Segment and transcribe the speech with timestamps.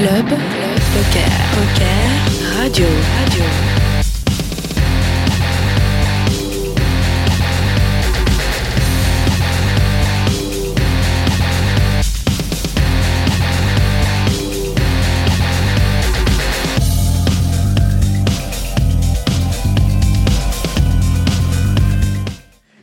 [0.00, 2.86] Club, Poker, Poker, Radio,
[3.18, 3.44] Radio.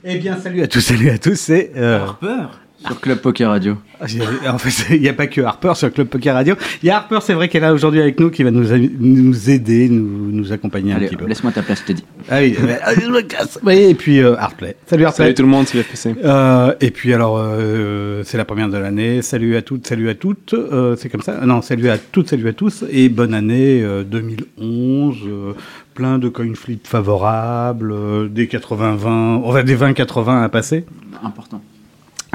[0.04, 3.78] Eh bien, salut à tous, salut à tous, c'est euh, Harper sur Club Poker Radio.
[4.02, 4.06] ah,
[4.54, 6.56] En fait, il n'y a pas que Harper sur Club Poker Radio.
[6.82, 8.72] Il y a Harper, c'est vrai qu'elle est là aujourd'hui avec nous, qui va nous,
[8.74, 11.26] a- nous aider, nous, nous accompagner un Allez, petit peu.
[11.26, 12.06] laisse-moi ta place, je t'ai dit.
[12.30, 13.60] Ah oui, mais- ah, je me casse.
[13.64, 14.76] Oui, et puis euh, Artplay.
[14.86, 15.26] Salut Artplay.
[15.26, 16.16] Salut tout le monde, c'est FPC.
[16.24, 19.22] Euh, et puis alors, euh, c'est la première de l'année.
[19.22, 20.54] Salut à toutes, salut à toutes.
[20.54, 22.84] Euh, c'est comme ça Non, salut à toutes, salut à tous.
[22.90, 25.18] Et bonne année euh, 2011.
[25.28, 25.54] euh,
[25.94, 30.86] plein de coin flip favorables, euh, des 80-20, enfin des 20-80 à passer.
[31.24, 31.60] Important.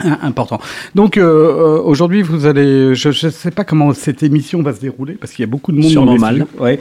[0.22, 0.60] Important.
[0.94, 4.80] Donc euh, euh, aujourd'hui, vous allez, je ne sais pas comment cette émission va se
[4.80, 5.90] dérouler parce qu'il y a beaucoup de monde.
[5.90, 6.46] Sûrement dans mal.
[6.58, 6.78] Ouais.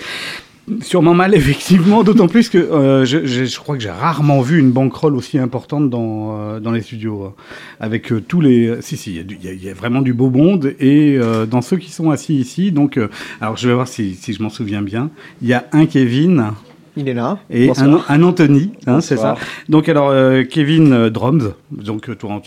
[0.82, 4.60] Sûrement mal, effectivement, d'autant plus que euh, je, je- je crois que j'ai rarement vu
[4.60, 7.34] une bankroll aussi importante dans, euh, dans les studios.
[7.80, 8.78] Avec euh, tous les...
[8.82, 10.74] Si, si, il y a y, y vraiment du beau monde.
[10.80, 13.00] Et dans ceux qui sont assis ici, donc...
[13.42, 15.10] alors, je vais voir si, si je m'en souviens bien.
[15.42, 16.52] Il y a un Kevin
[16.98, 17.40] Il est là.
[17.50, 17.70] et
[18.10, 19.36] un, Anthony, hein, c'est ça.
[19.70, 22.42] Donc alors euh, Kevin euh, Drums, donc euh, toi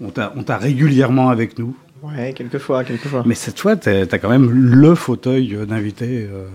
[0.00, 0.10] on
[0.42, 3.22] t'a régulièrement avec nous, Ouais, quelquefois, quelquefois.
[3.24, 6.28] mais cette fois t'as as quand même le fauteuil d'invité.
[6.32, 6.46] euh,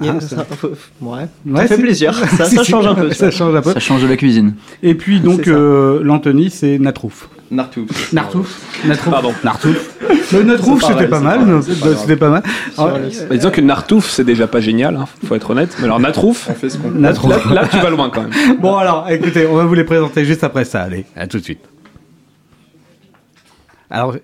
[0.00, 0.68] Il y a- hein, ça, ça-
[1.00, 1.26] ouais.
[1.46, 2.12] Ouais, ça fait plaisir.
[2.14, 3.10] Ça, ça change un peu.
[3.14, 3.72] Ça change un peu.
[3.72, 4.54] Ça change de la cuisine.
[4.82, 7.30] Et puis donc euh, l'Anthony c'est Natrouf.
[7.50, 8.12] Nartouf.
[8.12, 8.84] Nartouf.
[8.86, 9.10] Natrouf.
[9.12, 9.32] Pardon.
[9.44, 9.90] Nartouf.
[10.32, 12.42] Le Natrouf C'est c'était pas mal, c'était pas mal.
[12.76, 12.98] Bah,
[13.36, 15.74] disons que Nartouf, c'est déjà pas génial, hein, faut être honnête.
[15.78, 16.98] Mais alors Natrouf, On fait ce qu'on peut.
[16.98, 17.30] Natrouf.
[17.46, 18.32] là, là, tu vas loin quand même.
[18.60, 20.82] Bon alors, écoutez, on va vous les présenter juste après ça.
[20.82, 21.60] Allez, à tout de suite.
[23.90, 24.16] Alors,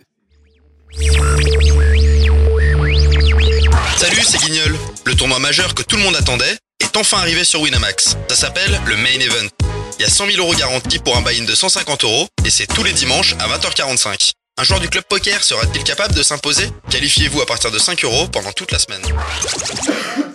[3.96, 4.74] Salut, c'est Guignol.
[5.04, 8.16] Le tournoi majeur que tout le monde attendait est enfin arrivé sur Winamax.
[8.28, 9.48] Ça s'appelle le Main Event.
[9.98, 12.66] Il y a 100 000 euros garantis pour un buy-in de 150 euros et c'est
[12.66, 14.32] tous les dimanches à 20h45.
[14.58, 16.68] Un joueur du club poker sera-t-il capable de s'imposer?
[16.90, 19.02] Qualifiez-vous à partir de 5 euros pendant toute la semaine.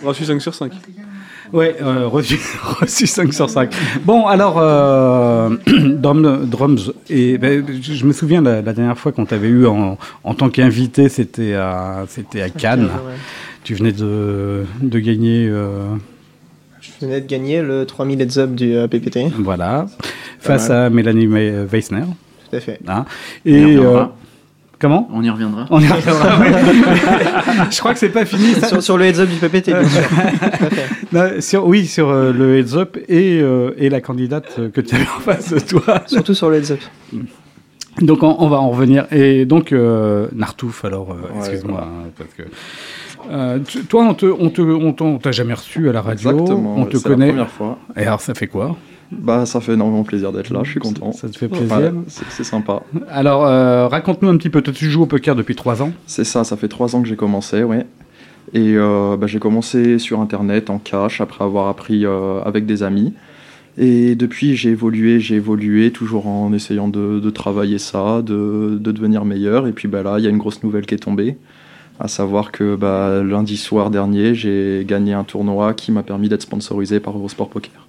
[0.02, 0.72] Reçu 5 sur 5.
[1.52, 2.38] Ouais, euh, reçu,
[2.80, 3.70] reçu 5 sur 5.
[4.04, 9.24] Bon, alors, euh, Drum- Drums, et, ben, je me souviens la, la dernière fois qu'on
[9.26, 12.84] t'avait eu en, en tant qu'invité, c'était à, c'était à Cannes.
[12.86, 13.14] Ouais.
[13.64, 15.94] Tu venais de, de gagner, euh,
[16.80, 19.26] Je venais de gagner le 3000 heads up du euh, PPT.
[19.38, 19.86] voilà,
[20.40, 22.04] face à Mélanie Weissner.
[22.50, 22.78] Tout à fait.
[22.86, 23.04] hein.
[23.44, 23.76] Et
[24.78, 25.66] comment On y reviendra.
[25.70, 26.38] On y reviendra.
[26.40, 26.52] ouais.
[27.70, 28.52] je crois que c'est pas fini.
[28.54, 28.68] ça.
[28.68, 30.02] sur, sur le heads up du PPT, bien sûr.
[31.12, 34.94] Non, sur, oui, sur euh, le heads up et, euh, et la candidate que tu
[34.96, 36.02] avais en face de toi.
[36.06, 36.80] Surtout sur le heads up.
[38.02, 39.06] Donc on, on va en revenir.
[39.12, 42.42] Et donc euh, Nartouf, alors euh, Ouais, excuse-moi, hein, parce que
[43.30, 46.74] euh, tu- toi on te, on te, on t'a jamais reçu à la radio, Exactement.
[46.76, 47.26] on te c'est connaît.
[47.28, 47.78] la première fois.
[47.96, 48.76] Et alors ça fait quoi?
[49.12, 50.60] Bah, ça fait énormément plaisir d'être là.
[50.64, 51.12] Je suis content.
[51.12, 52.82] Ça te fait plaisir Ouais, c'est sympa.
[53.08, 54.62] Alors euh, raconte-nous un petit peu.
[54.62, 55.92] Toi, tu joues au poker depuis trois ans.
[56.06, 56.44] C'est ça.
[56.44, 57.86] Ça fait trois ans que j'ai commencé, ouais.
[58.52, 62.82] Et euh, bah, j'ai commencé sur Internet en cash après avoir appris euh, avec des
[62.82, 63.12] amis.
[63.78, 68.92] Et depuis, j'ai évolué, j'ai évolué, toujours en essayant de, de travailler ça, de, de
[68.92, 69.66] devenir meilleur.
[69.66, 71.36] Et puis bah, là, il y a une grosse nouvelle qui est tombée.
[71.98, 76.42] À savoir que bah, lundi soir dernier, j'ai gagné un tournoi qui m'a permis d'être
[76.42, 77.85] sponsorisé par Eurosport Poker.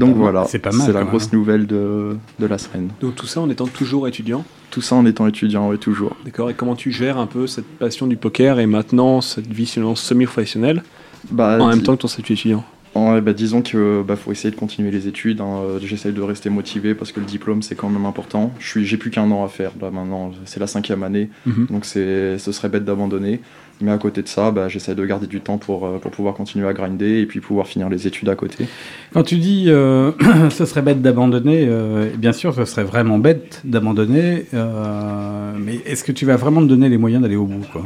[0.00, 1.40] Donc pas voilà, C'est pas mal, C'est la grosse même.
[1.40, 2.88] nouvelle de, de la semaine.
[3.00, 4.44] Donc tout ça en étant toujours étudiant.
[4.70, 6.16] Tout ça en étant étudiant, oui, toujours.
[6.24, 6.50] D'accord.
[6.50, 10.82] Et comment tu gères un peu cette passion du poker et maintenant cette vie semi-professionnelle
[11.30, 12.64] Bah, en même temps que ton statut étudiant?
[12.96, 15.40] Bah, disons que bah, faut essayer de continuer les études.
[15.40, 15.58] hein.
[15.64, 18.52] Euh, J'essaie de rester motivé parce que le diplôme c'est quand même important.
[18.60, 20.30] Je suis, j'ai plus qu'un an à faire là maintenant.
[20.44, 21.66] C'est la cinquième année, Mhm.
[21.70, 23.40] donc c'est, ce serait bête d'abandonner.
[23.84, 26.34] Mais à côté de ça, bah, j'essaie de garder du temps pour, euh, pour pouvoir
[26.34, 28.66] continuer à grinder et puis pouvoir finir les études à côté.
[29.12, 30.12] Quand tu dis euh,
[30.50, 34.46] ce serait bête d'abandonner, euh, bien sûr, ce serait vraiment bête d'abandonner.
[34.54, 37.82] euh, mais est-ce que tu vas vraiment te donner les moyens d'aller au bout quoi?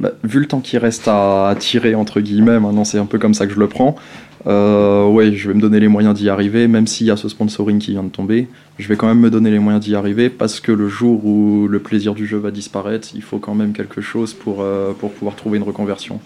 [0.00, 3.18] Bah, vu le temps qui reste à, à tirer, entre guillemets, maintenant c'est un peu
[3.18, 3.96] comme ça que je le prends.
[4.46, 7.28] Euh, ouais, je vais me donner les moyens d'y arriver, même s'il y a ce
[7.28, 8.48] sponsoring qui vient de tomber.
[8.76, 11.68] Je vais quand même me donner les moyens d'y arriver parce que le jour où
[11.68, 15.12] le plaisir du jeu va disparaître, il faut quand même quelque chose pour, euh, pour
[15.12, 16.18] pouvoir trouver une reconversion.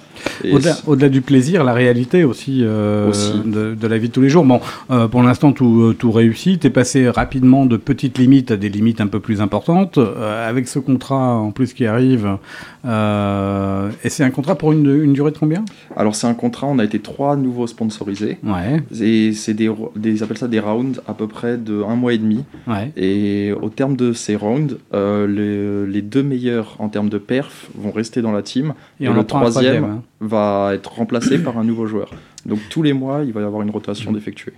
[0.87, 3.35] Au-delà, du plaisir, la réalité aussi, euh, Aussi.
[3.45, 4.45] De, de la vie de tous les jours.
[4.45, 4.61] Bon,
[4.91, 6.61] euh, pour l'instant, tout, tout réussit.
[6.61, 9.99] T'es passé rapidement de petites limites à des limites un peu plus importantes.
[9.99, 12.39] Avec ce contrat en plus qui arrive,
[12.85, 15.65] et c'est un contrat pour une, une durée de combien?
[15.97, 18.39] Alors c'est un contrat, on a été trois nouveaux sponsorisés.
[18.43, 18.83] Ouais.
[18.99, 22.15] Et c'est des, des, ils appellent ça des rounds à peu près de un mois
[22.15, 22.38] et demi.
[22.67, 22.93] Ouais.
[22.97, 27.69] Et au terme de ces rounds, euh, les, les deux meilleurs en termes de perf
[27.77, 29.85] vont rester dans la team Et, Et on le troisième.
[29.85, 30.03] hein.
[30.21, 32.11] va être remplacé par un nouveau joueur.
[32.47, 34.53] Donc tous les mois, il va y avoir une rotation d'effectués.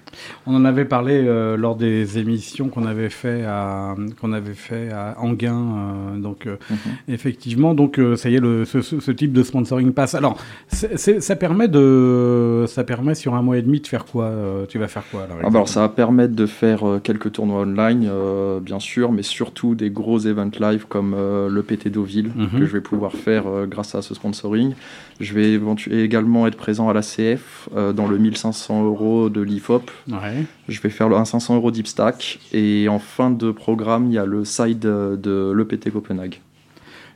[0.46, 4.90] On en avait parlé euh, lors des émissions qu'on avait fait à qu'on avait fait
[4.92, 5.54] à Anguin.
[6.14, 6.76] euh, donc euh, Mhm.
[7.08, 10.14] effectivement, donc ça y est, le, ce, type de sponsoring passe.
[10.14, 10.36] Alors,
[10.68, 14.30] ça permet de, ça permet sur un mois et demi de faire quoi
[14.68, 17.62] Tu vas faire quoi alors, Ah bah alors ça va permettre de faire quelques tournois
[17.62, 18.08] online,
[18.62, 22.60] bien sûr, mais surtout des gros events live comme le PT Deauville Mhm.
[22.60, 24.74] que je vais pouvoir faire grâce à ce sponsoring.
[25.20, 25.60] Je vais
[26.02, 29.90] également être présent à la CF euh, dans le 1500 euros de l'IFOP.
[30.08, 30.44] Ouais.
[30.68, 34.14] Je vais faire le- un 500 euros Deep Stack et en fin de programme, il
[34.14, 36.40] y a le side euh, de l'EPT Copenhague.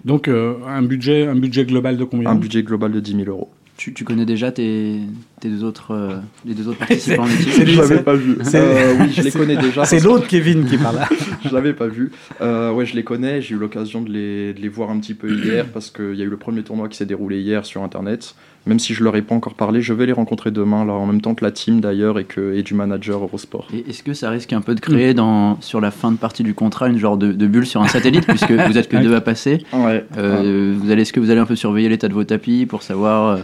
[0.05, 2.29] Donc euh, un budget, un budget global de combien?
[2.31, 3.51] Un budget global de 10 000 euros.
[3.77, 5.01] Tu, tu connais déjà tes,
[5.41, 8.37] tes deux autres, euh, les deux autres participants de l'équipe c'est Je l'avais pas vu.
[8.43, 9.85] c'est- Euh, oui, je les connais déjà.
[9.85, 11.01] C'est l'autre Kevin qui parle.
[11.45, 12.13] je l'avais pas vu.
[12.41, 13.43] Euh, ouais, je les connais.
[13.43, 16.23] J'ai eu l'occasion de les, de les voir un petit peu hier parce qu'il y
[16.23, 18.37] a eu le premier tournoi qui s'est déroulé hier sur Internet.
[18.67, 21.07] Même si je leur ai pas encore parlé, je vais les rencontrer demain, là, en
[21.07, 23.69] même temps que la team d'ailleurs et, que, et du manager Eurosport.
[23.75, 26.43] Et est-ce que ça risque un peu de créer dans, sur la fin de partie
[26.43, 29.15] du contrat une genre de, de bulle sur un satellite puisque vous êtes que deux
[29.15, 30.05] à passer Ouais.
[30.17, 32.83] Euh, vous allez, Est-ce que vous allez un peu surveiller l'état de vos tapis pour
[32.83, 33.43] savoir euh,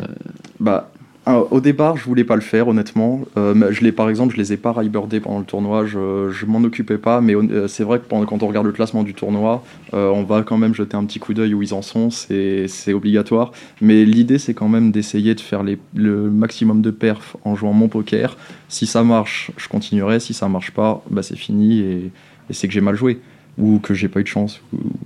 [0.59, 0.91] Bah,
[1.51, 3.23] au départ, je voulais pas le faire, honnêtement.
[3.37, 5.87] Euh, je par exemple, je les ai pas ribordés pendant le tournoi.
[5.87, 9.03] Je, je m'en occupais pas, mais euh, c'est vrai que quand on regarde le classement
[9.03, 11.83] du tournoi, euh, on va quand même jeter un petit coup d'œil où ils en
[11.83, 12.11] sont.
[12.11, 13.53] C'est obligatoire.
[13.81, 17.89] Mais l'idée, c'est quand même d'essayer de faire le maximum de perf en jouant mon
[17.89, 18.37] poker.
[18.69, 20.21] Si ça marche, je continuerai.
[20.21, 22.11] Si ça marche pas, bah, c'est fini et,
[22.51, 23.21] c'est que j'ai mal joué
[23.59, 24.61] ou que j'ai pas eu de chance,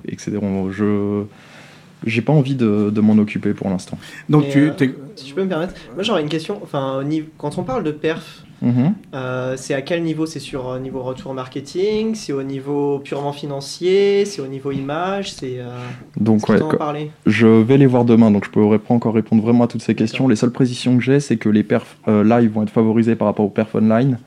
[0.08, 0.38] etc.
[0.70, 1.24] Je
[2.06, 3.98] j'ai pas envie de, de m'en occuper pour l'instant.
[4.28, 4.72] Donc tu, euh,
[5.16, 6.58] Si je peux me permettre, moi j'aurais une question.
[6.62, 8.94] Enfin, au niveau- quand on parle de perf, Mhm.
[9.14, 10.24] euh, c'est à quel niveau?
[10.26, 12.14] C'est sur euh, niveau retour marketing?
[12.14, 14.24] C'est au niveau purement financier?
[14.24, 15.32] C'est au niveau image?
[15.32, 15.68] C'est euh,
[16.16, 19.64] Donc ouais, parlé je vais les voir demain, donc je pourrais pas encore répondre vraiment
[19.64, 20.28] à toutes ces questions.
[20.28, 23.26] Les seules précisions que j'ai, c'est que les perfs euh, live vont être favorisés par
[23.26, 24.18] rapport aux perfs online,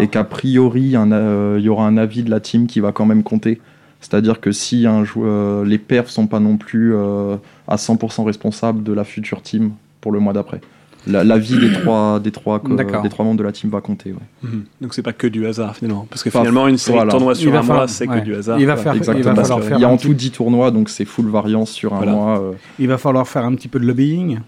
[0.00, 2.92] et qu'a priori, un, euh, il y aura un avis de la team qui va
[2.92, 3.60] quand même compter.
[4.00, 7.36] C'est-à-dire que si un joueur, les perfs sont pas non plus euh,
[7.66, 10.60] à 100% responsables de la future team pour le mois d'après.
[11.06, 12.84] La- L'avis des trois, des, trois, des
[13.18, 14.10] membres de la team va compter.
[14.12, 14.18] ouais.
[14.42, 14.64] Mhm.
[14.82, 16.06] Donc c'est pas que du hasard finalement.
[16.10, 17.12] Parce que Pas- finalement, une série voilà.
[17.12, 18.18] de tournois Il sur un mois, c'est ouais.
[18.20, 18.60] que du hasard.
[18.60, 20.88] Il va faire- il va falloir faire il y a en tout 10 tournois, donc
[20.90, 22.12] c'est full variance sur un Voilà.
[22.12, 22.38] mois.
[22.40, 24.40] euh, il va falloir faire un petit peu de lobbying.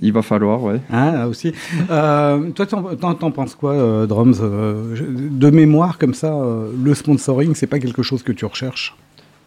[0.00, 0.80] Il va falloir, ouais.
[0.90, 1.52] Hein, là aussi.
[1.90, 4.94] Euh, toi, t'en, penses quoi, euh, Drums Euh,
[5.30, 8.94] De mémoire, comme ça, euh, le sponsoring, c'est pas quelque chose que tu recherches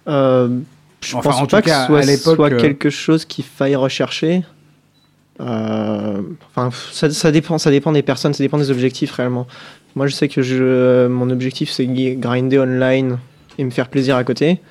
[0.07, 0.49] Euh,
[1.01, 2.89] je Enfin, pense en tout pas cas, que ce soit, à l'époque, soit euh, quelque
[2.89, 4.43] chose qu'il faille rechercher.
[5.39, 9.47] Euh, enfin, ça, ça dépend, ça dépend des personnes, ça dépend des objectifs réellement.
[9.95, 13.17] Moi, je sais que je, mon objectif, c'est grinder online
[13.57, 14.61] et me faire plaisir à côté.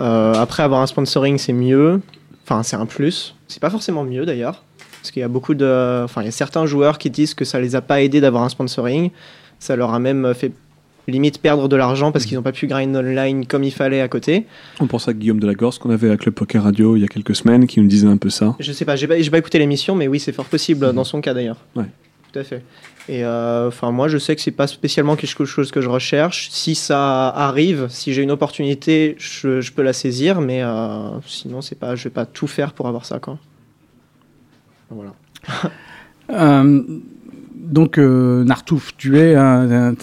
[0.00, 2.00] Euh, après, avoir un sponsoring, c'est mieux.
[2.44, 3.34] Enfin, c'est un plus.
[3.46, 4.62] C'est pas forcément mieux d'ailleurs.
[5.02, 6.02] Parce qu'il y a beaucoup de.
[6.04, 8.44] Enfin, il y a certains joueurs qui disent que ça les a pas aidés d'avoir
[8.44, 9.10] un sponsoring.
[9.58, 10.52] Ça leur a même fait
[11.08, 14.06] limite perdre de l'argent parce qu'ils n'ont pas pu grind online comme il fallait à
[14.06, 14.46] côté.
[14.78, 17.34] On pense à Guillaume Delagorce qu'on avait avec le Poker Radio il y a quelques
[17.34, 18.54] semaines qui nous disait un peu ça.
[18.60, 20.92] Je sais pas, j'ai pas, pas écouté l'émission, mais oui, c'est fort possible Mhm.
[20.94, 21.56] dans son cas d'ailleurs.
[21.74, 21.86] Ouais.
[22.32, 22.62] Tout à fait.
[23.08, 26.48] Et euh, enfin, moi, je sais que c'est pas spécialement quelque chose que je recherche.
[26.52, 31.60] Si ça arrive, si j'ai une opportunité, je, je peux la saisir, mais euh, sinon,
[31.62, 33.38] c'est pas, je vais pas tout faire pour avoir ça, quoi.
[34.94, 35.12] Voilà.
[36.30, 36.82] Euh,
[37.54, 39.94] donc, euh, Nartouf, tu es un,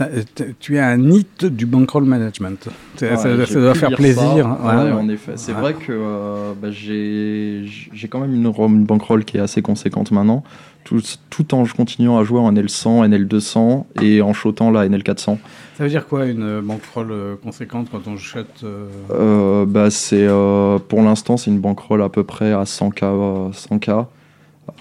[0.59, 2.67] tu es un NIT du bankroll management.
[3.01, 4.23] Ouais, ça, ça doit faire plaisir.
[4.23, 4.67] ça.
[4.67, 4.91] Ouais, Ouais, ouais.
[4.91, 5.33] en effet.
[5.35, 5.59] C'est Ouais.
[5.61, 10.11] vrai que euh, bah, j'ai j'ai quand même une, une bankroll qui est assez conséquente
[10.11, 10.43] maintenant,
[10.83, 15.37] tout, tout en continuant à jouer en NL100, NL200 et en shotant la NL400.
[15.77, 19.89] Ça veut dire quoi une euh, bankroll euh, conséquente quand on shot euh, Euh, bah,
[19.91, 24.05] c'est euh, pour l'instant c'est une bankroll à peu près à 100k, euh, 100k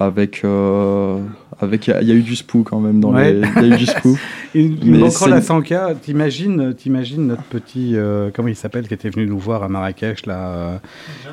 [0.00, 1.18] avec euh,
[1.60, 3.32] avec il y, a- il y a eu du spoo quand même dans Ouais.
[3.32, 4.16] les il y a eu du spoo.
[4.54, 9.26] Une, une à 100K, t'imagines, t'imagines notre petit, euh, comment il s'appelle, qui était venu
[9.26, 10.78] nous voir à Marrakech, là euh,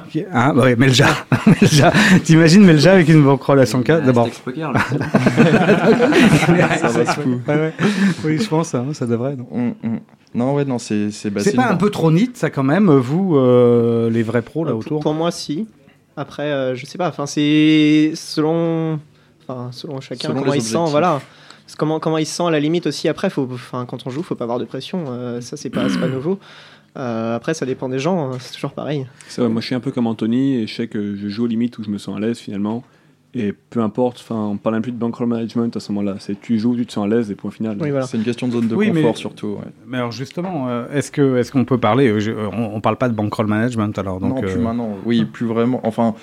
[0.09, 1.07] qui- hein, ouais, Melja.
[1.47, 1.93] Melja.
[2.25, 4.27] T'imagines Melja avec une bankroll à 100K D'abord.
[6.77, 7.29] Ça va spoo.
[7.47, 7.73] Ouais, ouais.
[8.25, 9.35] Oui, je pense, hein, ça devrait.
[9.35, 9.99] non Hum, hum.
[10.33, 12.91] Non ouais non c'est c'est bah, c'est pas un peu trop nit, ça, quand même,
[12.91, 14.99] vous, euh, les vrais pros, là, Euh, autour?
[14.99, 15.65] pour, pour moi, si.
[16.17, 17.09] Après, euh, je sais pas.
[17.09, 18.99] Enfin, c'est selon,
[19.47, 20.75] enfin, selon chacun Selon comment il se sent.
[20.75, 20.91] objectifs.
[20.91, 21.21] Voilà.
[21.77, 23.07] Comment, comment il se sent à la limite aussi.
[23.09, 25.05] Après, faut, enfin, quand on joue, faut pas avoir de pression.
[25.09, 26.39] euh, ça, c'est pas, pas nouveau.
[26.97, 28.31] Euh, après, ça dépend des gens.
[28.31, 29.05] hein, C'est toujours pareil.
[29.37, 31.77] Moi je suis un peu comme Anthony et je sais que je joue aux limites
[31.77, 32.83] où je me sens à l'aise finalement.
[33.37, 36.15] Et peu importe, enfin, on parle même plus de bankroll management à ce moment-là.
[36.19, 37.75] C'est tu joues, tu te sens à l'aise et point final.
[37.81, 38.05] Oui, voilà.
[38.05, 39.47] C'est une question de zone de Oui, mais- confort surtout.
[39.59, 39.71] ouais.
[39.85, 42.79] Mais alors justement, euh, est-ce que est-ce qu'on peut parler euh, je- euh, on, on
[42.79, 44.89] parle pas de bankroll management alors donc non, plus euh, maintenant.
[45.05, 45.81] Oui, plus vraiment.
[45.83, 46.15] Enfin,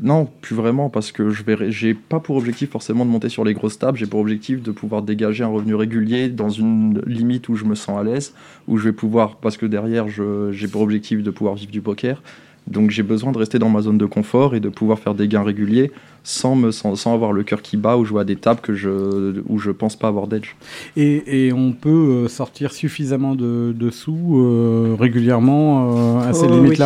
[0.00, 1.72] non, plus vraiment parce que je verrai.
[1.72, 3.98] J'ai pas pour objectif forcément de monter sur les grosses tables.
[3.98, 7.74] J'ai pour objectif de pouvoir dégager un revenu régulier dans une limite où je me
[7.74, 8.32] sens à l'aise,
[8.68, 12.22] où je vais pouvoir, parce que derrière, j'ai pour objectif de pouvoir vivre du poker.
[12.66, 15.28] Donc j'ai besoin de rester dans ma zone de confort et de pouvoir faire des
[15.28, 15.92] gains réguliers
[16.22, 18.74] sans, me, sans, sans avoir le cœur qui bat ou jouer à des tables que
[18.74, 20.54] je, où je pense pas avoir d'edge.
[20.96, 26.46] et, et on peut euh, sortir suffisamment de, de sous euh, régulièrement euh, à ces
[26.46, 26.82] Oh, limites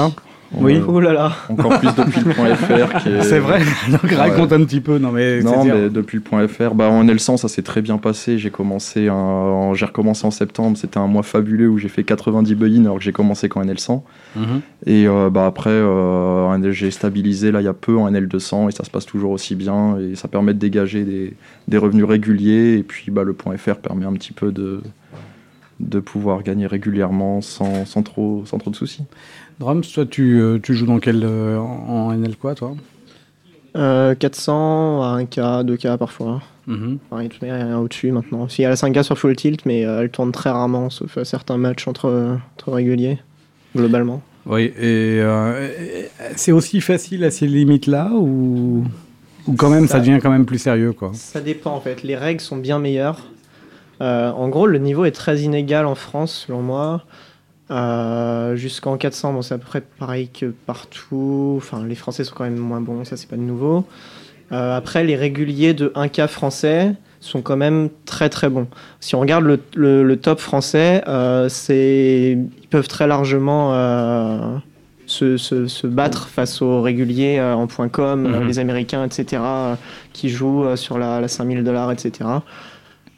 [0.53, 0.81] Oui.
[0.89, 1.33] Oh là là.
[1.51, 3.23] encore plus depuis le point FR est...
[3.23, 3.61] C'est vrai.
[3.91, 4.97] donc raconte un petit peu.
[4.99, 8.39] Non mais Non, depuis le point .fr, bah, en L100, ça s'est très bien passé.
[8.39, 10.79] J'ai commencé, un- en- j'ai recommencé en septembre.
[10.79, 14.03] C'était un mois fabuleux où j'ai fait 90 buy-in alors que j'ai commencé qu'en L100.
[14.37, 14.61] Mhm.
[14.87, 18.73] Et euh, bah, après, euh, j'ai stabilisé là il y a peu en L200 et
[18.73, 19.99] ça se passe toujours aussi bien.
[19.99, 21.35] Et ça permet de dégager des,
[21.69, 22.79] des revenus réguliers.
[22.79, 24.81] Et puis bah, le point .fr permet un petit peu de,
[25.81, 29.05] de pouvoir gagner régulièrement sans, sans, trop, sans trop de soucis.
[29.61, 32.75] Drums, toi tu, euh, tu joues dans quel euh, en NL quoi toi?
[33.77, 36.41] Euh, 400 à 1K, 2K parfois.
[36.67, 36.79] Toute
[37.11, 38.47] manière, il y a rien au-dessus maintenant.
[38.59, 41.17] Il y a la 5K sur Full Tilt, mais euh, elle tourne très rarement, sauf
[41.17, 43.19] à certains matchs entre, entre réguliers,
[43.75, 44.21] globalement.
[44.47, 45.69] Oui, et euh,
[46.37, 48.85] c'est aussi facile à ces limites-là ou,
[49.47, 51.11] ou quand même ça, Ça- devient quand même plus sérieux quoi?
[51.15, 52.03] Ça dépend en fait.
[52.03, 53.27] Les règles sont bien meilleures.
[54.01, 57.03] Euh, en gros, le niveau est très inégal en France, selon moi.
[57.71, 61.55] Euh, Jusqu'en 400, bon, c'est à peu près pareil que partout.
[61.59, 63.85] Enfin, les Français sont quand même moins bons, ça c'est pas de nouveau.
[64.53, 68.69] Euh, après, les réguliers de 1K français sont quand même très très bons.
[69.01, 73.73] Si on regarde le, le- le top français, euh, c'est ils peuvent très largement
[75.07, 78.47] se, se- se battre face aux réguliers en point .com, Mhm.
[78.47, 79.43] les Américains, etc.,
[80.13, 82.29] qui jouent sur la, la 5000 dollars, etc.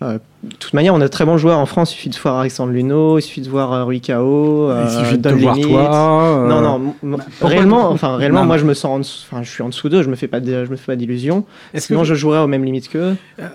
[0.02, 1.92] Euh, de toute manière, on a de très bons joueurs en France.
[1.92, 4.90] Il suffit de voir Alexandre Luno, il suffit de voir euh, Rui Kao, euh, Il
[4.98, 6.46] suffit de te voir toi.
[6.48, 6.60] Non,
[7.02, 9.62] non, pourquoi réellement, enfin, réellement, Non, moi, je me sens, en dessous- enfin, je suis
[9.62, 10.02] en dessous d'eux.
[10.02, 11.44] Je me fais pas, de- je me fais pas d'illusions.
[11.74, 13.14] Sinon, que je jouerais aux mêmes limites qu'eux.
[13.38, 13.48] Euh,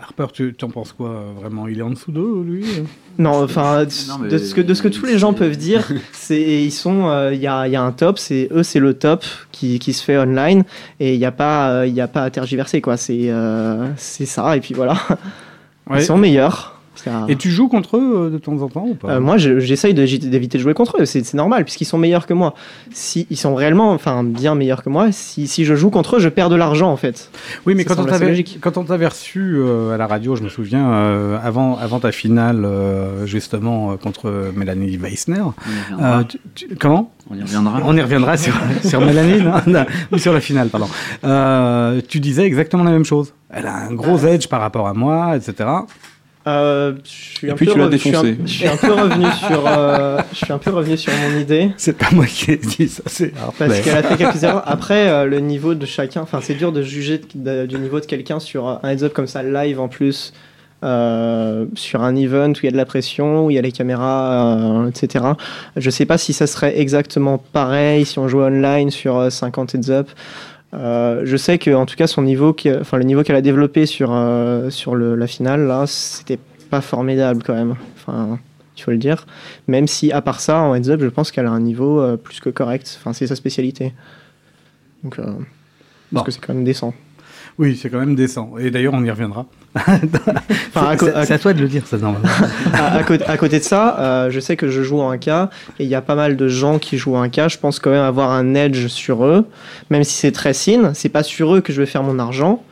[0.00, 1.66] Harper, tu t'en penses quoi vraiment?
[1.66, 2.64] Il est en dessous d'eux, lui?
[3.20, 3.84] Non, enfin,
[4.22, 7.10] mais de ce que de ce que tous les gens peuvent dire, c'est ils sont,
[7.10, 9.78] euh, il y, a, il y a un top, c'est eux, c'est le top qui,
[9.78, 10.64] qui se fait online
[11.00, 12.96] et il n'y a pas, euh, il y a pas à tergiverser quoi.
[12.96, 14.94] C'est euh, c'est ça et puis voilà.
[15.86, 15.98] Ouais.
[15.98, 16.79] Ils sont meilleurs.
[17.28, 19.58] Et tu joues contre eux euh, de temps en temps ou pas Euh, moi, je-
[19.60, 21.04] j'essaye d'éviter de jouer contre eux.
[21.04, 22.54] C'est normal, puisqu'ils sont meilleurs que moi.
[22.92, 25.12] Si, ils sont réellement, enfin, bien meilleurs que moi.
[25.12, 27.30] Si, si je joue contre eux, je perds de l'argent, en fait.
[27.66, 28.04] Oui, mais quand on
[28.60, 32.12] quand on t'avait reçu euh, à la radio, je me souviens, euh, avant, avant ta
[32.12, 35.40] finale, euh, justement, euh, contre Mélanie Weissner.
[35.40, 36.18] On y reviendra.
[36.20, 37.80] euh, tu- tu- comment On y reviendra.
[37.84, 38.54] On y reviendra sur,
[38.84, 40.88] sur Mélanie, non Non, ou sur la finale, pardon.
[41.24, 43.32] Euh, tu disais exactement la même chose.
[43.52, 45.68] Elle a un gros edge par rapport à moi, etc.
[46.46, 48.38] Euh, je suis Et un puis peu tu l'as re- je suis un- défoncé.
[48.46, 51.70] Je suis un peu revenu sur, euh, je suis un peu revenu sur mon idée.
[51.76, 54.62] C'est pas moi qui ai dit ça, c'est Parce qu'elle a fait quelques erreurs.
[54.66, 58.06] Après, euh, le niveau de chacun, enfin, c'est dur de juger de- du niveau de
[58.06, 60.32] quelqu'un sur un heads up comme ça, live en plus,
[60.82, 63.62] euh, sur un event où il y a de la pression, où il y a
[63.62, 65.24] les caméras, euh, etc.
[65.76, 69.74] Je sais pas si ça serait exactement pareil si on jouait online sur euh, 50
[69.74, 70.08] heads up.
[70.72, 73.86] Euh, je sais que, en tout cas, son niveau, enfin, le niveau qu'elle a développé
[73.86, 76.38] sur, euh, sur le- la finale, là, c'était
[76.70, 77.74] pas formidable quand même.
[77.96, 78.38] Enfin,
[78.76, 79.26] il faut le dire.
[79.66, 82.16] Même si, à part ça, en heads up, je pense qu'elle a un niveau euh,
[82.16, 82.96] plus que correct.
[83.00, 83.92] Enfin, c'est sa spécialité.
[85.02, 85.34] Donc, Bon.
[86.12, 86.94] parce que c'est quand même décent.
[87.58, 88.52] Oui, c'est quand même décent.
[88.58, 89.46] Et d'ailleurs, on y reviendra.
[89.76, 92.28] Enfin, c'est à- toi de le dire, ça, normalement.
[92.74, 93.02] à-
[93.38, 95.48] côté, de ça, euh, je sais que je joue en 1K
[95.78, 97.48] et il y a pas mal de gens qui jouent en 1K.
[97.48, 99.46] Je pense quand même avoir un edge sur eux,
[99.90, 100.92] même si c'est très sin.
[100.94, 102.62] C'est pas sur eux que je vais faire mon argent,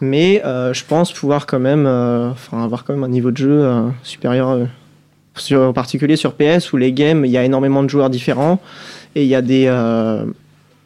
[0.00, 3.70] mais euh, je pense pouvoir quand même, euh, avoir quand même un niveau de jeu
[4.02, 4.68] supérieur à eux.
[5.34, 8.60] Sur, en particulier sur PS où les games, il y a énormément de joueurs différents
[9.14, 9.66] et il y a des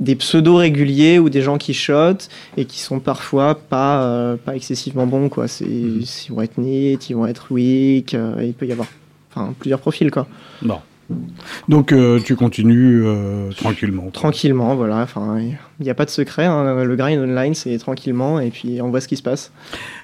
[0.01, 4.55] des pseudo réguliers ou des gens qui shotent et qui sont parfois pas euh, pas
[4.55, 5.49] excessivement bons quoi.
[5.49, 8.89] C'est ils vont être neat ils vont être weak euh, il peut y avoir
[9.31, 10.27] enfin plusieurs profils quoi.
[10.63, 10.79] Bon.
[11.69, 14.11] Donc, euh, tu continues euh, tranquillement.
[14.11, 15.03] tranquillement voilà.
[15.03, 16.85] Enfin il n'y a pas de secret hein.
[16.85, 19.53] le grind online c'est tranquillement et puis on voit ce qui se passe.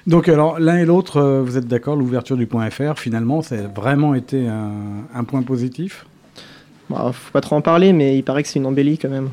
[0.07, 3.55] Donc, alors, l'un et l'autre, euh, vous êtes d'accord, l'ouverture du point .fr, finalement, ça
[3.55, 4.71] a vraiment été un,
[5.13, 6.05] un point positif?
[6.89, 9.29] Bah, faut pas trop en parler mais il paraît que c'est une embellie quand même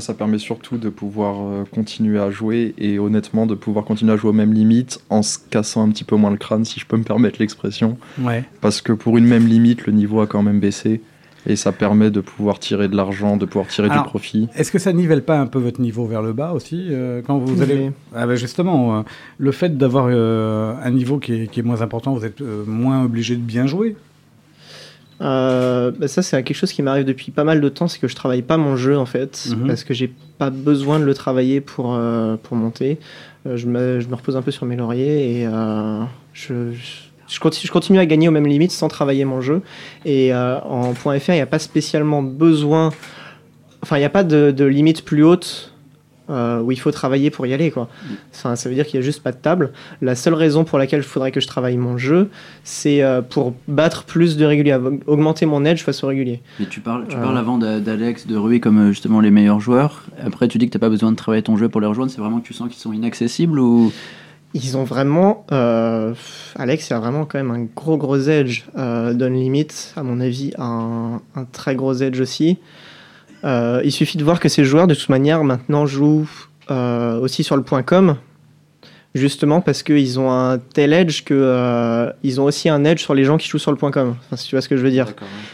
[0.00, 4.16] ça permet surtout de pouvoir euh, continuer à jouer et honnêtement de pouvoir continuer à
[4.16, 6.86] jouer aux mêmes limites en se cassant un petit peu moins le crâne, si je
[6.86, 7.98] peux me permettre l'expression.
[8.20, 8.44] Ouais.
[8.60, 11.02] Parce que pour une même limite, le niveau a quand même baissé.
[11.46, 14.48] Et ça permet de pouvoir tirer de l'argent, de pouvoir tirer Alors, du profit.
[14.54, 17.38] Est-ce que ça nivelle pas un peu votre niveau vers le bas aussi euh, quand
[17.38, 17.90] vous allez.
[18.14, 19.02] Ah ben justement, euh,
[19.38, 22.64] le fait d'avoir euh, un niveau qui est, qui est moins important, vous êtes euh,
[22.64, 23.96] moins obligé de bien jouer.
[25.22, 28.08] Euh, bah ça, c'est quelque chose qui m'arrive depuis pas mal de temps, c'est que
[28.08, 29.66] je travaille pas mon jeu en fait, Mhm.
[29.68, 32.98] parce que j'ai pas besoin de le travailler pour, euh, pour monter.
[33.46, 36.00] Euh, je, me, je me repose un peu sur mes lauriers et euh,
[36.32, 36.72] je,
[37.28, 39.62] je, continue, je continue à gagner aux mêmes limites sans travailler mon jeu.
[40.04, 42.90] Et euh, en .fr, il n'y a pas spécialement besoin,
[43.82, 45.71] enfin, il n'y a pas de, de limite plus haute.
[46.30, 47.88] Euh, où il faut travailler pour y aller quoi.
[48.32, 49.72] Enfin, ça veut dire qu'il n'y a juste pas de table.
[50.00, 52.30] La seule raison pour laquelle il faudrait que je travaille mon jeu,
[52.64, 56.40] c'est euh, pour battre plus de réguliers, augmenter mon edge face au régulier.
[56.60, 57.20] Et tu parles, tu Euh.
[57.22, 60.04] parles avant d'a- d'Alex, de Rui comme euh, justement les meilleurs joueurs.
[60.24, 62.10] Après, tu dis que t'as pas besoin de travailler ton jeu pour les rejoindre.
[62.10, 63.92] C'est vraiment que tu sens qu'ils sont inaccessibles ou?
[64.54, 65.46] Ils ont vraiment.
[65.50, 66.12] euh,
[66.56, 68.64] Alex, il a vraiment quand même un gros gros edge.
[68.76, 72.58] Euh, Don Limit, à mon avis, a un, un très gros edge aussi.
[73.44, 76.28] Euh, il suffit de voir que ces joueurs, de toute manière, maintenant jouent
[76.70, 78.16] euh, aussi sur le point .com.
[79.14, 83.12] Justement parce qu'ils ont un tel edge que euh, ils ont aussi un edge sur
[83.12, 84.14] les gens qui jouent sur le point .com.
[84.18, 85.06] Enfin, si tu vois ce que je veux dire.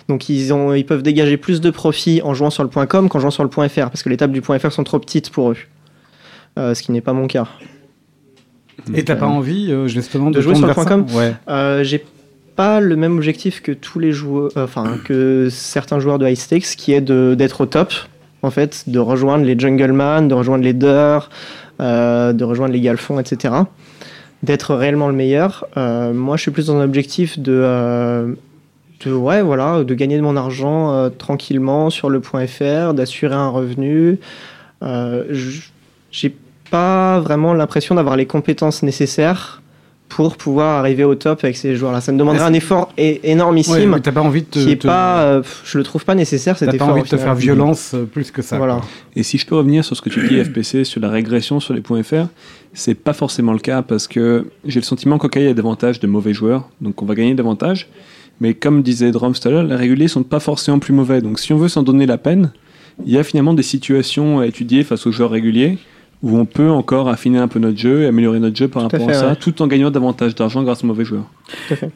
[0.08, 3.08] Donc ils, ont, ils peuvent dégager plus de profit en jouant sur le point .com
[3.08, 5.00] qu'en jouant sur le point .fr parce que les tables du point .fr sont trop
[5.00, 5.56] petites pour eux.
[6.56, 7.48] Euh, ce qui n'est pas mon cas.
[8.94, 11.34] Et t'as pas envie euh, justement de, De jouer sur le point Ouais.
[11.48, 12.04] Euh, j'ai
[12.58, 16.36] pas le même objectif que tous les joueurs, euh, enfin que certains joueurs de high
[16.36, 17.92] stakes, qui est d'être au top,
[18.42, 21.30] en fait, de rejoindre les jungleman, de rejoindre les Dur,
[21.80, 23.54] euh, de rejoindre les galfons, etc.
[24.42, 25.68] D'être réellement le meilleur.
[25.76, 28.34] Euh, moi, je suis plus dans un objectif de, euh,
[29.04, 33.50] de ouais, voilà, de gagner de mon argent tranquillement sur le point .fr, d'assurer un
[33.50, 34.18] revenu.
[36.10, 36.36] J'ai
[36.72, 39.62] pas vraiment l'impression d'avoir les compétences nécessaires
[40.08, 42.00] pour pouvoir arriver au top avec ces joueurs-là.
[42.00, 44.76] Ça me demanderait un effort Ouais, énormissime mais t'as pas envie de te, qui est
[44.76, 46.88] te- pas, euh, je le trouve pas nécessaire cet t'as effort.
[46.88, 48.56] pas envie de te faire violence euh, plus que ça.
[48.56, 48.80] Voilà.
[49.16, 51.74] Et si je peux revenir sur ce que tu dis, FPC, sur la régression sur
[51.74, 52.26] les points FR,
[52.72, 55.54] c'est pas forcément le cas parce que j'ai le sentiment qu'au cas il y a
[55.54, 57.88] davantage de mauvais joueurs, donc on va gagner davantage.
[58.40, 61.20] Mais comme disait Drums tout à l'heure, les réguliers sont pas forcément plus mauvais.
[61.20, 62.52] Donc si on veut s'en donner la peine,
[63.04, 65.78] il y a finalement des situations à étudier face aux joueurs réguliers
[66.22, 68.88] où on peut encore affiner un peu notre jeu et améliorer notre jeu par Tout
[68.96, 69.36] rapport à fait, ça, ouais.
[69.36, 71.24] tout en gagnant davantage d'argent grâce aux mauvais joueurs.
[71.68, 71.90] Tout à fait.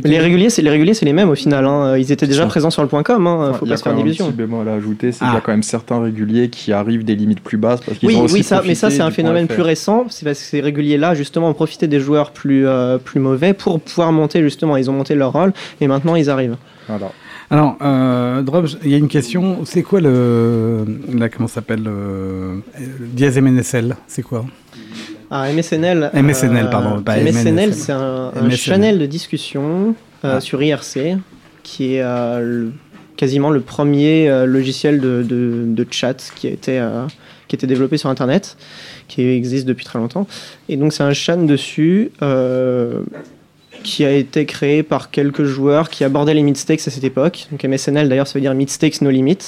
[0.00, 1.66] Tu- Les réguliers, c'est les réguliers, c'est les mêmes au final.
[1.66, 1.96] hein.
[1.98, 2.48] Ils étaient déjà ça.
[2.48, 3.26] présents sur le point .com.
[3.26, 3.52] Hein.
[3.52, 4.26] Faut il y pas a se quand faire même un d'illusions.
[4.28, 5.26] petit bémol à ajouter, c'est Ah.
[5.26, 8.08] qu'il y a quand même certains réguliers qui arrivent des limites plus basses parce qu'ils
[8.08, 10.06] Oui, ont aussi oui, ça, mais ça c'est un phénomène plus récent.
[10.08, 13.78] C'est parce que ces réguliers-là, justement, ont profité des joueurs plus, euh, plus mauvais pour
[13.80, 14.76] pouvoir monter, justement.
[14.78, 16.56] Ils ont monté leur rôle et maintenant ils arrivent.
[16.88, 17.12] Voilà.
[17.50, 18.42] Alors, euh,
[18.84, 19.64] il y a une question.
[19.64, 20.84] C'est quoi le.
[21.14, 22.56] Là, comment ça s'appelle euh,
[23.00, 24.44] Diaz MNSL C'est quoi?
[25.30, 26.10] Ah, MSNL.
[26.14, 28.56] MSNL, pardon, pas MSNL, c'est un, un MSNL.
[28.56, 30.40] channel de discussion euh, Ah.
[30.40, 31.18] sur IRC
[31.62, 32.72] qui est euh, le-
[33.16, 37.06] quasiment le premier euh, logiciel de, de- de chat qui a été euh,
[37.46, 38.56] qui a été développé sur Internet,
[39.06, 40.26] qui existe depuis très longtemps.
[40.68, 43.02] Et donc c'est un chan dessus euh,
[43.82, 47.46] qui a été créé par quelques joueurs qui abordaient les mid-stakes à cette époque.
[47.50, 49.38] Donc MSNL d'ailleurs ça veut dire Mid-Stakes No Limit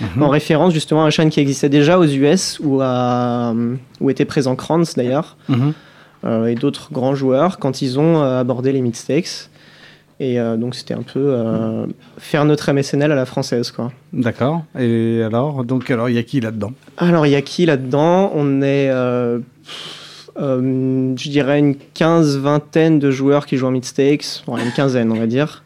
[0.00, 0.22] Mhm.
[0.22, 3.52] en référence justement à un chaîne qui existait déjà aux US où, à-
[4.00, 5.72] où était présent Kranz d'ailleurs Mhm.
[6.24, 9.48] euh, et d'autres grands joueurs quand ils ont euh, abordé les mid-stakes.
[10.20, 11.86] Et euh, donc c'était un peu euh,
[12.18, 13.92] faire notre MSNL à la française quoi.
[14.12, 14.62] D'accord.
[14.78, 15.64] Et alors?
[15.64, 16.72] Donc, alors, il y a qui là-dedans?
[16.96, 18.30] Alors il y a qui là-dedans?
[18.34, 19.38] On est, euh,
[20.40, 25.16] euh, je dirais une quinze vingtaine de joueurs qui jouent en mid-stakes, une quinzaine on
[25.16, 25.62] va dire,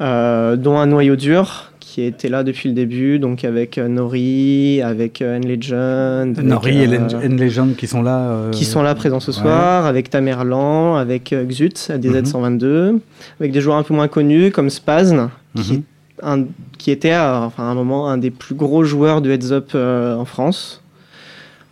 [0.00, 4.80] Euh, dont un noyau dur qui était là depuis le début, donc avec euh, Nori,
[4.80, 8.44] avec N-Legend, avec, Nori et euh, Len- Legend qui sont là.
[8.52, 9.36] qui sont là présents ce ouais.
[9.36, 12.98] soir, avec Tamerlan, avec Xut, ADZ122,
[13.40, 15.78] avec des joueurs un peu moins connus comme Spazn, qui, Mhm.
[15.78, 16.44] est un-
[16.78, 19.70] qui était à, enfin, à un moment un des plus gros joueurs de Heads Up
[19.74, 20.79] euh, en France,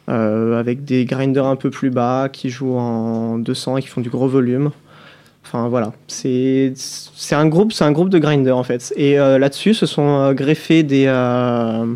[0.08, 4.00] euh, avec des grinders un peu plus bas qui jouent en 200 et qui font
[4.00, 4.70] du gros volume.
[5.44, 8.92] Enfin voilà, c'est c'est un groupe, c'est un groupe de grinders en fait.
[8.96, 11.86] Et euh, là-dessus, se sont euh, greffés des euh,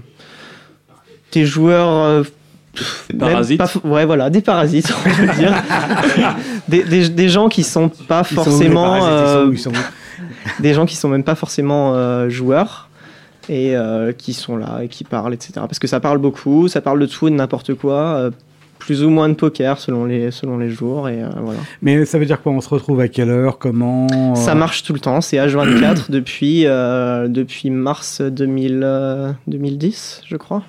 [1.33, 2.22] des joueurs euh,
[3.11, 3.59] Des parasites.
[3.59, 5.55] pas ouais, voilà, des parasites, on peut dire.
[6.68, 8.96] des, des, des gens qui sont pas Ils sont où, les forcément.
[8.96, 9.53] Ils sont où?
[9.53, 10.03] Ils sont où?
[10.61, 12.88] des gens qui sont même pas forcément euh, joueurs
[13.48, 15.52] et euh, qui sont là et qui parlent, etc.
[15.55, 18.31] Parce que ça parle beaucoup, ça parle de tout et de n'importe quoi, euh,
[18.78, 21.61] plus ou moins de poker selon les, selon les jours, et euh, voilà.
[21.83, 22.52] Mais ça veut dire quoi?
[22.52, 23.59] On se retrouve à quelle heure?
[23.59, 24.35] Comment?
[24.35, 30.62] Ça marche tout le temps, c'est H24 depuis, depuis mars 2000, euh, 2010, je crois.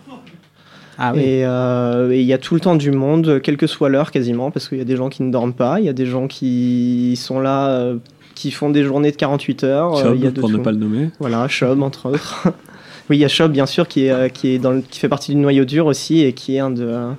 [1.00, 1.22] Ah oui.
[1.22, 4.52] Et euh, il y a tout le temps du monde, quelle que soit l'heure quasiment,
[4.52, 6.28] parce qu'il y a des gens qui ne dorment pas, il y a des gens
[6.28, 7.96] qui sont là
[8.44, 9.96] qui font des journées de 48 heures.
[10.06, 11.10] euh, il y a de pour ne pas le nommer.
[11.22, 12.44] Voilà, Chubb entre autres.
[13.10, 15.00] oui, il y a Chubb bien sûr qui est, euh, qui est dans le- qui
[15.00, 17.12] fait partie du noyau dur aussi et qui est un de, euh,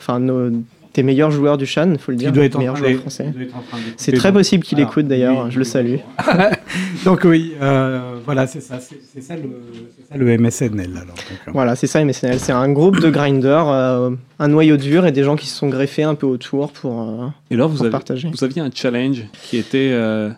[0.00, 0.50] enfin nos-
[0.94, 2.92] des meilleurs joueurs du Shan, faut le dire, Il doit être en meilleur train joueur
[2.96, 3.32] de- français.
[3.36, 3.48] il
[3.96, 5.96] C'est très possible qu'il écoute d'ailleurs, oui, je le salue.
[7.04, 11.06] Donc oui, euh, voilà, c'est ça, c'est ça, ça le MSNL alors.
[11.16, 11.54] donc.
[11.54, 12.38] Voilà, c'est ça MSNL.
[12.38, 15.68] C'est un groupe de grinders, euh, un noyau dur et des gens qui se sont
[15.68, 18.28] greffés un peu autour pour, euh, Et alors, vous, pour avez, partager.
[18.32, 20.30] vous aviez un challenge qui était euh,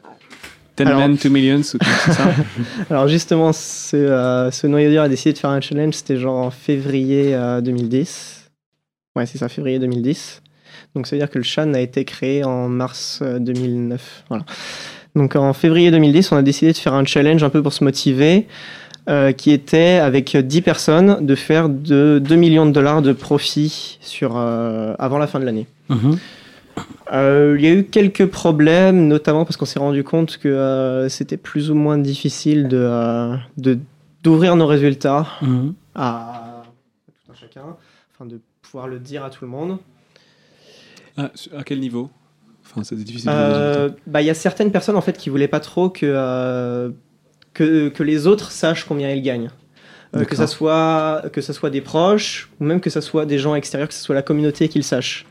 [0.77, 2.29] 10 Alors- men, 2 millions, ou comme ça.
[2.91, 6.51] Alors justement, ce, euh, ce noyau a décidé de faire un challenge, c'était genre en
[6.51, 8.51] février euh, 2010.
[9.17, 10.43] Ouais, c'est ça, février 2010.
[10.95, 14.25] Donc ça veut dire que le Shan a été créé en mars euh, 2009.
[14.29, 14.45] Voilà.
[15.15, 17.83] Donc en février 2010, on a décidé de faire un challenge un peu pour se
[17.83, 18.47] motiver,
[19.09, 23.99] euh, qui était avec 10 personnes de faire de 2 millions de dollars de profit
[24.03, 25.67] sur, euh, avant la fin de l'année.
[25.89, 26.19] Mhm.
[27.13, 31.09] Euh, Il y a eu quelques problèmes, notamment parce qu'on s'est rendu compte que euh,
[31.09, 33.79] c'était plus ou moins difficile de, euh, de-
[34.23, 35.75] d'ouvrir nos résultats Mhm.
[35.95, 36.63] à, à
[37.25, 37.77] tout un chacun,
[38.15, 39.79] enfin de pouvoir le dire à tout le monde.
[41.17, 42.11] Ah, à quel niveau?
[42.65, 43.31] Enfin, c'était difficile.
[44.07, 46.91] bah, Il y a certaines personnes en fait qui voulaient pas trop que, euh,
[47.55, 49.51] que, que les autres sachent combien ils gagnent.
[50.15, 53.39] Euh, que, ça soit, que ça soit des proches ou même que ça soit des
[53.39, 55.25] gens extérieurs, que ce soit la communauté qui le sache.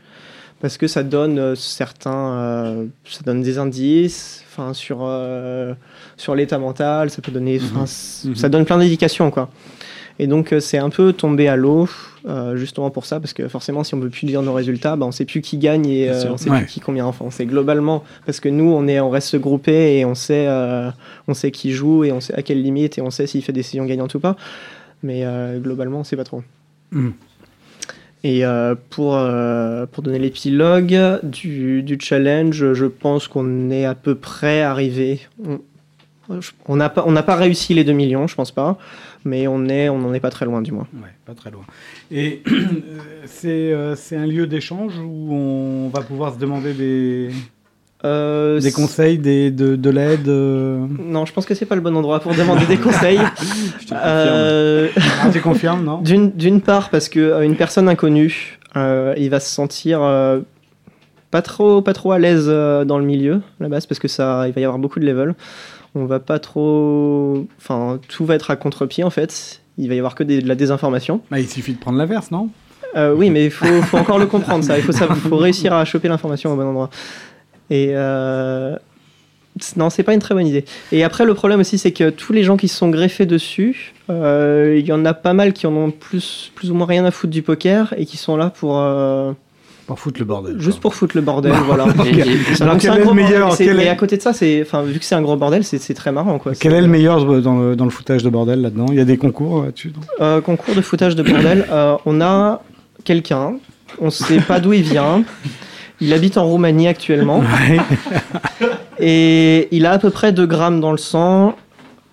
[0.60, 5.74] Parce que ça donne euh, certains, euh, ça donne des indices, enfin sur euh,
[6.16, 8.34] sur l'état mental, ça peut donner, c- Mhm.
[8.36, 9.50] ça donne plein d'indications quoi.
[10.18, 11.86] Et donc c'est un peu tombé à l'eau
[12.26, 15.04] euh, justement pour ça parce que forcément si on veut plus dire nos résultats, bah,
[15.04, 16.60] on sait plus qui gagne et euh, on sait Ouais.
[16.60, 19.98] plus qui combien enfin on sait globalement parce que nous on est on reste groupé
[19.98, 20.90] et on sait euh,
[21.28, 23.52] on sait qui joue et on sait à quelle limite et on sait s'il fait
[23.52, 24.36] des décisions gagnantes ou pas.
[25.02, 25.22] Mais
[25.60, 26.42] globalement on sait pas trop.
[26.92, 27.12] Mhm.
[28.24, 33.94] Et euh, pour, euh, pour donner l'épilogue du, du challenge, je pense qu'on est à
[33.94, 35.20] peu près arrivé.
[35.44, 38.78] On- n'a pas, on pas réussi les 2 millions, je pense pas,
[39.24, 40.88] mais on est, on n'en est pas très loin du moins.
[40.94, 41.62] Ouais, pas très loin.
[42.10, 42.42] Et
[43.44, 47.30] euh, c'est un lieu d'échange où on va pouvoir se demander des,
[48.06, 50.28] Euh, des conseils, des, de, de l'aide.
[50.28, 50.86] euh.
[50.98, 53.18] Non, je pense que c'est pas le bon endroit pour demander des conseils.
[53.80, 54.00] Je te le confirme.
[54.04, 54.88] Euh,
[55.22, 56.00] Ah, tu confirmes, non?
[56.02, 60.40] D'une part, parce que euh, une personne inconnue, euh, il va se sentir euh,
[61.30, 64.08] pas trop, pas trop à l'aise euh, dans le milieu, à la base, parce que
[64.08, 65.34] ça, il va y avoir beaucoup de levels.
[65.94, 69.60] On va pas trop, enfin, tout va être à contre-pied en fait.
[69.78, 71.20] Il va y avoir que des- de la désinformation.
[71.30, 72.48] Bah, Il suffit de prendre l'averse, non?
[72.96, 74.78] Euh, oui, mais il faut, faut encore le comprendre ça.
[74.78, 76.88] Il faut, ça, faut réussir à choper l'information au bon endroit.
[77.70, 78.76] Et euh,
[79.76, 80.64] non, c'est pas une très bonne idée.
[80.92, 83.94] Et après, le problème aussi, c'est que tous les gens qui se sont greffés dessus,
[84.10, 87.04] euh, il y en a pas mal qui en ont plus, plus ou moins rien
[87.04, 89.32] à foutre du poker et qui sont là pour euh,
[89.86, 90.60] Pour foutre le bordel.
[90.60, 90.82] juste quoi.
[90.82, 91.86] pour foutre le bordel, voilà.
[92.06, 92.24] Et- et-
[92.54, 94.32] C'est- Alors, quel un est gros le meilleur Quel est- Mais à côté de ça,
[94.34, 96.52] c'est, enfin, vu que c'est un gros bordel, c'est c'est très marrant, quoi.
[96.58, 98.86] Quel est le meilleur dans le, dans le foutage de bordel là-dedans?
[98.90, 101.66] Il y a des concours là-dessus Euh, concours de foutage de bordel.
[101.70, 102.62] euh, on a
[103.04, 103.54] quelqu'un,
[104.00, 105.22] on sait pas d'où il vient.
[106.00, 107.78] Il habite en Roumanie actuellement Ouais.
[108.98, 111.56] et il a à peu près 2 grammes dans le sang,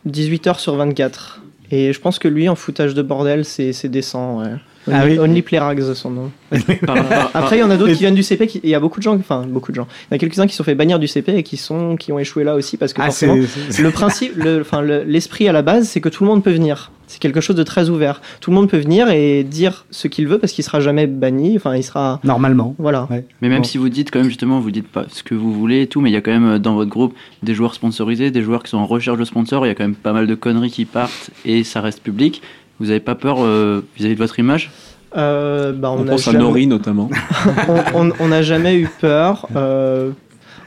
[0.05, 1.41] 18 heures sur 24.
[1.71, 4.39] Et je pense que lui, en foutage de bordel, c'est c'est décent.
[4.39, 4.55] Ouais.
[4.91, 5.19] Ah Only, oui.
[5.19, 6.31] Only Playrags, son nom.
[7.33, 8.47] Après, il y en a d'autres qui viennent du CP.
[8.47, 9.87] qui- Il y a beaucoup de gens, enfin beaucoup de gens.
[10.03, 11.95] Il y en a quelques-uns qui se sont fait bannir du CP et qui sont
[11.95, 15.51] qui ont échoué là aussi parce que Ah, forcément, le principe, enfin le- l'esprit à
[15.51, 16.91] la base, c'est que tout le monde peut venir.
[17.07, 18.21] C'est quelque chose de très ouvert.
[18.39, 21.55] Tout le monde peut venir et dire ce qu'il veut parce qu'il sera jamais banni.
[21.57, 22.75] Enfin, il sera Normalement.
[22.79, 23.07] voilà.
[23.11, 23.25] Ouais.
[23.41, 23.63] Mais même Bon.
[23.63, 26.01] si vous dites quand même justement, vous dites pas ce que vous voulez et tout,
[26.01, 28.63] mais il y a quand même euh, dans votre groupe des joueurs sponsorisés, des joueurs
[28.63, 30.71] qui sont en recherche de sponsors, il y a quand même pas mal de conneries
[30.71, 32.41] qui partent et ça reste public.
[32.79, 34.71] Vous avez pas peur euh, vis-à-vis de votre image
[35.15, 37.09] Euh, bah, On, on, a pense à jamais, Nori notamment.
[37.93, 39.47] on, n'a jamais eu peur.
[39.55, 40.11] Euh,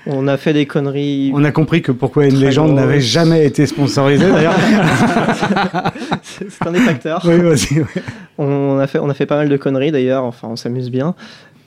[0.07, 1.33] on a fait des conneries.
[1.35, 4.55] On a compris que pourquoi une légende n'avait jamais été sponsorisée d'ailleurs.
[6.23, 7.23] C'est un des facteurs.
[7.27, 7.81] oui, vas-y.
[7.81, 8.03] ouais.
[8.39, 10.25] On a fait, on a fait pas mal de conneries d'ailleurs.
[10.25, 11.15] Enfin, on s'amuse bien.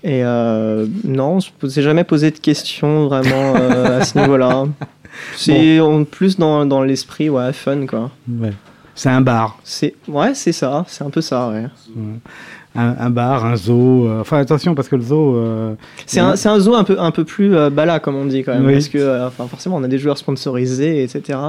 [0.04, 4.66] Et euh, non, on ne s'est jamais posé de questions vraiment euh, à ce niveau-là.
[5.36, 5.80] C'est
[6.12, 8.12] plus dans, dans l'esprit, ouais, fun quoi.
[8.30, 8.54] Ouais.
[9.00, 9.58] C'est un bar.
[9.64, 11.68] C'est ouais, c'est ça, c'est un peu ça, ouais.
[12.76, 14.08] Un, un bar, un zoo.
[14.08, 15.36] euh, Enfin, attention, parce que le zoo.
[15.36, 15.74] euh,
[16.06, 18.44] C'est un, c'est un zoo un peu, un peu plus euh, bala, comme on dit
[18.44, 18.74] quand même, Oui.
[18.74, 21.40] parce que euh, enfin, forcément, on a des joueurs sponsorisés, etc.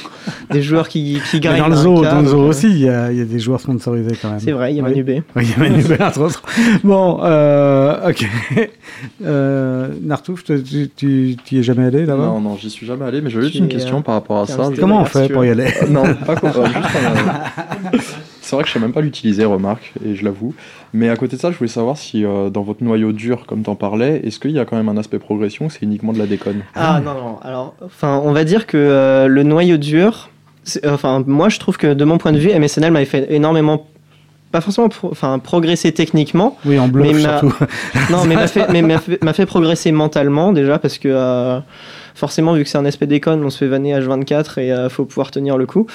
[0.50, 2.78] des joueurs qui, qui gagnent dans le zoo, cas, dans le zoo euh, aussi, il
[2.78, 4.40] y, y a des joueurs sponsorisés quand même.
[4.40, 4.82] C'est vrai, il y a.
[4.82, 5.10] Manu B.
[5.36, 6.42] Oui, il y a Manu Béat, entre autres.
[6.82, 8.26] Bon, euh, ok.
[9.24, 12.22] Euh, Nartouf, tu, tu, tu, tu y es jamais allé là-bas?
[12.26, 14.42] Non, non, j'y suis jamais allé, mais j'avais juste une es, question euh, par rapport
[14.42, 14.68] à ça.
[14.78, 15.68] Comment on fait pour y aller?
[15.88, 18.08] Non, pas quoi, juste
[18.50, 20.54] C'est vrai que je sais même pas l'utiliser, remarque, et je l'avoue.
[20.92, 23.62] Mais à côté de ça, je voulais savoir si euh, dans votre noyau dur, comme
[23.62, 26.18] t'en parlais, est-ce qu'il y a quand même un aspect progression ou c'est uniquement de
[26.18, 26.62] la déconne?
[26.74, 27.38] Ah non, non.
[27.42, 30.30] Alors, enfin, on va dire que euh, le noyau dur,
[30.84, 33.86] euh, enfin, moi je trouve que de mon point de vue, MSNL m'avait fait énormément,
[34.50, 37.54] pas forcément, pro- enfin, progresser techniquement, Oui, en Mais ma- surtout.
[38.10, 41.60] non, mais m'a fait, mais m'a fait, m'a fait progresser mentalement déjà parce que euh,
[42.16, 45.04] forcément, vu que c'est un aspect déconne, on se fait vanner H24 et euh, faut
[45.04, 45.86] pouvoir tenir le coup.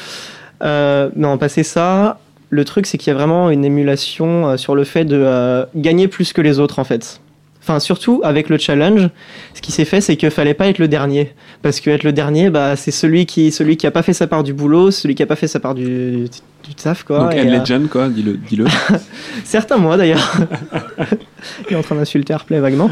[0.64, 2.18] Euh, non, passer ça,
[2.50, 5.66] le truc c'est qu'il y a vraiment une émulation euh, sur le fait de euh,
[5.76, 7.20] gagner plus que les autres en fait.
[7.68, 9.10] Enfin, surtout avec le challenge,
[9.56, 11.34] ce qui s'est fait, c'est qu'il fallait pas être le dernier.
[11.64, 14.28] Parce que être le dernier, bah, c'est celui qui, celui qui a pas fait sa
[14.28, 16.28] part du boulot, celui qui a pas fait sa part du,
[16.64, 17.18] du taf, quoi.
[17.22, 18.34] Donc, Et, euh, Legend, quoi, dis-le.
[18.34, 18.66] dis-le.
[19.44, 20.38] Certains mois d'ailleurs.
[21.68, 22.92] Il est en train d'insulter Airplay vaguement.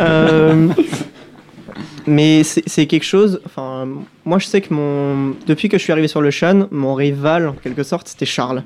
[0.00, 0.68] Euh,
[2.06, 3.42] mais c'est quelque chose.
[3.44, 3.86] Enfin,
[4.24, 7.48] moi je sais que mon depuis que je suis arrivé sur le Shan, mon rival
[7.48, 8.62] en quelque sorte c'était Charles.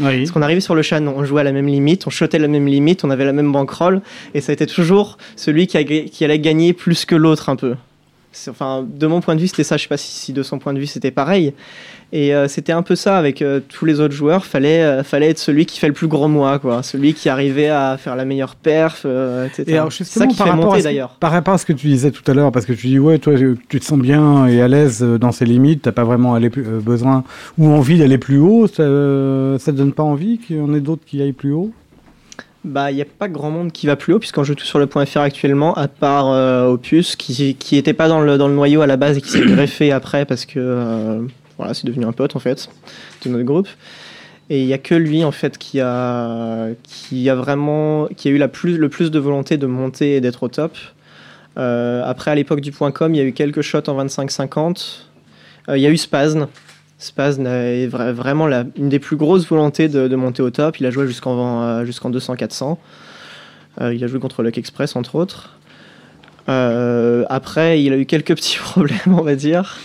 [0.00, 2.48] Parce qu'on arrivait sur le Shan, on jouait à la même limite, on shotait la
[2.48, 4.00] même limite, on avait la même bankroll,
[4.34, 7.74] et ça a été toujours celui qui allait gagner plus que l'autre un peu.
[8.48, 9.76] Enfin, de mon point de vue, c'était ça.
[9.76, 11.52] Je sais pas si, de son point de vue c'était pareil.
[12.14, 14.44] Et euh, c'était un peu ça avec euh, tous les autres joueurs.
[14.44, 16.82] Fallait, euh, fallait être celui qui fait le plus gros mois, quoi.
[16.82, 19.64] Celui qui arrivait à faire la meilleure perf, euh, etc.
[19.66, 21.16] Et alors C'est justement, ça qui par fait monter d'ailleurs.
[21.20, 23.18] par rapport à ce que tu disais tout à l'heure, parce que tu dis ouais,
[23.18, 23.32] toi
[23.68, 26.50] tu te sens bien et à l'aise euh, dans ces limites, t'as pas vraiment aller
[26.58, 27.24] euh, besoin
[27.56, 30.74] ou envie d'aller plus haut, ça, euh, ça te donne pas envie qu'il y en
[30.74, 31.72] ait d'autres qui aillent plus haut?
[32.64, 34.78] Bah, il n'y a pas grand monde qui va plus haut, puisqu'on joue tout sur
[34.78, 38.46] le point .fr actuellement, à part euh, Opus, qui qui était pas dans le, dans
[38.46, 41.22] le noyau à la base et qui s'est greffé après parce que euh,
[41.58, 42.68] voilà, c'est devenu un pote en fait
[43.24, 43.68] de notre groupe.
[44.48, 48.30] Et il y a que lui en fait qui a qui a vraiment qui a
[48.30, 50.76] eu la plus le plus de volonté de monter et d'être au top.
[51.58, 55.00] Euh, après à l'époque du point .com, il y a eu quelques shots en 25-50.
[55.68, 56.48] Euh, Il y a eu Spazn.
[57.02, 60.78] Spazn est vra- vraiment la, une des plus grosses volontés de, de monter au top.
[60.78, 62.76] Il a joué jusqu'en euh, jusqu'en 200-400.
[63.80, 65.56] Euh, il a joué contre Luck Express entre autres.
[66.48, 69.78] Euh, après, il a eu quelques petits problèmes, on va dire,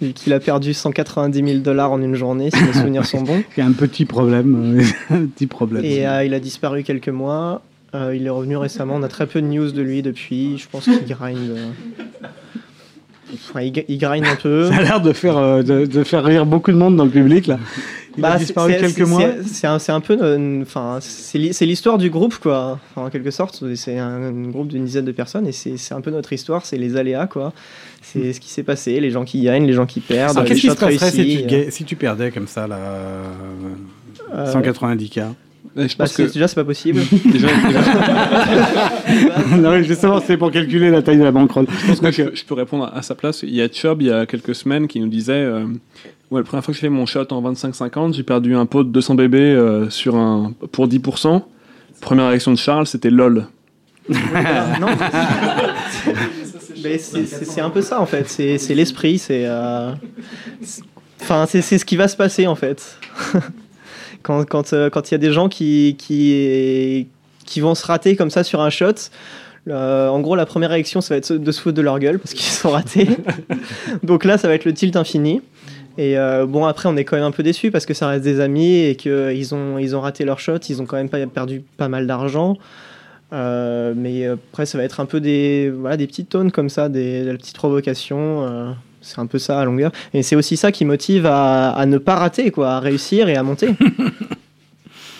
[0.00, 3.42] vu qu'il a perdu 190 000 dollars en une journée, si mes souvenirs sont bons.
[3.56, 5.84] Il y a un petit problème, euh, un petit problème.
[5.84, 7.62] Et euh, il a disparu quelques mois.
[7.94, 8.94] Euh, il est revenu récemment.
[8.96, 10.58] On a très peu de news de lui depuis.
[10.58, 11.56] Je pense qu'il grind.
[13.56, 14.68] Euh, il, il grind un peu.
[14.70, 17.10] Ça a l'air de faire, euh, de, de faire rire beaucoup de monde dans le
[17.10, 17.58] public là.
[18.18, 19.20] Il a Bah, disparu c'est- quelques mois.
[19.44, 22.78] c'est- un, peu, euh, enfin, c'est l'hi- c'est l'histoire du groupe, quoi.
[22.96, 26.10] En quelque sorte, c'est un, un groupe d'une dizaine de personnes et c'est un peu
[26.10, 26.64] notre histoire.
[26.64, 27.52] C'est les aléas, quoi.
[28.00, 30.70] C'est ce qui s'est passé, les gens qui gagnent, les gens qui perdent, qu'est-ce qui
[30.70, 33.22] se passerait si tu, ga- si tu perdais comme ça là, euh,
[34.34, 35.22] euh, 190K Et
[35.76, 37.00] je bah, pense c'est- que déjà, c'est pas possible.
[37.24, 37.48] déjà,
[39.56, 41.66] Non, mais justement, c'est pour calculer la taille de la bankroll.
[41.68, 43.42] je pense que je, je peux répondre à sa place.
[43.42, 45.64] Il y a Chubb, il y a quelques semaines, qui nous disait euh,
[46.30, 48.84] Ouais, la première fois que j'ai fait mon shot en 25-50, j'ai perdu un pot
[48.84, 51.42] de 200 bébés euh, sur un, pour 10%.
[52.00, 53.46] Première réaction de Charles, c'était LOL.
[54.08, 54.88] Non.
[56.98, 58.28] C'est- un peu ça en fait.
[58.28, 59.18] C'est l'esprit.
[59.18, 59.44] C'est.
[59.46, 59.92] euh,
[61.22, 62.98] Enfin, c'est ce qui va se passer en fait.
[64.26, 67.06] Quand quand euh, quand il y a des gens qui qui
[67.46, 68.94] qui vont se rater comme ça sur un shot.
[69.68, 72.18] euh, en gros, la première réaction, ça va être de se foutre de leur gueule
[72.18, 73.08] parce qu'ils sont ratés.
[74.02, 75.42] Donc là, ça va être le tilt infini.
[75.98, 78.24] Et euh, bon, après, on est quand même un peu déçus parce que ça reste
[78.24, 80.58] des amis et qu'ils ont, ils ont raté leur shot.
[80.68, 82.58] Ils ont quand même pas perdu pas mal d'argent.
[83.32, 86.88] Euh, mais après, ça va être un peu des, voilà, des petites tones comme ça,
[86.88, 88.74] des, des petites provocations.
[89.06, 89.92] C'est un peu ça à longueur.
[90.12, 93.36] Et c'est aussi ça qui motive à, à ne pas rater, quoi, à réussir et
[93.36, 93.68] à monter.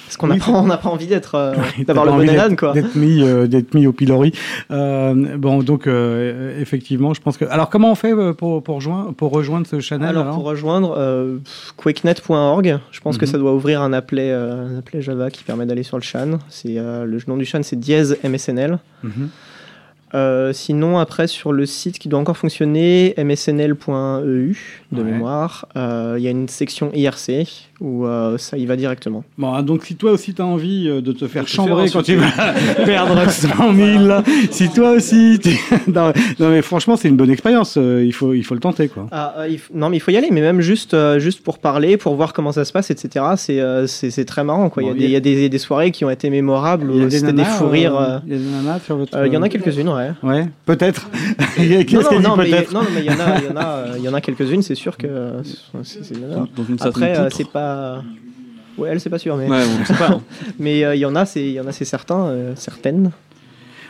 [0.06, 2.72] Parce qu'on n'a Oui, pas, on pas envie d'être, euh, d'avoir le bon quoi.
[2.72, 4.30] D'être mis, euh, d'être mis au pilori.
[4.70, 7.44] Euh, bon, donc effectivement, je pense que.
[7.46, 11.38] Alors, comment on fait pour pour rejoindre pour rejoindre ce channel Alors, alors pour rejoindre
[11.76, 13.32] quicknet.org, je pense que Mhm.
[13.32, 16.38] ça doit ouvrir un applet, un applet Java qui permet d'aller sur le chan.
[16.48, 18.78] C'est le nom du chan, c'est dièse MSNL.
[19.02, 19.28] Mhm.
[20.52, 24.56] Sinon, après, sur le site qui doit encore fonctionner, msnl.eu
[24.92, 25.10] de Ouais.
[25.10, 27.46] mémoire, euh, il y a une section IRC
[27.80, 29.24] où euh, ça y va directement.
[29.36, 32.02] Bon, ah, donc si toi aussi t'as envie euh, de te faire chambrer faire quand
[32.04, 32.30] tu vas
[32.84, 35.50] perdre 100 000, là, si toi aussi, tu-
[35.92, 37.76] non, non, mais franchement c'est une bonne expérience.
[37.76, 39.06] euh, il faut il faut le tenter quoi.
[39.12, 41.42] Ah, euh, il f- non, mais il faut y aller, mais même juste, euh, juste
[41.42, 43.24] pour parler, pour voir comment ça se passe, etc.
[43.36, 43.86] C'est euh,
[44.26, 44.70] très marrant.
[44.70, 44.82] quoi.
[44.82, 46.90] Il y a Bon, des- il y, a des, des soirées qui ont été mémorables,
[46.90, 48.22] où c'était des fous rires.
[48.26, 49.26] Il y a des nanas sur votre.
[49.26, 50.10] Il y en a quelques-unes, ouais.
[50.22, 51.08] Ouais, peut-être.
[51.56, 53.50] Qu'est-ce Non, qu'elle dit mais, peut-être non, non, mais il y en a, il y
[53.52, 55.42] en a, il y en a quelques-unes, c'est sûr que euh,
[55.82, 56.14] c'est- c'est.
[56.20, 58.02] Dans une Après, euh, c'est pas.
[58.78, 60.10] Ouais, elle, c'est pas sûr, mais, Ouais, on sait pas.
[60.10, 60.20] hein.
[60.58, 63.10] mais euh, il y en a, c'est, il y en a, c'est certain, euh, certaines.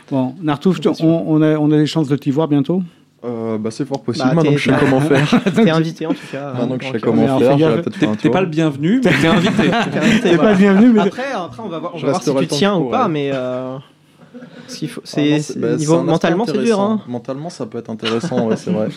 [0.09, 2.81] Bon, Nartouf, on, on a on a des chances de t'y voir bientôt?
[3.25, 5.41] Euh, bah, c'est fort possible, Bah, maintenant que je sais comment faire.
[5.55, 6.53] T'es invité en tout cas.
[6.53, 7.81] Maintenant que je sais comment faire,
[8.21, 9.63] T'es pas le bienvenu, mais t'es invité.
[10.23, 12.47] t'es pas bienvenu, mais Après, après, on va voir, on va voir si tu le
[12.47, 13.11] tiens qu'il ou pas, ouais.
[13.11, 13.75] mais euh,
[14.67, 16.79] s'il faut, Ah c'est non, c'est- bah, c'est mentalement c'est dur.
[16.79, 17.01] Hein.
[17.09, 18.87] Mentalement, ça peut être intéressant, ouais, c'est vrai.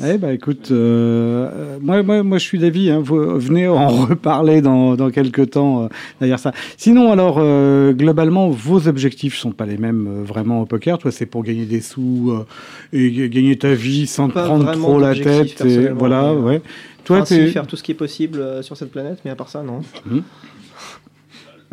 [0.00, 3.88] Eh ben écoute, euh, euh, moi, moi, moi je suis d'avis, hein, vous- venez en
[4.06, 5.88] reparler dans, dans quelques temps euh,
[6.20, 6.52] derrière ça.
[6.76, 10.98] Sinon alors, euh, globalement, vos objectifs sont pas les mêmes euh, vraiment au poker.
[10.98, 12.46] Toi c'est pour gagner des sous euh,
[12.92, 15.60] et gagner ta vie sans te prendre trop la tête.
[15.64, 16.62] Et, voilà, mais, ouais.
[17.04, 17.46] Toi Enfin, t'es...
[17.48, 19.80] faire tout ce qui est possible euh, sur cette planète, mais à part ça, non.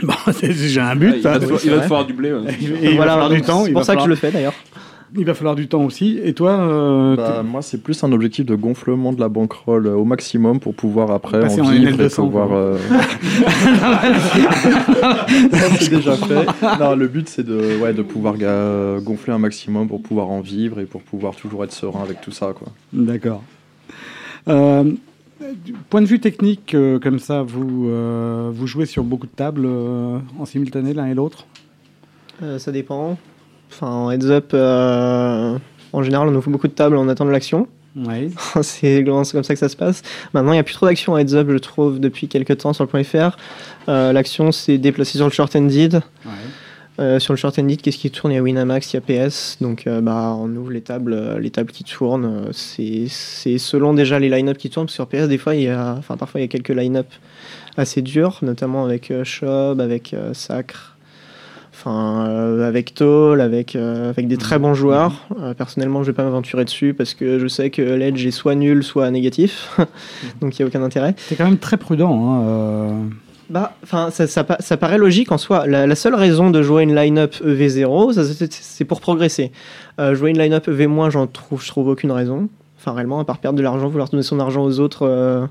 [0.02, 1.14] Bon, c'est déjà un Ah, but.
[1.18, 1.82] il va te c'est il va te vrai.
[1.84, 2.34] falloir du blé.
[2.34, 2.40] ouais.
[2.52, 3.66] Et il va voilà, falloir du temps.
[3.66, 4.54] C'est pour va ça que je le fais d'ailleurs.
[5.17, 6.19] Il va falloir du temps aussi.
[6.23, 9.95] Et toi, euh, Bah, moi, c'est plus un objectif de gonflement de la bankroll euh,
[9.95, 12.49] au maximum pour pouvoir après Passer en en vivre et NL200, pouvoir.
[12.54, 12.78] euh,
[15.51, 16.45] Ça, c'est déjà fait.
[16.80, 20.41] Non, le but, c'est de, ouais, de pouvoir ga- gonfler un maximum pour pouvoir en
[20.41, 22.54] vivre et pour pouvoir toujours être serein avec tout ça.
[22.54, 22.67] Quoi.
[22.93, 23.43] D'accord.
[24.47, 24.84] Euh,
[25.65, 29.32] du point de vue technique, euh, comme ça, vous, euh, vous jouez sur beaucoup de
[29.36, 31.45] tables euh, en simultané l'un et l'autre?
[32.43, 33.17] Euh, ça dépend.
[33.71, 35.58] Enfin, en heads up, euh,
[35.93, 37.67] en général, on ouvre beaucoup de tables en attendant l'action.
[38.62, 40.01] C'est c'est comme ça que ça se passe.
[40.34, 42.73] Maintenant, il n'y a plus trop d'action en heads up, je trouve, depuis quelques temps
[42.73, 43.38] sur le point .fr.
[43.88, 46.01] Euh, l'action s'est déplacée sur le short ended.
[46.97, 48.34] Euh, sur le short ended, qu'est-ce qui tourne?
[48.34, 49.58] Il y a Winamax, il y a PS.
[49.62, 52.49] Donc, euh, bah, on ouvre les tables, les tables qui tournent.
[52.51, 54.88] C'est c'est selon déjà les line-up qui tournent.
[54.88, 56.69] Parce que sur PS, des fois, il y a, enfin, parfois, il y a quelques
[56.69, 57.08] line-up
[57.78, 60.95] assez durs, notamment avec Shob, avec Sacre.
[61.88, 65.28] Enfin, euh, avec Toll, avec, euh, avec des très bons joueurs.
[65.39, 68.56] Euh, personnellement, je vais pas m'aventurer dessus parce que je sais que l'edge est soit
[68.56, 69.78] nul, soit négatif.
[70.41, 71.13] Donc il n'y a aucun intérêt.
[71.17, 72.41] C'est quand même très prudent.
[72.41, 73.04] Hein.
[73.52, 75.67] Bah, enfin, ça, ça, pa- ça paraît logique en soi.
[75.67, 79.52] La, la seule raison de jouer une line-up EV0, ça, c'est- pour progresser.
[80.13, 82.50] Jouer une line-up EV-, j'en trouve, je trouve aucune raison.
[82.80, 85.48] Enfin, réellement, à part perdre de l'argent, vouloir donner son argent aux autres,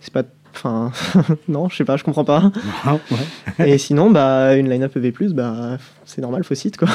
[0.00, 0.22] c'est pas.
[0.54, 0.90] Enfin,
[1.48, 2.50] non, je sais pas, je comprends pas.
[2.84, 2.98] Ah,
[3.58, 3.70] ouais.
[3.72, 6.88] Et sinon, bah, une line-up EV, bah, c'est normal, faut site quoi.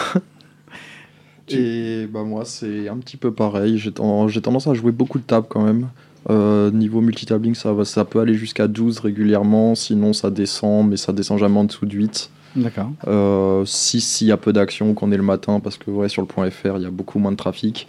[1.50, 3.78] Et bah, moi, c'est un petit peu pareil.
[3.78, 5.90] J'ai ten- j'ai tendance à jouer beaucoup de tables quand même.
[6.30, 9.76] Euh, niveau multitabling, ça, va- ça peut aller jusqu'à 12 régulièrement.
[9.76, 12.30] Sinon, ça descend, mais ça descend jamais en dessous de 8.
[12.56, 12.92] D'accord.
[13.08, 16.22] Euh, si s'il y a peu d'action, qu'on est le matin, parce que ouais, sur
[16.22, 17.88] le point .fr, il y a beaucoup moins de trafic.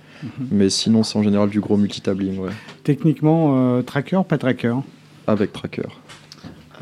[0.50, 2.50] Mais sinon, c'est en général du gros multitabling, ouais,
[2.82, 4.74] Techniquement, euh, tracker, pas tracker
[5.26, 5.88] avec tracker.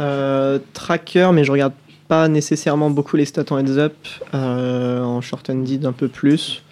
[0.01, 1.73] Euh, tracker, mais je regarde
[2.09, 3.95] pas nécessairement beaucoup les stats en heads up,
[4.35, 6.63] euh, en short ended un peu plus.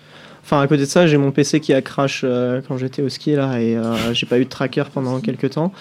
[0.42, 3.09] Enfin, à côté de ça, j'ai mon PC qui a crash euh, quand j'étais au
[3.09, 5.72] ski là et euh, j'ai pas eu de tracker pendant quelques temps.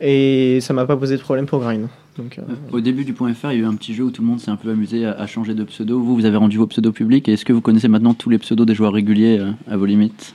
[0.00, 1.88] Et ça m'a pas posé de problème pour grind.
[2.16, 4.10] Donc, euh, Au début du point .fr, il y a eu un petit jeu où
[4.10, 6.00] tout le monde s'est un peu amusé à, à changer de pseudo.
[6.00, 7.28] Vous, vous avez rendu vos pseudos publics.
[7.28, 9.86] Et est-ce que vous connaissez maintenant tous les pseudos des joueurs réguliers euh, à vos
[9.86, 10.34] limites?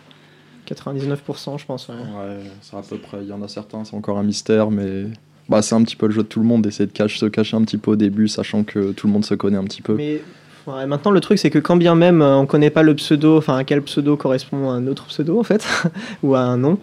[0.65, 1.87] 99%, je pense.
[1.87, 1.95] ouais.
[1.95, 3.17] Ouais, c'est à peu près.
[3.21, 5.05] Il y en a certains, c'est encore un mystère, mais
[5.49, 7.25] bah, c'est un petit peu le jeu de tout le monde d'essayer de cacher, se
[7.27, 9.81] cacher un petit peu au début, sachant que tout le monde se connaît un petit
[9.81, 9.93] peu.
[9.93, 10.21] Mais
[10.65, 13.37] ouais, maintenant, le truc, c'est que quand bien même euh, on connaît pas le pseudo,
[13.37, 15.67] enfin, à quel pseudo correspond un autre pseudo, en fait,
[16.23, 16.79] ou à un nom,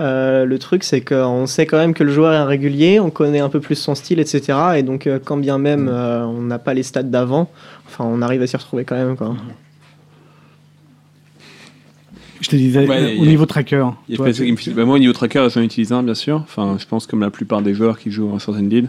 [0.00, 3.10] euh, le truc, c'est qu'on sait quand même que le joueur est un régulier, on
[3.10, 4.58] connaît un peu plus son style, etc.
[4.76, 7.50] Et donc, euh, quand bien même euh, on n'a pas les stats d'avant,
[7.86, 9.36] enfin, on arrive à s'y retrouver quand même, quoi.
[12.46, 13.88] Je te disais, Ouais, il y au a- niveau tracker.
[14.08, 15.90] Il y a toi, pas ça qui me- bah, moi, au niveau tracker, j'en utilise
[15.92, 16.36] un, bien sûr.
[16.44, 18.88] Enfin, je pense comme la plupart des joueurs qui jouent en short ended.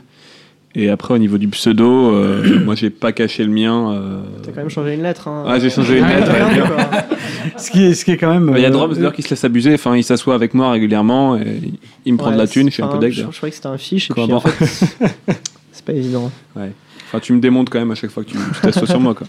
[0.75, 3.93] Et après, au niveau du pseudo, euh, moi, j'ai pas caché le mien.
[3.93, 4.21] euh.
[4.43, 5.27] T'as quand même changé une lettre.
[5.27, 5.43] Hein.
[5.47, 6.31] Ah, j'ai changé une Ouais, lettre.
[7.57, 8.45] ce, qui est, ce qui est quand même.
[8.45, 9.73] Bah, Il y a euh, Drops d'ailleurs qui se laisse abuser.
[9.73, 11.61] Enfin, il s'assoit avec moi régulièrement et
[12.05, 12.67] il me prend de la thune.
[12.69, 13.11] Je suis un peu deck.
[13.13, 14.41] Je, je croyais que c'était un fiche, et Quoi, puis en bon.
[14.41, 14.85] fait,
[15.71, 16.31] c'est pas évident.
[16.55, 19.15] Enfin, tu me démontes quand même à chaque fois que tu tu t'assois sur moi.
[19.15, 19.25] Quoi.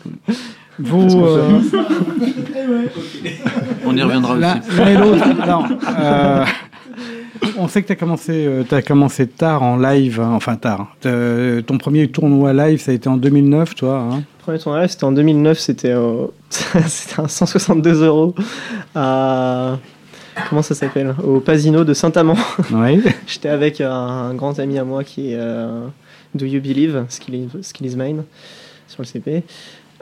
[0.78, 1.58] Vous, euh,
[3.84, 4.40] On y reviendra aussi.
[4.40, 5.24] l'un et l'autre.
[5.42, 5.66] Alors,
[5.98, 6.44] euh,
[7.56, 10.94] on sait que tu as commencé, euh, t'as commencé tard en live, hein, enfin tard.
[11.02, 13.98] Ton premier tournoi live, ça a été en 2009, toi.
[13.98, 15.94] Hein Le premier tournoi live, c'était en 2009, c'était
[16.50, 18.34] c'était un 162 euros
[18.94, 19.78] à.
[20.48, 22.36] Comment ça s'appelle Au Pasino de Saint-Amand.
[22.72, 23.02] oui.
[23.26, 25.86] J'étais avec un grand ami à moi qui est euh,
[26.34, 28.22] Do You Believe, Skill is, Skill is Mine,
[28.86, 29.42] sur le CP.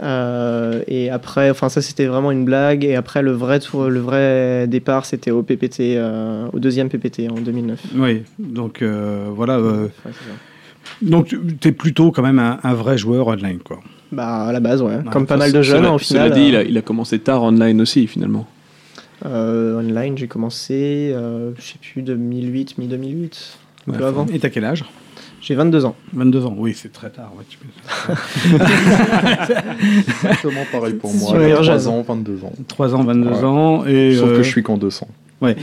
[0.03, 2.85] Euh, et après, enfin ça c'était vraiment une blague.
[2.85, 7.29] Et après le vrai tour, le vrai départ, c'était au PPT, euh, au deuxième PPT
[7.31, 7.81] en 2009.
[7.97, 9.55] Oui, donc euh, voilà.
[9.59, 10.13] euh, Ouais,
[11.03, 13.81] donc tu es plutôt quand même un, un vrai joueur online, quoi.
[14.13, 14.97] Bah à la base, ouais.
[14.97, 16.31] Ouais, Comme pas mal de jeunes, Cela final.
[16.33, 18.47] dit, il a, il a commencé tard online aussi, finalement.
[19.25, 23.57] euh, online, j'ai commencé, euh, je sais plus, 2008, mi-2008.
[23.89, 24.27] Un peu Ouais, avant.
[24.33, 24.85] Et t'as quel âge?
[25.47, 25.95] J'ai 22 ans.
[26.13, 27.31] 22 ans, oui, c'est très tard.
[27.39, 28.13] ouais, tu peux-
[30.09, 31.29] Exactement pareil pour moi.
[31.31, 31.87] Super 3 jeune.
[31.87, 32.53] ans, 22 ans.
[32.67, 33.45] 3 ans, 22 Ouais.
[33.45, 33.85] ans.
[33.87, 35.07] Et, Sauf euh, que je suis qu'en 200.
[35.43, 35.55] Oui,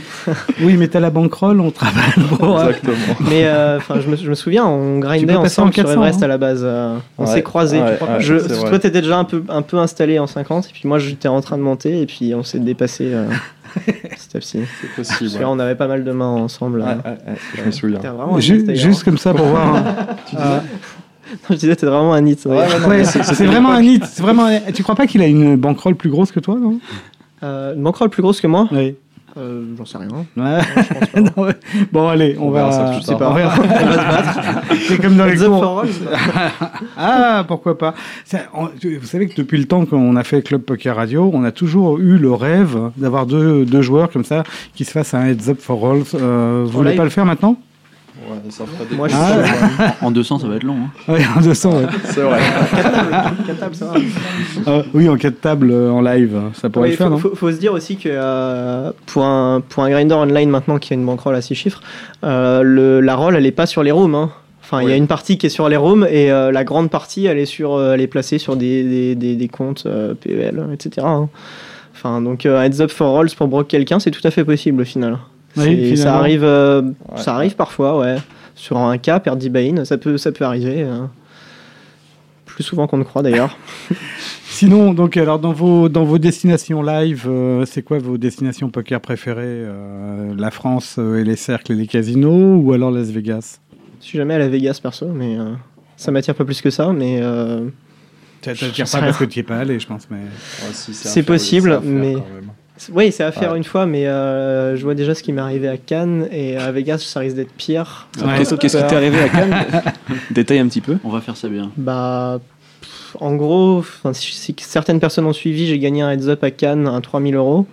[0.78, 2.58] mais t'as la bankroll, on travaille pour.
[2.60, 3.16] euh, Exactement.
[3.28, 6.20] Mais euh, enfin, je, me, je me souviens, on grindait ensemble en 400, sur Everest
[6.22, 6.24] hein.
[6.24, 6.60] à la base.
[6.64, 7.80] euh, on Ouais, s'est croisés.
[7.82, 8.70] ouais, tu ouais, Je- c'est vrai.
[8.70, 11.40] toi, t'étais déjà un peu, un peu installé en 50, et puis moi, j'étais en
[11.42, 13.26] train de monter, et puis on s'est dépassé euh,
[14.16, 14.66] C'est possible.
[14.96, 16.80] Parce on avait pas mal de mains ensemble.
[16.80, 16.98] Ouais, là.
[17.04, 17.98] ouais, ouais, je me souviens.
[18.40, 19.76] Ju- juste comme ça pour voir.
[19.76, 20.62] hein.
[21.50, 22.36] Je disais, t'es vraiment un nit.
[22.44, 24.04] Ouais, ouais, non, ouais, mais c'est vraiment un hit.
[24.06, 24.46] C'est vraiment.
[24.74, 26.78] Tu crois pas qu'il a une bankroll plus grosse que toi, non?
[27.42, 28.68] Euh, une bankroll plus grosse que moi?
[28.72, 28.96] Oui.
[29.36, 30.08] Euh, J'en sais rien.
[30.36, 31.20] Ouais.
[31.20, 31.52] Non, ouais.
[31.92, 32.68] Bon, allez, on, On va.
[32.68, 33.54] verra ça je sais pas, on verra.
[33.58, 34.74] On.
[34.88, 35.84] C'est comme dans les cours.
[36.96, 37.94] Ah, pourquoi pas.
[38.24, 41.44] Ça, on- vous savez que depuis le temps qu'on a fait Club Poker Radio, on
[41.44, 44.42] a toujours eu le rêve d'avoir deux, deux joueurs comme ça
[44.74, 46.02] qui se fassent un heads up for all.
[46.14, 46.98] Euh, vous voulez live.
[46.98, 47.56] pas le faire maintenant?
[48.16, 49.42] Ouais, ça ferait des Moi, je Ah,
[49.96, 50.76] suis En 200, ça va être long.
[50.84, 50.90] hein.
[51.08, 51.72] Oui, en 200.
[51.78, 51.86] ouais.
[52.04, 52.38] C'est vrai.
[53.46, 53.94] Quatre tables, ça va.
[54.66, 57.34] Ah, oui, en quatre tables euh, en live, ça pourrait le faire, faut, non faut,
[57.34, 60.96] faut se dire aussi que euh, pour, un, pour un grinder online maintenant qui a
[60.96, 61.80] une bankroll à 6 chiffres,
[62.24, 64.14] euh, le, la roll elle est pas sur les rooms.
[64.14, 64.30] hein.
[64.62, 66.88] Enfin, il y a une partie qui est sur les rooms et euh, la grande
[66.90, 70.14] partie elle est, sur, euh, elle est placée sur des, des, des, des comptes euh,
[70.14, 71.04] PEL, etc.
[71.06, 71.28] hein.
[71.94, 74.80] Enfin, donc euh, heads up for rolls pour broke quelqu'un, c'est tout à fait possible
[74.82, 75.18] au final.
[75.56, 76.92] Oui, ça arrive, euh, Ouais.
[77.16, 78.16] ça arrive parfois, ouais.
[78.54, 80.82] Sur un cas, perdre 10 buy-in, ça peut, ça peut arriver.
[80.82, 81.04] euh,
[82.46, 83.56] plus souvent qu'on ne croit d'ailleurs.
[84.48, 89.00] Sinon, donc, alors, dans vos, dans vos destinations live, euh, c'est quoi vos destinations poker
[89.00, 93.58] préférées euh, La France euh, et les cercles et les casinos ou alors Las Vegas?
[94.00, 95.54] Je suis jamais à la Vegas perso, mais euh,
[95.96, 96.92] ça m'attire pas plus que ça.
[96.92, 97.68] Mais euh,
[98.42, 100.06] Ça t'attire pas parce que tu y es pas allé, je pense.
[100.10, 100.18] Mais...
[100.72, 102.50] Si, C'est possible, mais- quand même.
[102.92, 103.58] Oui, c'est à faire Ouais.
[103.58, 106.72] une fois, mais euh, je vois déjà ce qui m'est arrivé à Cannes et à
[106.72, 108.08] Vegas, ça risque d'être pire.
[108.18, 108.38] Ouais.
[108.38, 109.64] Qu'est-ce qu'est-ce qui t'est arrivé à Cannes
[110.30, 110.98] Détaille un petit peu.
[111.04, 111.70] On va faire ça bien.
[111.76, 112.40] Bah,
[112.80, 116.50] pff, en gros, si, si certaines personnes ont suivi, j'ai gagné un heads up à
[116.50, 117.66] Cannes à 3000 euros.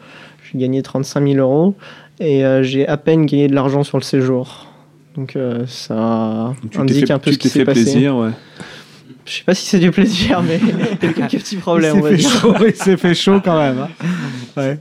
[0.52, 1.76] J'ai gagné 35 000 euros
[2.20, 4.68] et euh, j'ai à peine gagné de l'argent sur le séjour.
[5.16, 7.84] Donc euh, ça t'es indique fait, un peu ce qui t'es fait s'est passé.
[7.84, 8.30] plaisir, ouais.
[9.26, 10.60] Je sais pas si c'est du plaisir, mais
[11.02, 12.32] il y a quelques petits problèmes, il on va s'est fait dire.
[12.42, 13.80] chaud, il s'est fait chaud quand même.
[13.80, 14.08] hein.
[14.58, 14.80] Ouais.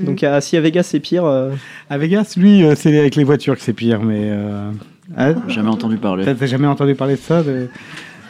[0.00, 1.50] Donc à, si à Vegas c'est pire, euh,
[1.90, 4.20] À Vegas, lui, euh, c'est avec les voitures que c'est pire, mais.
[4.30, 4.70] Euh...
[5.16, 6.24] ah, Jamais entendu parler.
[6.24, 7.68] T'as jamais entendu parler de ça de,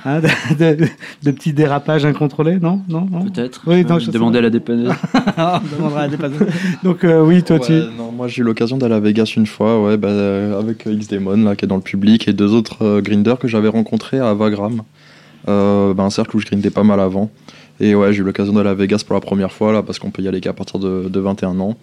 [0.05, 0.89] hein, de, de-
[1.23, 3.62] de petits dérapages incontrôlés Non Non, non Peut-être.
[3.67, 4.93] Oui, non, je Demander à la dépanneuse.
[5.39, 6.45] On demandera à des passagers.
[6.83, 7.73] Donc, euh, oui, toi, tu.
[7.73, 10.87] Ouais, non, moi j'ai eu l'occasion d'aller à Vegas une fois, ouais, bah, euh, avec
[10.87, 13.69] euh, X-Demon là, qui est dans le public et deux autres euh, grinders que j'avais
[13.69, 14.83] rencontrés à Vagram,
[15.49, 17.31] euh, bah, un cercle où je grindais pas mal avant.
[17.81, 20.11] Et ouais, j'ai eu l'occasion d'aller à Vegas pour la première fois là, parce qu'on
[20.11, 21.77] peut y aller qu'à partir de, de 21 ans.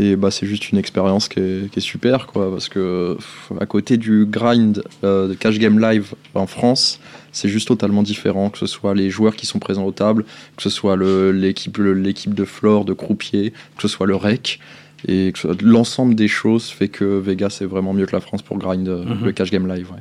[0.00, 3.52] Et bah, c'est juste une expérience qui est, qui est super, quoi, parce que pff,
[3.60, 7.00] à côté du grind euh, de Cash Game Live en France,
[7.32, 10.24] c'est juste totalement différent, que ce soit les joueurs qui sont présents aux tables,
[10.56, 14.60] que ce soit l'équipe de floor, de croupier, que ce soit le rec.
[15.08, 15.32] Et
[15.62, 19.04] l'ensemble des choses fait que Vegas est vraiment mieux que la France pour grind euh,
[19.04, 19.24] Mhm.
[19.24, 19.90] le cash game live.
[19.92, 19.98] ouais.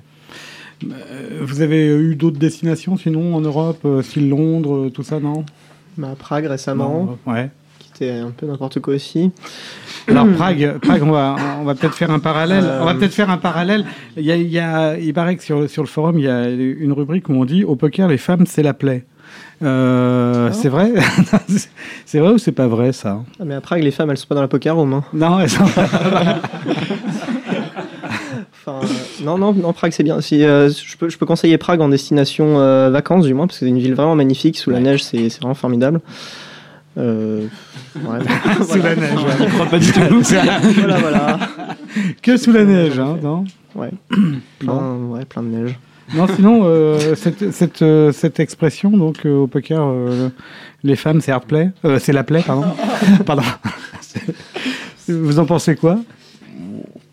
[0.83, 5.19] Euh, Vous avez eu d'autres destinations sinon en Europe, euh, style Londres, euh, tout ça,
[5.19, 5.43] non?
[5.97, 7.49] Bah, Prague récemment, Non, Ouais.
[7.79, 9.31] qui était un peu n'importe quoi aussi.
[10.07, 12.63] Alors Prague, Prague, on va, on va peut-être faire un parallèle.
[12.63, 13.85] Euh, On va peut-être faire un parallèle.
[14.15, 16.29] Il, y a, il, y a- il paraît que sur, sur le forum, il y
[16.29, 19.03] a une rubrique où on dit au poker, les femmes, c'est la plaie.
[19.63, 20.53] Euh, Ah.
[20.53, 20.93] c'est vrai?
[22.05, 23.23] C'est vrai ou c'est pas vrai ça?
[23.39, 24.93] Ah, mais à Prague, les femmes elles sont pas dans la poker room.
[24.93, 25.03] hein.
[25.13, 25.65] Non, elles sont-
[28.67, 28.85] Enfin,
[29.23, 30.19] non, non, non, Prague c'est bien.
[30.19, 33.59] Si, euh, je, peux, je peux conseiller Prague en destination euh, vacances du moins, parce
[33.59, 36.01] que c'est une ville vraiment magnifique, sous la neige, c'est vraiment formidable.
[36.97, 37.45] Euh,
[37.95, 38.19] ouais.
[38.67, 39.19] sous la neige.
[39.39, 39.99] Je n'y crois pas du tout.
[40.75, 41.39] voilà, voilà.
[42.21, 43.45] que sous la neige, hein, non
[43.75, 43.91] Ouais.
[44.59, 45.79] Plein, ouais, plein de neige.
[46.15, 50.29] Non, sinon, euh, cette, cette, euh, cette expression, donc, euh, au poker, euh,
[50.83, 51.69] les femmes, c'est hard play.
[51.85, 52.65] Euh, c'est la play, pardon.
[53.25, 53.43] pardon.
[55.07, 55.99] Vous en pensez quoi?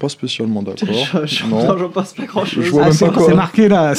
[0.04, 0.88] Pas spécialement d'accord.
[1.22, 1.78] Je- je- non.
[1.78, 2.62] J'en pense pas grand chose.
[2.64, 3.26] Je vois Ah, même c'est, pas quoi.
[3.26, 3.94] c'est marqué là.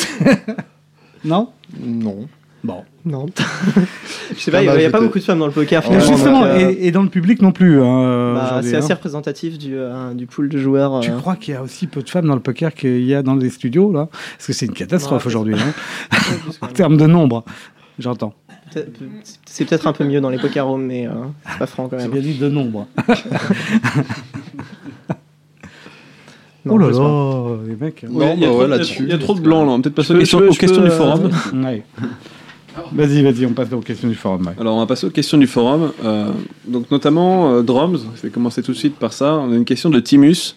[1.25, 1.49] non?
[1.83, 2.27] Non.
[2.63, 2.83] Bon.
[3.05, 3.25] Non.
[4.35, 5.81] je sais pas, il n'y a, pas beaucoup de femmes dans le poker.
[5.83, 7.81] Ouais, finalement, Justement, donc, euh, et, et dans le public non plus.
[7.81, 8.79] hein, bah, c'est hein.
[8.79, 10.99] assez représentatif du, euh, du pool de joueurs.
[11.01, 11.17] Tu euh.
[11.17, 13.35] crois qu'il y a aussi peu de femmes dans le poker qu'il y a dans
[13.35, 14.09] les studios là?
[14.37, 16.17] Parce que c'est une catastrophe Ouais, aujourd'hui, hein,
[16.61, 17.45] en termes de nombre.
[17.99, 18.33] J'entends.
[19.45, 21.11] C'est peut-être un peu mieux dans les poker rooms, mais euh,
[21.49, 22.19] c'est pas franc quand J'ai même.
[22.19, 22.87] bien dit de nombre.
[26.65, 28.03] Non, oh là là, les mecs.
[28.03, 28.07] hein.
[28.11, 28.93] Non, Ouais, il y a bah trop- ouais, il y a là-dessus.
[28.95, 29.71] trop- Il y a trop de blanc là.
[29.71, 31.29] On va peut-être passer aux peux- questions, peux- aux questions peux, du euh, forum.
[31.63, 31.83] Ouais.
[32.91, 34.47] Vas-y, vas-y, on passe aux questions du forum.
[34.47, 34.53] ouais.
[34.59, 35.91] Alors on va passer aux questions du forum.
[36.03, 36.29] Euh,
[36.67, 39.35] donc notamment euh, Drums, je vais commencer tout de suite par ça.
[39.35, 40.55] On a une question de Timus.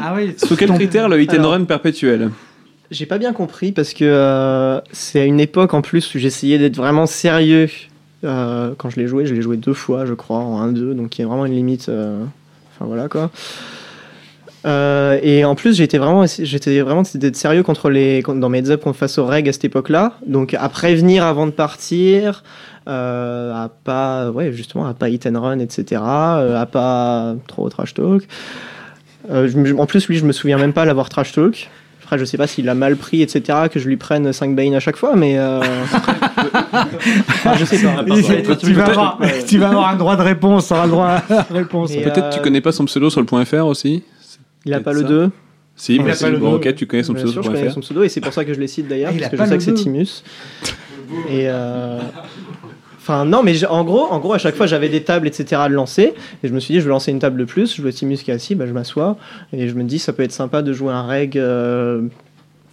[0.00, 1.52] Ah oui, Sous quel critère le hit and Alors.
[1.52, 2.30] run perpétuel?
[2.90, 6.58] J'ai pas bien compris parce que euh, c'est à une époque en plus où j'essayais
[6.58, 7.68] d'être vraiment sérieux.
[8.24, 11.18] Euh, quand je l'ai joué, je l'ai joué deux fois, je crois, en 1-2, donc
[11.18, 11.88] il y a vraiment une limite.
[11.88, 12.22] euh,
[12.76, 13.30] Enfin voilà quoi.
[14.64, 18.84] Euh, et en plus, j'étais vraiment, j'étais vraiment d'être sérieux contre les, dans mes up
[18.92, 20.14] face aux règles à cette époque-là.
[20.26, 22.42] Donc à prévenir avant de partir,
[22.88, 26.02] euh, à pas, ouais, justement, à pas hit and run, etc.
[26.04, 28.26] euh, à pas trop trash talk.
[29.30, 31.68] Euh, je en plus, lui, je me souviens même pas l'avoir trash talk.
[32.02, 33.68] Après, je sais pas s'il l'a mal pris, etc.
[33.72, 35.40] Que je lui prenne 5 Bane à chaque fois, mais.
[35.40, 38.56] Enfin, je sais pas.
[38.56, 41.22] tu, vas avoir, tu vas avoir un droit de réponse, tu auras le droit à
[41.30, 41.92] la réponse.
[41.92, 44.02] Peut-être euh, tu connais pas son pseudo sur le point .fr aussi
[44.64, 45.08] Il a pas le ça.
[45.08, 45.30] 2.
[45.74, 48.08] Si, mais le bon, ok, tu connais son pseudo sûr, je connais son pseudo et
[48.08, 49.48] c'est pour ça que je les cite d'ailleurs, Ah, il parce a que pas je
[49.48, 49.84] sais le que c'est.
[49.84, 50.22] Timus.
[51.30, 51.98] Et euh,
[52.98, 55.60] Enfin, non, mais en gros, en gros, à chaque fois, j'avais des tables, etc.
[55.60, 56.14] à le lancer.
[56.44, 57.74] Et je me suis dit, je vais lancer une table de plus.
[57.74, 59.16] Je vois Timus qui est assis, bah, je m'assois.
[59.52, 62.02] Et je me dis, ça peut être sympa de jouer un reg euh,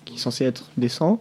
[0.05, 1.19] qui est censé être décent.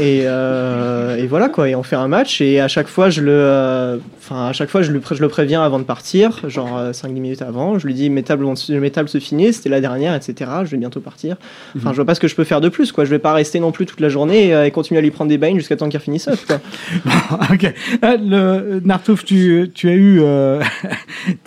[0.00, 3.20] Et, euh, et voilà quoi, et on fait un match et à chaque fois je
[3.20, 3.98] le, euh,
[4.32, 7.12] enfin à chaque fois je, lui pré- je le préviens avant de partir, genre 5-10
[7.12, 9.80] minutes avant, je lui dis mes tables, vont se- mes tables se finissent, c'était la
[9.80, 10.50] dernière, etc.
[10.64, 11.36] Je vais bientôt partir.
[11.76, 13.32] Enfin je vois pas ce que je peux faire de plus quoi, je vais pas
[13.34, 15.54] rester non plus toute la journée et, euh, et continuer à lui prendre des bains
[15.54, 16.60] jusqu'à temps qu'il finisse up quoi.
[17.52, 17.74] ok.
[18.04, 20.60] Euh, le, Nartouf, tu, tu as eu, euh,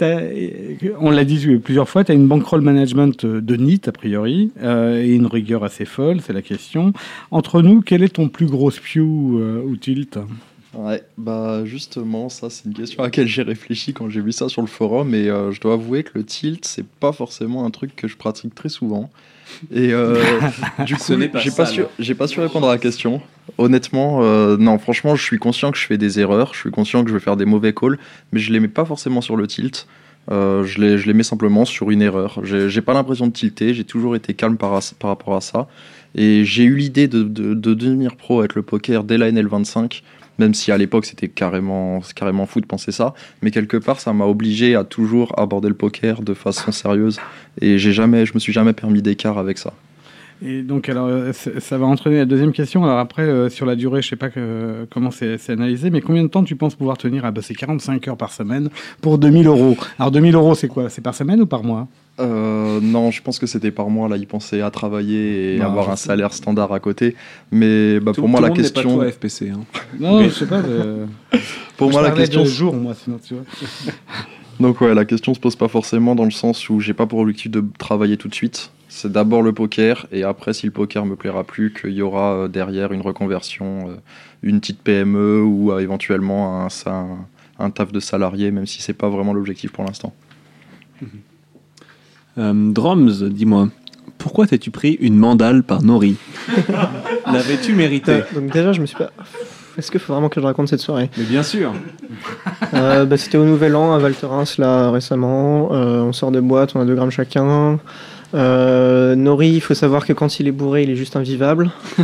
[0.99, 5.01] on l'a dit plusieurs fois, tu as une bankroll management de NIT a priori, euh,
[5.01, 6.93] et une rigueur assez folle, c'est la question.
[7.31, 10.17] Entre nous, quel est ton plus gros spew euh, ou tilt?
[10.77, 14.49] Ouais, bah justement, ça c'est une question à laquelle j'ai réfléchi quand j'ai vu ça
[14.49, 17.69] sur le forum et euh, je dois avouer que le tilt, c'est pas forcément un
[17.71, 19.09] truc que je pratique très souvent.
[19.71, 20.21] Et euh,
[20.85, 21.83] du coup, pas j'ai pas, su,
[22.15, 23.21] pas su répondre à la question.
[23.57, 27.03] Honnêtement, euh, non, franchement, je suis conscient que je fais des erreurs, je suis conscient
[27.03, 27.97] que je vais faire des mauvais calls,
[28.33, 29.87] mais je les mets pas forcément sur le tilt.
[30.29, 32.41] Je, les, je les mets simplement sur une erreur.
[32.43, 35.67] J'ai pas l'impression de tilter, j'ai toujours été calme par, par rapport à ça.
[36.15, 40.01] Et j'ai eu l'idée de, de- de devenir pro avec le poker dès la NL25,
[40.39, 43.13] même si à l'époque c'était carrément, carrément fou de penser ça.
[43.41, 47.19] Mais quelque part, ça m'a obligé à toujours aborder le poker de façon sérieuse.
[47.61, 49.73] Et j'ai jamais, je me suis jamais permis d'écart avec ça.
[50.43, 52.83] Et donc, alors, euh, ça va entraîner la deuxième question.
[52.83, 56.01] Alors après, euh, sur la durée, je sais pas que- comment c'est c'est analysé, mais
[56.01, 58.69] combien de temps tu penses pouvoir tenir à bosser 45 heures par semaine
[59.01, 59.77] pour 2000 euros?
[59.97, 60.89] Alors 2000 euros, c'est quoi?
[60.89, 61.87] C'est par semaine ou par mois?
[62.19, 64.07] Euh, non, je pense que c'était par mois.
[64.09, 66.07] Là, il pensait à travailler et Non, avoir un sais.
[66.07, 67.15] salaire standard à côté.
[67.51, 69.49] Mais bah, Tout- pour moi, tout la le monde n'est pas question, toi, FPC.
[69.51, 69.59] hein.
[69.99, 70.23] Non, Ok.
[70.25, 70.61] je sais pas.
[71.77, 73.43] pour je moi, la question, de jour, moi, sinon, tu vois.
[74.59, 77.19] Donc ouais, la question se pose pas forcément dans le sens où j'ai pas pour
[77.19, 78.71] objectif de travailler tout de suite.
[78.95, 82.33] C'est d'abord le poker et après si le poker me plaira plus, qu'il y aura
[82.33, 83.95] euh, derrière une reconversion, euh,
[84.41, 87.07] une petite PME ou euh, éventuellement un, un,
[87.59, 90.13] un taf de salarié, même si c'est pas vraiment l'objectif pour l'instant.
[92.37, 93.67] Euh, Drums, dis-moi,
[94.17, 96.15] pourquoi t'as-tu pris une mandale par Nori?
[97.27, 99.11] L'avais-tu mérité donc déjà je me suis pas.
[99.77, 101.09] Est-ce qu'il faut vraiment que je raconte cette soirée?
[101.17, 101.73] Mais bien sûr.
[102.73, 105.73] Euh, bah, C'était au Nouvel An à Val Thorens là récemment.
[105.73, 107.77] Euh, on sort de boîte, on a 2 grammes chacun.
[108.35, 111.71] Euh, Nori, il faut savoir que quand il est bourré, il est juste invivable.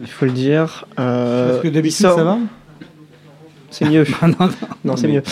[0.00, 0.86] il faut le dire.
[0.98, 2.38] Euh, Parce que il d'habitude, sort- ça va
[3.70, 4.04] C'est mieux.
[4.22, 4.48] non, non.
[4.84, 5.22] Non, c'est mieux.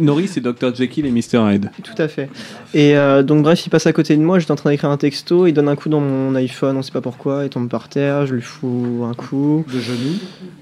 [0.00, 0.74] Nori, c'est Dr.
[0.74, 1.38] Jekyll et Mr.
[1.52, 1.70] Hyde.
[1.82, 2.28] Tout à fait.
[2.74, 4.96] Et euh, donc bref, il passe à côté de moi, j'étais en train d'écrire un
[4.96, 7.88] texto, il donne un coup dans mon iPhone, on sait pas pourquoi, il tombe par
[7.88, 9.64] terre, je lui fous un coup.
[9.72, 10.18] De genoux.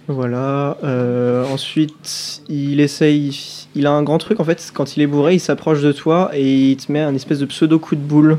[0.09, 0.77] Voilà.
[0.85, 3.67] Euh, ensuite, il essaye.
[3.75, 4.71] Il a un grand truc en fait.
[4.75, 7.47] Quand il est bourré, il s'approche de toi et il te met un espèce de
[7.47, 8.39] pseudo coup de boule.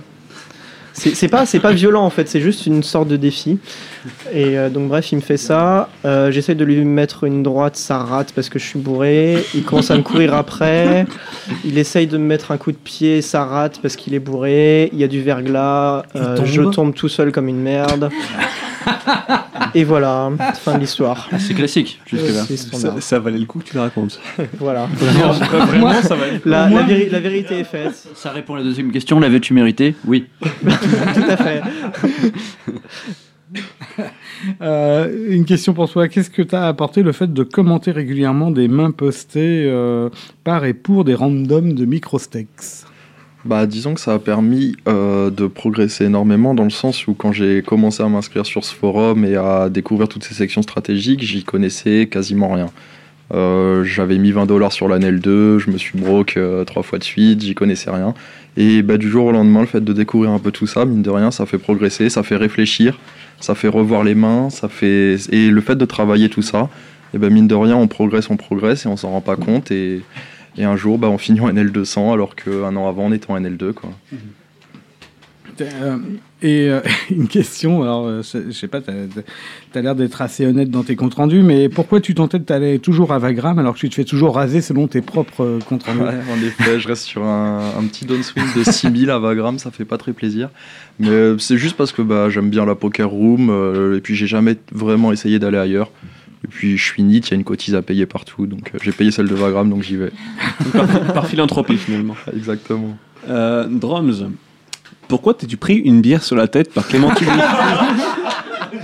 [0.93, 3.59] C'est pas, pas violent en fait, c'est juste une sorte de défi.
[4.33, 5.89] Et euh, donc bref, il me fait ça.
[6.05, 9.43] Euh, J'essaie de lui mettre une droite, ça rate parce que je suis bourré.
[9.53, 11.05] Il commence à me courir après.
[11.63, 14.89] Il essaye de me mettre un coup de pied, ça rate parce qu'il est bourré.
[14.93, 16.03] Il y a du verglas.
[16.15, 16.45] Euh, tombe.
[16.45, 18.09] je tombe tout seul comme une merde.
[19.75, 21.29] Et voilà, fin de l'histoire.
[21.31, 22.43] Ah, c'est classique, jusque-là.
[22.77, 24.19] Ça, ça valait le coup que tu le racontes.
[24.59, 24.87] Voilà.
[24.95, 26.41] Vraiment, ça valait.
[26.45, 28.07] La, la véri- la vérité est faite.
[28.15, 29.19] Ça répond à la deuxième question.
[29.19, 29.95] L'avais-tu mérité?
[30.05, 30.25] Oui.
[30.41, 31.61] Tout à fait.
[34.61, 36.07] Euh, une question pour toi.
[36.07, 40.09] Qu'est-ce que t'as apporté le fait de commenter régulièrement des mains postées euh,
[40.43, 42.85] par et pour des randoms de microstakes
[43.45, 47.31] Bah, disons que ça a permis euh, de progresser énormément dans le sens où quand
[47.31, 51.43] j'ai commencé à m'inscrire sur ce forum et à découvrir toutes ces sections stratégiques, j'y
[51.43, 52.71] connaissais quasiment rien.
[53.83, 57.41] J'avais mis 20 dollars sur l'année 2, je me suis broke trois fois de suite,
[57.41, 58.13] j'y connaissais rien.
[58.57, 61.01] Et bah, du jour au lendemain, le fait de découvrir un peu tout ça, mine
[61.01, 62.97] de rien, ça fait progresser, ça fait réfléchir,
[63.41, 66.69] ça fait revoir les mains, ça fait et le fait de travailler tout ça,
[67.13, 69.71] et ben mine de rien, on progresse, on progresse et on s'en rend pas compte
[69.71, 70.01] et
[70.63, 73.73] un jour, bah, on finit en NL200 alors qu'un an avant, on était en NL2.
[73.73, 73.89] Quoi.
[76.41, 76.81] Et euh,
[77.11, 80.95] une question, alors euh, je sais pas, tu as, l'air d'être assez honnête dans tes
[80.95, 84.03] comptes rendus, mais pourquoi tu t'entêtes d'aller toujours à Vagram alors que tu te fais
[84.03, 86.01] toujours raser selon tes propres euh, comptes rendus?
[86.01, 89.71] Ouais, en effet, je reste sur un, un petit downswing de 6000 à Vagram, ça
[89.71, 90.49] fait pas très plaisir.
[90.99, 94.27] Mais c'est juste parce que bah, j'aime bien la poker room, euh, et puis j'ai
[94.27, 95.91] jamais vraiment essayé d'aller ailleurs.
[96.43, 98.79] Et puis je suis NIT, il y a une cotise à payer partout, donc euh,
[98.81, 100.11] j'ai payé celle de Vagram, donc j'y vais.
[100.73, 102.15] par, par philanthropie finalement.
[102.35, 102.97] Exactement.
[103.29, 104.23] Euh, Drums,
[105.11, 107.37] pourquoi t'es-tu pris une bière sur la tête par Clément Tubry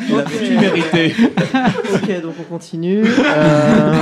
[0.09, 1.15] L'avais-tu mérité
[1.93, 3.01] Ok, donc on continue.
[3.05, 3.93] Euh,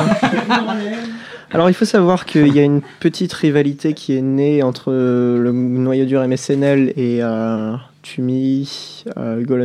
[1.51, 5.51] Alors il faut savoir qu'il y a une petite rivalité qui est née entre le
[5.51, 9.59] noyau dur MSNL et euh, Tumi, euh, Hugo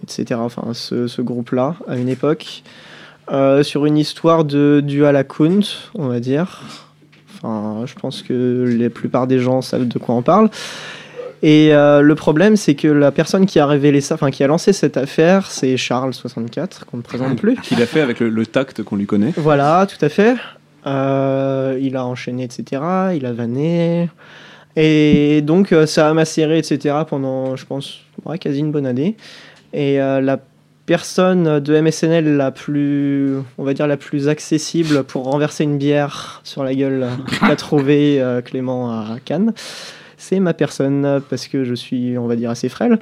[0.00, 0.38] etc.
[0.38, 2.62] Enfin ce, ce groupe-là à une époque.
[3.32, 5.62] euh, sur une histoire de dual account,
[5.96, 6.62] on va dire.
[7.42, 10.48] Enfin, je pense que la plupart des gens savent de quoi on parle.
[11.46, 14.46] Et euh, le problème, c'est que la personne qui a révélé ça, enfin qui a
[14.46, 17.56] lancé cette affaire, c'est Charles64, qu'on ne présente plus.
[17.56, 19.34] Qu'il a fait avec le, le tact qu'on lui connaît.
[19.36, 20.36] Voilà, tout à fait.
[20.86, 22.80] Euh, il a enchaîné, etc.
[23.14, 24.08] Il a vanné.
[24.76, 26.96] Et donc, euh, ça a macéré, etc.
[27.06, 29.18] pendant, je pense, ouais, quasi une bonne année.
[29.74, 30.40] Et euh, la
[30.86, 36.40] personne de MSNL la plus, on va dire, la plus accessible pour renverser une bière
[36.42, 37.06] sur la gueule
[37.40, 39.52] qu'a trouvé euh, Clément à Cannes,
[40.24, 42.98] c'est ma personne, parce que je suis, on va dire, assez frêle.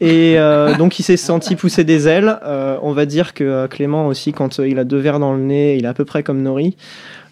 [0.00, 2.38] Et euh, donc il s'est senti pousser des ailes.
[2.44, 5.42] Euh, on va dire que euh, Clément aussi, quand il a deux verres dans le
[5.42, 6.76] nez, il est à peu près comme Nori.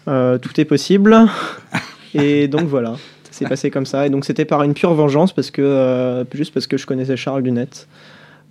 [0.07, 1.17] Euh, tout est possible.
[2.13, 4.05] Et donc voilà, ça s'est passé comme ça.
[4.05, 7.43] Et donc c'était par une pure vengeance, parce que, juste parce que je connaissais Charles
[7.43, 7.87] du net.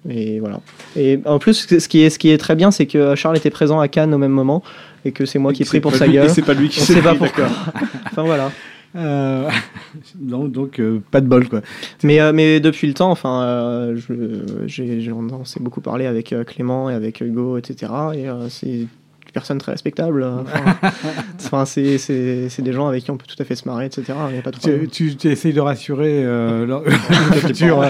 [0.08, 0.60] Et voilà.
[0.96, 3.50] Et en plus, ce qui est, ce qui est très bien, c'est que Charles était
[3.50, 4.62] présent à Cannes au même moment,
[5.04, 6.30] et que c'est moi qui ai pris pour sa gueule.
[6.30, 7.48] C'est pas lui qui s'est sait pas pris, pourquoi.
[8.06, 8.50] enfin voilà.
[8.96, 9.48] Euh,
[10.14, 11.60] donc, donc euh, pas de bol quoi.
[12.02, 13.96] Mais, euh, mais depuis le temps, enfin, euh,
[14.66, 17.92] j'ai, on s'est beaucoup parlé avec euh, Clément et avec Hugo, etc.
[18.14, 18.66] Et euh, c'est
[19.30, 20.22] des personnes très respectables.
[20.22, 20.42] euh,
[21.38, 23.86] Enfin, c'est, c'est, c'est des gens avec qui on peut tout à fait se marrer,
[23.86, 24.04] etc.
[24.28, 24.86] Il n'y a pas de problème.
[24.88, 27.84] Tu, essayes de rassurer euh, le, futur,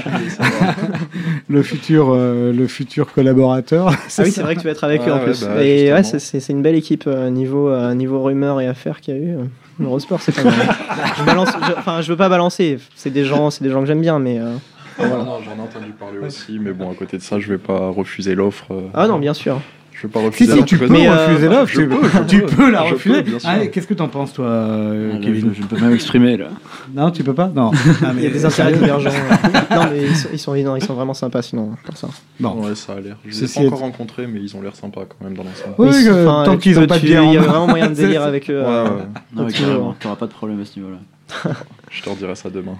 [1.49, 3.89] le futur, euh, le futur collaborateur.
[3.89, 5.45] Ah oui, c'est vrai que tu vas être avec eux en ouais, plus.
[5.45, 5.97] bah, et justement.
[5.97, 9.21] ouais, c'est, une belle équipe euh, niveau, euh, niveau rumeurs et affaires qu'il y a
[9.21, 9.37] eu.
[9.81, 10.55] Eurosport, c'est pas mal.
[11.19, 12.79] je balance, je- enfin, je veux pas balancer.
[12.95, 14.39] C'est des gens, c'est des gens que j'aime bien, mais.
[14.39, 14.55] euh,
[14.99, 17.59] Non, non, j'en ai entendu parler aussi, mais bon, à côté de ça, je vais
[17.59, 18.67] pas refuser l'offre.
[18.73, 19.61] euh, Ah non, bien sûr.
[20.01, 20.67] Je vais pas Si, refuser si, l'offre.
[20.67, 21.73] tu peux Mais, euh, refuser l'offre.
[21.73, 22.47] Tu, peux, tu peux.
[22.57, 23.23] peux la refuser.
[23.23, 23.51] bien sûr.
[23.53, 26.37] Ah, Qu'est-ce que t'en penses, toi, euh, Ah, là, Kevin je, ne peux pas m'exprimer
[26.39, 26.47] là.
[26.95, 27.71] Non, tu peux pas Non.
[28.03, 29.11] Ah, mais Il y a des intérêts divergents.
[29.71, 32.09] non, mais ils sont, ils sont, non, ils sont vraiment sympas sinon, pour ça.
[32.41, 32.63] Bon.
[32.67, 33.17] Ouais, ça a l'air.
[33.27, 35.45] Je les ai pas est- encore rencontrés, mais ils ont l'air sympas quand même dans
[35.45, 35.75] l'ensemble.
[35.77, 37.95] Oui, euh, tant qu'ils peux- ont pas de bière Il y a vraiment moyen de
[37.95, 38.59] délire avec eux.
[38.59, 38.91] Ouais, euh, ouais.
[39.37, 40.97] Non, mais carrément, t'auras pas de problème à ce niveau-là.
[41.91, 42.77] Je te redirai ça demain.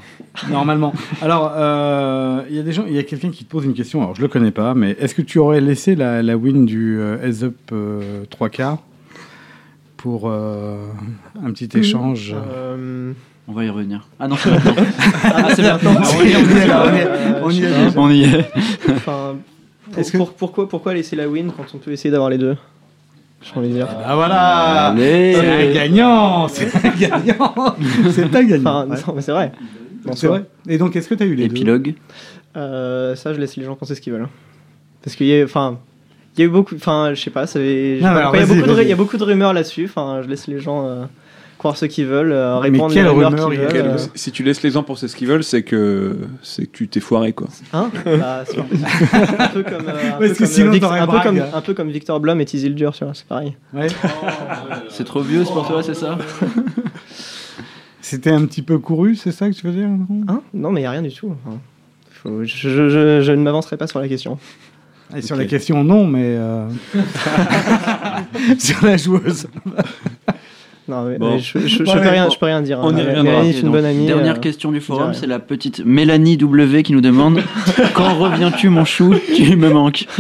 [0.51, 0.93] Normalement.
[1.21, 3.75] Alors, euh, il y a des gens, il y a quelqu'un qui te pose une
[3.75, 4.03] question.
[4.03, 6.99] Alors, je le connais pas, mais est-ce que tu aurais laissé la, la win du
[7.01, 8.79] euh, Heads Up euh, 3 quarts
[9.97, 10.77] pour euh,
[11.45, 13.13] un petit échange euh,
[13.49, 14.07] On va y revenir.
[14.21, 14.75] Ah non, c'est maintenant.
[15.25, 15.95] Ah, c'est maintenant.
[16.01, 16.85] on y est là,
[17.43, 18.51] on y est- Euh, on y est.
[18.91, 19.37] Enfin,
[19.93, 20.17] pour- que-
[20.55, 22.57] pour- pourquoi laisser la win quand on peut essayer d'avoir les deux?
[23.43, 23.89] J'ai envie de dire.
[24.05, 24.95] Ah voilà.
[24.97, 27.55] C'est un gagnant C'est un gagnant
[28.11, 28.97] C'est un gagnant Enfin, Ouais.
[29.07, 29.53] non, mais c'est vrai.
[30.09, 31.95] En C'est vrai Et donc, est-ce que tu as eu les deux Épilogue.
[32.57, 34.29] Euh, ça, je laisse les gens penser ce qu'ils veulent.
[35.03, 35.79] Parce qu'il y a, enfin,
[36.37, 39.17] il y a eu beaucoup, enfin, je sais pas, je il y y a beaucoup
[39.17, 39.87] de rumeurs là-dessus.
[39.87, 41.05] Enfin, je laisse les gens euh,
[41.61, 43.69] croire ce qu'ils veulent, euh, Mais répondre quelle les rumeurs rumeur qu'ils il y a
[43.83, 43.91] veulent.
[43.93, 43.99] euh.
[44.15, 47.01] Si tu laisses les gens penser ce qu'ils veulent, c'est que c'est que tu t'es
[47.01, 47.49] foiré quoi.
[47.75, 48.45] Hein Bah,
[49.39, 51.25] un peu comme, euh, un, peu Parce que comme, sinon, Vic- t'aurais un, peu Brague.
[51.25, 53.57] comme, un peu comme Victor Blum et Tizildur, tu vois, c'est pareil.
[53.75, 53.89] Ouais.
[54.89, 56.17] C'est trop vieux, c'est pour toi, c'est ça
[58.01, 60.41] C'était un petit peu couru, c'est ça que tu veux dire non Hein?
[60.55, 61.35] Non, mais il n'y a rien du tout.
[62.11, 64.39] Faut- je, je- je- je ne m'avancerai pas sur la question.
[65.15, 65.43] Et sur Ok.
[65.43, 66.67] la question, non, mais euh,
[68.59, 69.47] sur la joueuse.
[70.89, 71.35] Non, mais, Bon.
[71.35, 72.81] mais je, je, je Ouais, peux rien, on- je peux rien dire.
[72.83, 73.05] on y hein.
[73.05, 73.23] reviendra.
[73.23, 74.07] Mélanie Et est une bonne amie.
[74.07, 77.43] Dernière euh, question du forum, c'est la petite Mélanie W qui nous demande
[77.95, 79.15] Quand reviens-tu, mon chou?
[79.37, 80.07] Tu me manques.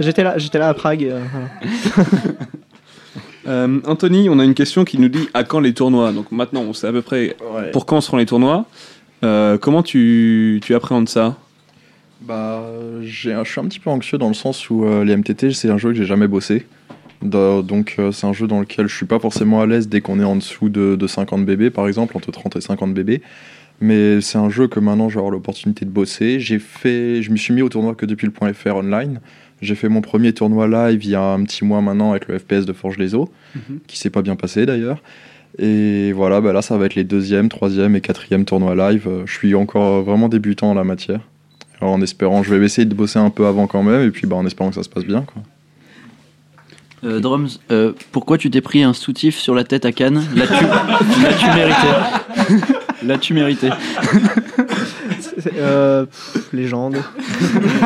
[0.00, 1.04] J'étais là, j'étais là à Prague.
[1.04, 2.08] euh, voilà.
[3.48, 6.12] Euh, Anthony, on a une question qui nous dit à quand les tournois?
[6.12, 7.36] Donc maintenant, on sait à peu près
[7.72, 8.66] pour quand seront les tournois.
[9.24, 11.34] Euh, comment tu, tu appréhendes ça?
[12.20, 12.62] Bah,
[13.02, 15.52] j'ai un- je suis un petit peu anxieux dans le sens où euh, les MTT,
[15.52, 16.66] c'est un jeu que j'ai jamais bossé.
[17.22, 20.20] Donc, euh, c'est un jeu dans lequel je suis pas forcément à l'aise dès qu'on
[20.20, 23.22] est en dessous de, de 50 bébés, par exemple, entre 30 et 50 bébés.
[23.80, 26.40] Mais c'est un jeu que maintenant je vais avoir l'opportunité de bosser.
[26.40, 29.20] J'ai fait, je me suis mis au tournoi que depuis le point .fr online.
[29.60, 32.38] J'ai fait mon premier tournoi live il y a un petit mois maintenant avec le
[32.38, 33.28] FPS de Forge les Eaux,
[33.86, 35.02] qui s'est pas bien passé d'ailleurs.
[35.58, 39.08] Et voilà, bah là, ça va être les deuxième, troisième et quatrième tournois live.
[39.08, 41.20] Euh, Je suis encore vraiment débutant en la matière.
[41.80, 44.26] Alors, en espérant, je vais essayer de bosser un peu avant quand même, et puis
[44.26, 45.22] bah, en espérant que ça se passe bien.
[45.22, 45.42] Quoi.
[47.04, 50.52] Euh, Drums, euh, pourquoi tu t'es pris un soutif sur la tête à Cannes L'as-tu
[51.22, 51.86] l'as-tu mérité
[53.04, 53.70] L'as-tu mérité
[55.38, 56.96] C'est- euh, pff, légende.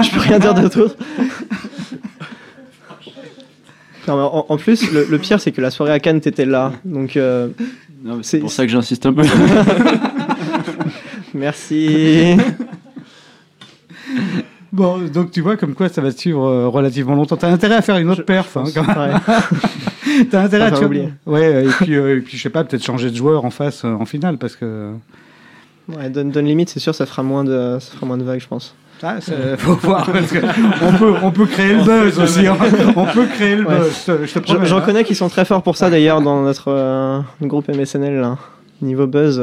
[0.03, 0.97] Je peux rien dire d'autre.
[4.09, 6.47] Non, mais en, en plus, le, le pire, c'est que la soirée à Cannes, t'étais
[6.47, 6.73] là.
[6.85, 7.49] Donc, euh,
[8.23, 9.23] C'est pour ça que j'insiste un peu.
[11.35, 12.37] merci.
[14.73, 17.37] Bon, donc tu vois comme quoi ça va suivre euh, relativement longtemps.
[17.37, 18.57] T'as intérêt à faire une autre perf.
[18.57, 19.21] Hein, quand même.
[20.31, 21.09] T'as intérêt à Pas te- oublier.
[21.27, 23.85] Ouais, et puis, euh, et puis je sais pas, peut-être changer de joueur en face
[23.85, 24.93] euh, en finale parce que.
[25.89, 28.41] Ouais, donne, donne limite, c'est sûr, ça fera moins de, ça fera moins de vagues,
[28.41, 28.75] je pense.
[29.05, 29.17] Ah,
[29.59, 30.39] faut voir parce que
[30.85, 32.47] on peut, on peut créer le buzz aussi.
[32.47, 32.57] hein.
[32.95, 33.77] On peut créer le Ouais.
[33.79, 34.05] buzz.
[34.07, 34.81] Je te- je te J'en hein.
[34.81, 38.21] connais qui sont très forts pour ça d'ailleurs dans notre euh, groupe MSNL.
[38.21, 38.39] Là.
[38.81, 39.43] Niveau buzz,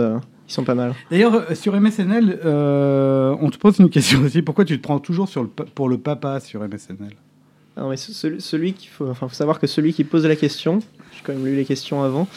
[0.50, 0.94] ils sont pas mal.
[1.12, 4.42] D'ailleurs, euh, sur MSNL, euh, on te pose une question aussi.
[4.42, 7.14] Pourquoi tu te prends toujours sur le, pour le papa sur MSNL
[7.78, 10.36] non, mais ce- celui, celui qu'il faut, enfin, faut savoir que celui qui pose la
[10.36, 10.80] question,
[11.14, 12.28] j'ai quand même lu les questions avant,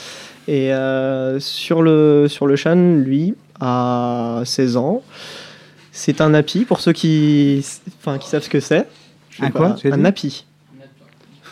[0.46, 5.02] et euh, sur le sur le Chan, lui, a 16 ans.
[5.90, 7.64] C'est un nappy pour ceux qui,
[7.98, 8.86] enfin, qui savent ce que c'est.
[9.40, 10.44] Un pas, quoi, Un nappy.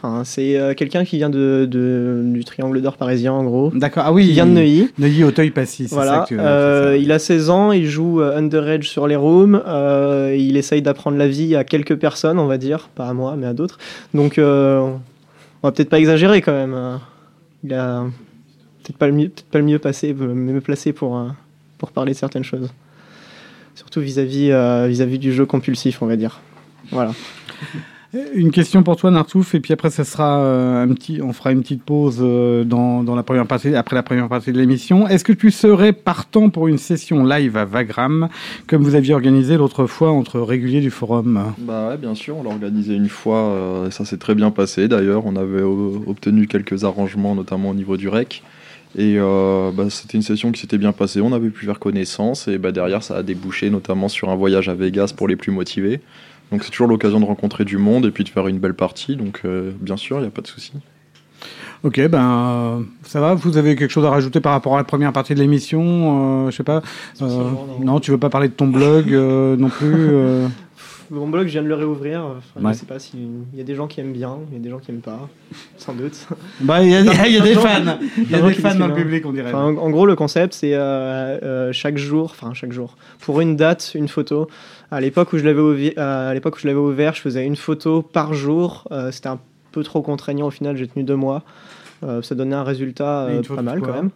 [0.02, 3.70] Enfin, c'est euh, quelqu'un qui vient de, de- du triangle d'or parisien en gros.
[3.74, 4.04] D'accord.
[4.06, 4.26] Ah oui.
[4.28, 4.88] Qui vient de Neuilly.
[4.98, 5.88] Neuilly Auteuil-Passy.
[5.88, 9.06] c'est Voilà, ça que tu- euh, il a 16 ans, il joue euh, underage sur
[9.06, 13.08] les rooms, euh, il essaye d'apprendre la vie à quelques personnes, on va dire, pas
[13.08, 13.76] à moi, mais à d'autres.
[14.14, 14.98] Donc, on
[15.62, 16.72] va peut-être pas exagérer quand même.
[16.74, 16.96] euh,
[17.62, 18.04] Il a
[18.82, 21.22] peut-être pas le mieux, peut-être pas le mieux passé, mieux placé pour
[21.76, 22.70] pour parler de certaines choses.
[23.74, 24.50] Surtout vis-à-vis
[24.88, 26.40] vis-à-vis du jeu compulsif, on va dire.
[26.90, 27.12] Voilà.
[28.34, 31.52] Une question pour toi, Nartouf, et puis après, ça sera euh, un petit, on fera
[31.52, 35.06] une petite pause euh, dans, dans la première partie, après la première partie de l'émission.
[35.06, 38.28] Est-ce que tu serais partant pour une session live à Vagram,
[38.66, 41.54] comme vous aviez organisé l'autre fois entre réguliers du forum?
[41.58, 45.24] Bah bien sûr, on l'a organisé une fois, euh, ça s'est très bien passé d'ailleurs.
[45.24, 48.42] On avait obtenu quelques arrangements, notamment au niveau du rec.
[48.98, 52.58] Et bah, c'était une session qui s'était bien passée, on avait pu faire connaissance, et
[52.58, 56.00] bah, derrière ça a débouché notamment sur un voyage à Vegas pour les plus motivés.
[56.50, 59.16] Donc c'est toujours l'occasion de rencontrer du monde et puis de faire une belle partie,
[59.16, 60.72] donc euh, bien sûr, il n'y a pas de souci.
[61.82, 63.34] Ok, ben euh, ça va?
[63.34, 66.46] Vous avez quelque chose à rajouter par rapport à la première partie de l'émission?
[66.46, 66.82] Euh, Je sais pas.
[67.22, 67.78] euh, non?
[67.82, 70.48] non, tu veux pas parler de ton blog euh, non plus euh?
[71.12, 72.22] Mon blog, je viens de le réouvrir.
[72.22, 72.72] Enfin, Ouais.
[72.74, 74.68] Je sais pas s'il y a des gens qui aiment bien, il y a des
[74.70, 75.28] gens qui aiment pas,
[75.78, 76.26] sans doute.
[76.60, 77.98] Bah, il y a, il y a des fans.
[78.18, 79.48] Il y a des fans dans le public, on dirait.
[79.48, 83.40] Enfin, en, en gros, le concept, c'est euh, euh, chaque jour, enfin chaque jour, pour
[83.40, 84.48] une date, une photo.
[84.90, 87.44] À l'époque où je l'avais ouvi- euh, à l'époque où je l'avais ouvert, je faisais
[87.46, 88.86] une photo par jour.
[88.90, 89.38] Euh, C'était un
[89.72, 90.46] peu trop contraignant.
[90.48, 91.42] Au final, j'ai tenu deux mois.
[92.02, 94.10] Euh, ça donnait un résultat euh, photo pas mal quand même.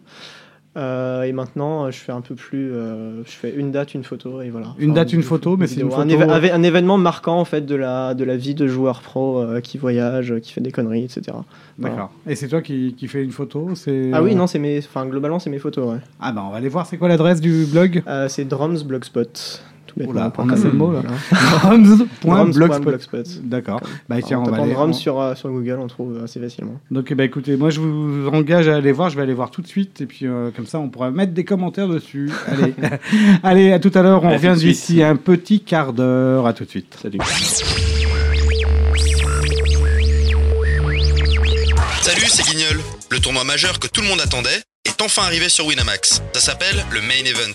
[0.77, 2.73] Euh, et maintenant, je fais un peu plus.
[2.73, 4.67] euh, je fais une date, une photo, et voilà.
[4.77, 6.01] Une date, une photo, mais c'est une vidéo.
[6.01, 8.99] Un, photo- éve- un- événement marquant en fait de la de la vie de joueur
[9.01, 11.37] pro euh, qui voyage, qui fait des conneries, etc.
[11.79, 12.11] D'accord.
[12.27, 13.69] Et c'est toi qui, qui fais une photo
[14.11, 14.79] Ah oui, non, c'est mes.
[14.79, 15.93] Enfin, globalement, c'est mes photos.
[15.93, 15.99] Ouais.
[16.19, 16.85] Ah bah on va aller voir.
[16.85, 18.03] C'est quoi l'adresse du blog?
[18.27, 19.61] C'est Drums Blogspot.
[20.05, 21.01] Oula, on a le mot, là.
[22.21, 23.41] Drums.blogspot.
[23.43, 23.79] D'accord.
[24.09, 24.73] Bah tiens, en on va aller.
[24.73, 26.79] Drums on- sur, euh, sur Google, on trouve assez facilement.
[26.91, 29.09] Donc bah écoutez, moi je vous engage à aller voir.
[29.09, 31.33] Je vais aller voir tout de suite et puis euh, comme ça on pourra mettre
[31.33, 32.29] des commentaires dessus.
[32.47, 32.73] Allez,
[33.43, 34.23] allez, à tout à l'heure.
[34.23, 36.45] On À revient d'ici un petit quart d'heure.
[36.47, 36.97] À tout de suite.
[37.01, 37.19] Salut.
[42.01, 42.79] Salut, c'est Guignol.
[43.11, 46.21] Le tournoi majeur que tout le monde attendait est enfin arrivé sur Winamax.
[46.33, 47.53] Ça s'appelle le Main Event.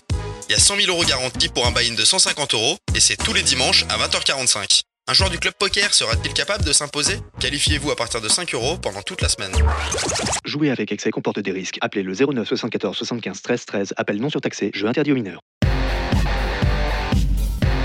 [0.50, 3.14] Il y a 100 000 euros garantis pour un buy-in de 150 euros et c'est
[3.14, 4.82] tous les dimanches à 20h45.
[5.06, 7.18] Un joueur du club poker sera-t-il capable de s'imposer?
[7.38, 9.52] Qualifiez-vous à partir de 5 euros pendant toute la semaine.
[10.44, 11.78] Jouer avec excès comporte des risques.
[11.82, 13.94] Appelez le 09 74 75 13 13.
[13.96, 14.72] Appel non surtaxé.
[14.74, 15.40] Jeu interdit aux mineurs.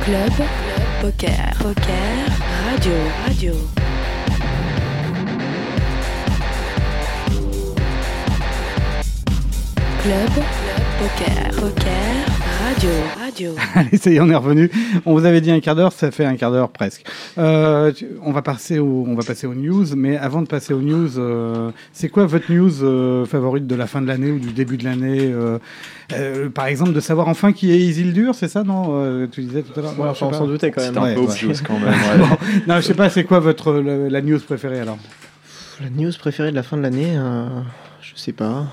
[0.04, 0.34] Club,
[1.02, 2.26] poker, poker,
[2.72, 2.94] radio,
[3.28, 3.54] radio.
[10.02, 10.32] Club,
[11.00, 12.35] poker, poker,
[12.66, 12.90] radio,
[13.20, 13.52] radio.
[13.76, 14.72] Allez, ça y est, on est revenu.
[15.06, 17.06] On vous avait dit un quart d'heure, ça fait un quart d'heure presque.
[17.38, 17.92] Euh,
[18.24, 21.18] on va passer au, on va passer aux news, mais avant de passer aux news,
[21.20, 24.78] euh, c'est quoi votre news euh, favorite de la fin de l'année ou du début
[24.78, 25.60] de l'année euh,
[26.14, 29.62] euh, Par exemple, de savoir enfin qui est Isildur, c'est ça, non Euh, Tu disais
[29.62, 30.00] tout à l'heure?
[30.00, 30.90] Ouais, enfin, on s'en doutait quand même.
[30.94, 31.54] C'était un Ouais, peu ouais.
[31.66, 31.90] quand même.
[31.90, 32.18] ouais.
[32.18, 32.38] Bon,
[32.68, 34.98] non, je sais pas, c'est quoi votre le- la news préférée alors?
[35.82, 37.48] La news préférée de la fin de l'année, euh,
[38.02, 38.66] je sais pas.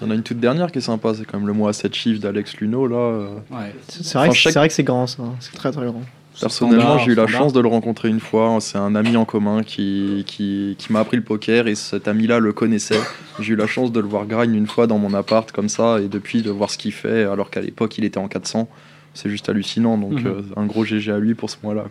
[0.00, 1.70] Il y en a une toute dernière qui est sympa, c'est quand même le mois
[1.70, 2.96] à 7 chiffres d'Alex Luno là.
[2.96, 3.28] euh.
[3.50, 3.74] Ouais.
[3.88, 5.22] C'est vrai, Enfin, que- chaque- c'est vrai que c'est grand ça.
[5.40, 6.02] C'est très très grand.
[6.40, 7.40] Personnellement, j'ai eu la standard.
[7.42, 8.58] chance de le rencontrer une fois.
[8.60, 12.38] C'est un ami en commun qui, qui, qui m'a appris le poker et cet ami-là
[12.38, 13.00] le connaissait.
[13.40, 15.98] J'ai eu la chance de le voir grind une fois dans mon appart comme ça
[16.00, 18.68] et depuis de voir ce qu'il fait alors qu'à l'époque il était en 400.
[19.14, 19.98] C'est juste hallucinant.
[19.98, 20.26] Donc Mhm.
[20.28, 21.86] euh, un gros GG à lui pour ce mois-là.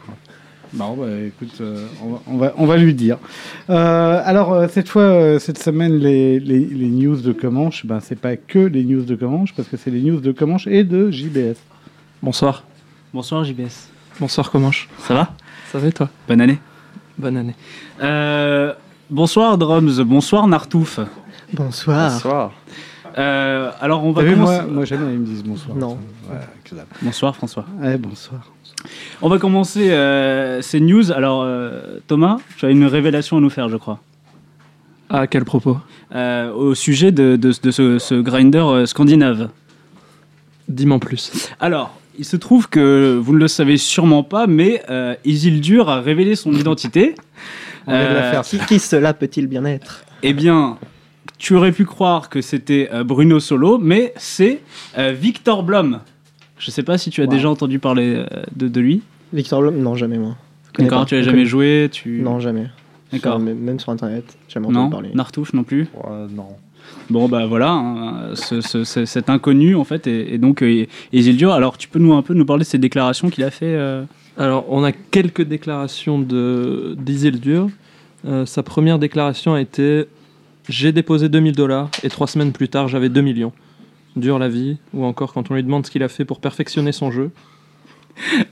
[0.74, 3.18] Bon, bah, écoute, euh, on, va, on, va, on va lui dire.
[3.70, 8.00] Euh, alors, euh, cette fois, euh, cette semaine, les, les, les news de Comanche, ben,
[8.00, 10.84] c'est pas que les news de Comanche, parce que c'est les news de Comanche et
[10.84, 11.56] de JBS.
[12.22, 12.64] Bonsoir.
[13.14, 13.90] Bonsoir JBS.
[14.20, 14.90] Bonsoir Comanche.
[15.00, 15.34] Ça va?
[15.72, 16.10] Ça va et toi?
[16.28, 16.58] Bonne année.
[17.18, 17.56] Bonne année.
[18.02, 18.74] Euh,
[19.10, 21.00] bonsoir Drums, bonsoir Nartouf.
[21.54, 22.12] Bonsoir.
[22.12, 22.52] Bonsoir.
[23.18, 24.38] Euh, alors on va commencer.
[24.42, 25.76] moi, moi, jamais ils me disent bonsoir.
[25.76, 25.98] Non.
[27.02, 27.66] Bonsoir François.
[27.80, 28.42] Ouais, bonsoir.
[29.22, 31.12] On va commencer euh, ces news.
[31.12, 34.00] Alors euh, Thomas, tu as une révélation à nous faire, je crois,
[35.10, 35.78] À quel propos?
[36.16, 39.50] Euh, au sujet de, de- de ce, ce grinder scandinave.
[40.70, 41.50] Dis-moi plus.
[41.60, 44.84] Alors, il se trouve que vous ne le savez sûrement pas, mais
[45.26, 47.16] Isildur a révélé son identité.
[47.88, 48.42] On vient de la faire.
[48.42, 50.04] Qui, qui cela peut-il bien être?
[50.24, 50.78] Eh bien,
[51.38, 54.62] tu aurais pu croire que c'était Bruno Solo, mais c'est
[54.98, 56.00] Victor Blom.
[56.60, 57.32] Je sais pas si tu as Wow.
[57.32, 59.02] déjà entendu parler euh, de, de lui.
[59.34, 60.36] Victor Blum Non, jamais moi.
[60.78, 62.22] D'accord, tu Je jamais joué, tu.
[62.22, 62.68] Non, jamais.
[63.12, 63.40] D'accord.
[63.40, 65.10] Même sur internet, jamais entendu Non, parler.
[65.14, 65.88] Nartouf non plus.
[65.96, 66.48] Ouais, non.
[67.10, 70.64] Bon bah voilà, hein, ce- ce- ce- cet inconnu en fait, et, et donc
[71.12, 71.52] Isildur.
[71.52, 74.04] Alors tu peux nous un peu nous parler de ces déclarations qu'il a fait euh,
[74.38, 77.70] Alors, on a quelques déclarations de d'Isildur.
[78.26, 80.06] Euh, sa première déclaration a été
[80.70, 83.52] J'ai déposé 2000 dollars et trois semaines plus tard, j'avais 2 millions.
[84.18, 84.78] Dure la vie.
[84.94, 87.32] Ou encore quand on lui demande ce qu'il a fait pour perfectionner son jeu.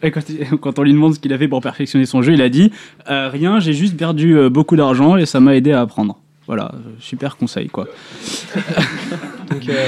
[0.03, 0.21] Et quand,
[0.79, 2.71] on lui demande ce qu'il a fait pour perfectionner son jeu, il a dit
[3.09, 6.17] euh, Rien, j'ai juste perdu euh, beaucoup d'argent et ça m'a aidé à apprendre.
[6.47, 7.87] Voilà, euh, super conseil quoi.
[9.49, 9.87] Donc, euh,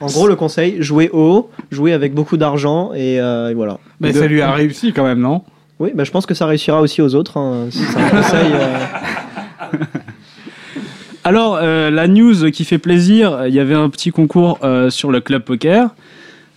[0.00, 3.78] en gros, le conseil jouer haut, jouer avec beaucoup d'argent et, euh, et voilà.
[3.98, 5.42] Mais ça lui a réussi quand même, non?
[5.80, 7.36] Oui, bah, je pense que ça réussira aussi aux autres.
[7.38, 7.66] hein.
[7.70, 8.52] C'est un conseil.
[11.22, 15.10] Alors, euh, la news qui fait plaisir, il y avait un petit concours euh, sur
[15.10, 15.90] le club poker.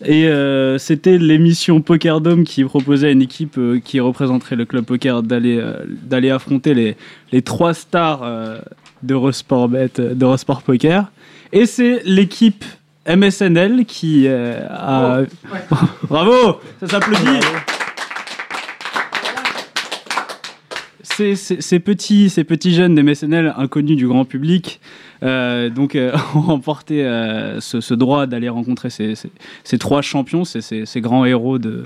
[0.05, 5.23] Et euh, c'était l'émission Pokerdome qui proposait à une équipe qui représenterait le club poker
[5.23, 6.97] d'aller d'aller affronter les,
[7.31, 8.29] les trois stars
[9.01, 9.69] d'Eurosport
[10.65, 11.05] Poker.
[11.53, 12.65] Et c'est l'équipe
[13.07, 15.21] MSNL qui a...
[16.09, 17.39] Bravo Ça s'applaudit
[21.17, 24.79] ces, ces- ces petits, ces petits jeunes des MSNL inconnus du grand public
[25.23, 29.31] euh, donc, euh, ont remporté euh, ce, ce droit d'aller rencontrer ces, ces-
[29.63, 31.83] ces trois champions, ces, ces- ces grands héros de,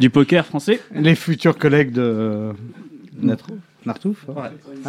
[0.00, 0.80] du poker français.
[0.94, 2.50] Les futurs collègues de
[3.22, 4.26] Natro- Nartouf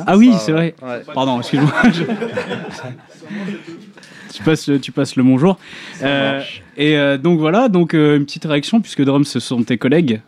[0.05, 0.75] Ah oui, c'est vrai.
[0.81, 1.01] ouais.
[1.13, 1.71] Pardon, excuse-moi.
[1.91, 2.03] je-
[4.33, 5.57] tu, passes, le- tu passes le bonjour.
[6.03, 6.41] Euh,
[6.77, 10.21] et euh, donc voilà, donc euh, une petite réaction, puisque Drum, ce sont tes collègues.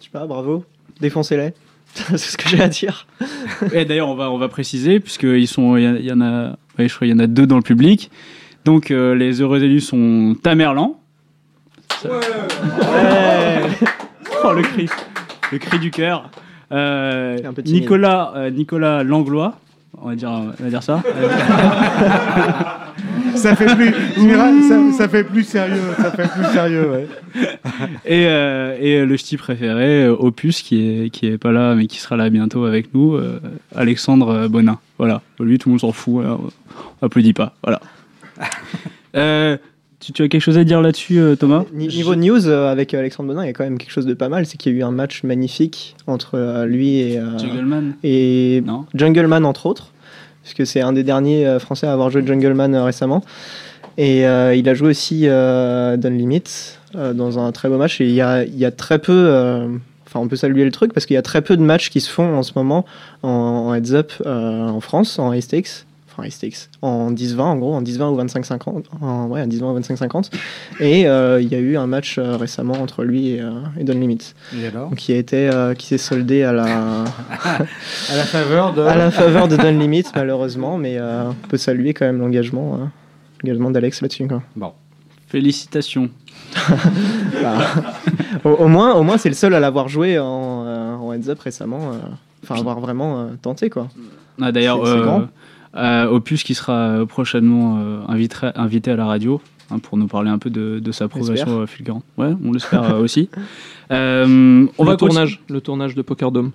[0.00, 0.64] je sais pas, bravo.
[1.00, 1.52] Défoncez-les.
[2.08, 3.06] C'est ce que j'ai à dire.
[3.72, 6.94] Et d'ailleurs, on va, on va préciser, puisqu'ils sont, il y, en a, ouais, je
[6.94, 8.10] crois qu'il y en a deux dans le public.
[8.64, 11.00] Donc, euh, les heureux élus sont Tamerlan.
[14.44, 14.86] Oh, le cri,
[15.50, 16.30] le cri du cœur.
[16.70, 17.36] Euh.
[17.64, 19.58] Nicolas, euh, Nicolas Langlois.
[20.00, 21.02] On va dire, on va dire ça.
[23.36, 23.92] ça fait plus,
[24.68, 27.06] ça, ça fait plus sérieux, ça fait plus sérieux, ouais.
[28.04, 31.86] Et, euh, et le ch'ti préféré, euh, Opus, qui est, qui est pas là, mais
[31.86, 33.40] qui sera là bientôt avec nous, euh,
[33.74, 34.78] Alexandre euh, Bonin.
[34.98, 35.22] Voilà.
[35.40, 36.24] Lui, tout le monde s'en fout.
[36.26, 36.38] hein.
[37.02, 37.54] On applaudit pas.
[37.62, 37.80] Voilà.
[39.16, 39.56] Euh,
[39.98, 41.64] tu, tu as quelque chose à dire là-dessus, euh, Thomas?
[41.72, 44.12] Ni- Niveau news, euh, avec Alexandre Bonin, il y a quand même quelque chose de
[44.12, 44.44] pas mal.
[44.44, 47.94] C'est qu'il y a eu un match magnifique entre euh, lui et, euh, Jungleman?
[48.04, 49.92] et Non Jungleman, entre autres.
[50.46, 53.24] Puisque c'est un des derniers euh, Français à avoir joué Jungleman euh, récemment.
[53.98, 56.44] Et euh, il a joué aussi Don Limit
[56.94, 58.00] dans un très beau match.
[58.00, 59.68] Et il y a, très peu.
[60.06, 62.00] Enfin, on peut saluer le truc parce qu'il y a très peu de matchs qui
[62.00, 62.84] se font en ce moment
[63.22, 65.64] en, heads-up euh, en France, en high.
[66.18, 66.68] Enfin, stakes.
[66.82, 68.84] En 10-20, en gros, en 10-20 ou 25-50.
[69.02, 70.30] En, ouais, en 10-20 ou 25-50.
[70.80, 73.84] Et euh, il y a eu un match euh, récemment entre lui et, euh, et
[73.84, 74.32] Don Limit.
[74.56, 74.88] Et alors?
[74.88, 76.64] Donc, qui a été, euh, qui s'est soldé à la,
[77.04, 78.80] À la faveur de.
[78.86, 82.78] à la faveur de Don Limit, malheureusement, mais euh, on peut saluer quand même l'engagement,
[82.80, 82.90] hein,
[83.42, 84.26] l'engagement d'Alex là-dessus.
[84.26, 84.42] quoi.
[85.28, 86.08] Félicitations.
[88.44, 91.28] Au, au moins, au moins c'est le seul à l'avoir joué en, euh, en heads
[91.30, 91.96] up récemment, euh,
[92.44, 93.88] enfin avoir vraiment euh, tenté quoi.
[94.40, 95.20] Ah, D'ailleurs, C'est- c'est euh, grand.
[95.20, 95.24] euh,
[95.76, 100.38] Opus qui sera prochainement euh, invité, invité à la radio hein, pour nous parler un
[100.38, 102.04] peu de, de sa progression euh, fulgurante.
[102.16, 103.28] Ouais, on l'espère euh, aussi.
[103.92, 106.50] Euh, on le va tournage, le tournage de Pokerdome.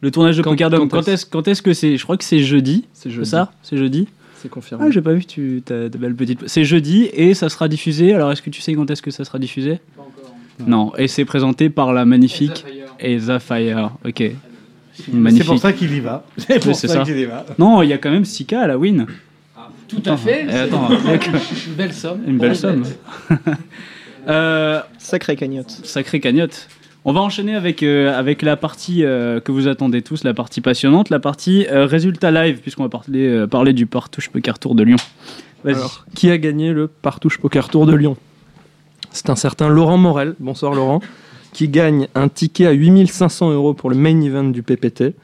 [0.00, 2.22] Le tournage de Quand- Pokerdome, quand quand est-ce quand est-ce que c'est Je crois que
[2.22, 2.84] c'est jeudi.
[2.92, 3.50] C'est ça?
[3.62, 4.06] C'est jeudi?
[4.36, 4.84] C'est confirmé.
[4.86, 6.46] Ah, j'ai pas vu, tu as de belles petites.
[6.46, 8.14] C'est jeudi et ça sera diffusé.
[8.14, 9.80] Alors, est-ce que tu sais quand est-ce que ça sera diffusé?
[10.68, 12.64] Non, et c'est présenté par la magnifique
[13.00, 13.90] et Zafire.
[14.06, 14.22] Ok.
[15.30, 16.24] C'est pour ça qu'il y va.
[16.36, 17.02] C'est Oui, pour c'est ça, ça.
[17.04, 17.44] qu'il y va.
[17.58, 19.06] Non, il y a quand même 6K à la win.
[19.88, 20.46] Tout à fait.
[20.48, 22.20] Eh, attends, Une belle somme.
[22.26, 22.84] une belle somme.
[24.28, 25.70] Euh, Sacrée cagnotte.
[25.84, 26.68] Sacrée cagnotte.
[27.06, 30.60] On va enchaîner avec, euh, avec la partie euh, que vous attendez tous, la partie
[30.60, 34.74] passionnante, la partie euh, résultat live, puisqu'on va parler, euh, parler du Partouche Poker Tour
[34.74, 34.98] de Lyon.
[35.64, 35.76] Vas-y.
[35.76, 38.18] Alors, qui a gagné le Partouche Poker Tour de Lyon?
[39.12, 41.00] C'est un certain Laurent Morel, bonsoir Laurent,
[41.58, 45.14] qui gagne un ticket à 8500 euros pour le main event du PPT,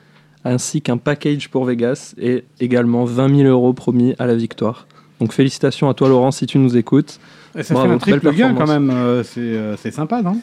[0.45, 4.89] ainsi qu'un package pour Vegas et également 20 000 euros promis à la victoire.
[5.20, 7.20] Donc félicitations à toi Laurent si tu nous écoutes.
[7.57, 8.68] Et ça Bravo, fait un belle triple gain quand performance.
[8.68, 8.91] même.
[8.91, 10.41] euh, c'est euh, c'est sympa, non?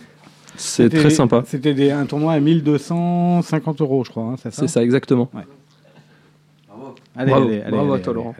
[0.56, 1.44] C'est très sympa.
[1.46, 4.24] C'était un tournoi à 1250 euros, je crois.
[4.24, 4.62] hein, c'est ça?
[4.62, 5.30] C'est ça exactement.
[7.18, 8.36] Allez, Bravo, allez, allez, bravo à toi allez, Laurent.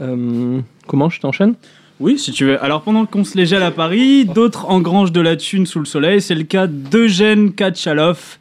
[0.00, 0.10] allez.
[0.10, 1.54] Euh, comment je t'enchaîne?
[2.00, 2.62] Oui, si tu veux.
[2.64, 5.84] Alors pendant qu'on se les gèle à Paris, d'autres engrangent de la thune sous le
[5.84, 6.22] soleil.
[6.22, 8.38] C'est le cas d'Eugène Kachaloff,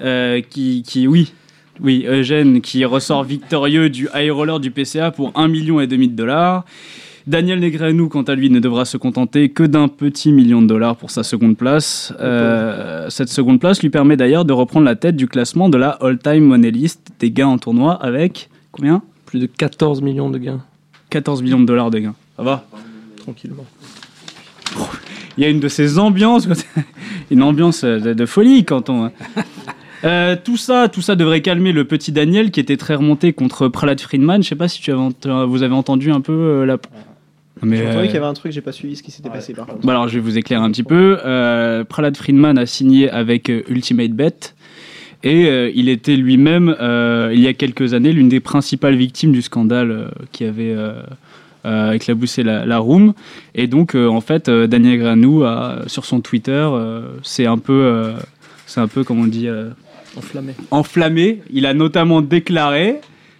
[0.00, 1.34] euh, qui, qui, oui,
[1.82, 6.08] oui, Eugène, qui ressort victorieux du high roller du PCA pour 1,5 million et demi
[6.08, 6.64] de dollars.
[7.26, 10.96] Daniel Negreanu, quant à lui, ne devra se contenter que d'un petit million de dollars
[10.96, 12.14] pour sa seconde place.
[12.18, 15.90] Euh, cette seconde place lui permet d'ailleurs de reprendre la tête du classement de la
[16.00, 19.02] all-time money list des gains en tournoi avec combien?
[19.26, 20.62] Plus de 14 millions de gains.
[21.10, 22.14] 14 millions de dollars de gains.
[22.36, 22.64] Ça va?
[23.22, 23.64] Tranquillement.
[25.38, 26.46] Il y a une de ces ambiances,
[27.30, 29.10] une ambiance de, de folie quand on.
[30.04, 33.68] Euh, tout ça, tout ça devrait calmer le petit Daniel qui était très remonté contre
[33.68, 34.42] Prahlad Friedman.
[34.42, 36.76] Je sais pas si tu avais ent- vous avez entendu un peu euh, la.
[37.62, 39.30] Mais, J'ai entendu euh, qu'il y avait un truc, j'ai pas suivi ce qui s'était
[39.30, 39.86] passé par contre.
[39.86, 41.18] bah alors je vais vous éclairer un petit peu.
[41.24, 44.34] Euh, Prahlad Friedman a signé avec euh, Ultimate Bet
[45.22, 49.30] et euh, il était lui-même, euh, il y a quelques années, l'une des principales victimes
[49.30, 50.74] du scandale euh, qui avait
[51.64, 53.14] euh, éclaboussé la, la room.
[53.54, 56.68] Et donc euh, en fait, euh, Daniel Granou a sur son Twitter,
[57.22, 58.12] c'est un peu,
[58.66, 59.48] c'est un peu comme on dit.
[60.16, 60.52] Enflammé.
[60.70, 61.42] enflammé.
[61.50, 62.96] Il a notamment déclaré,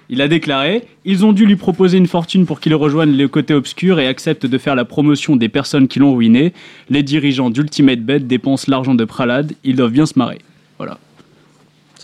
[0.09, 3.53] il a déclaré, ils ont dû lui proposer une fortune pour qu'il rejoigne le côté
[3.53, 6.55] obscur et accepte de faire la promotion des personnes qui l'ont ruiné.
[6.89, 10.39] Les dirigeants d'Ultimate Bet dépensent l'argent de Pralad, ils doivent bien se marrer.
[10.79, 10.99] Voilà.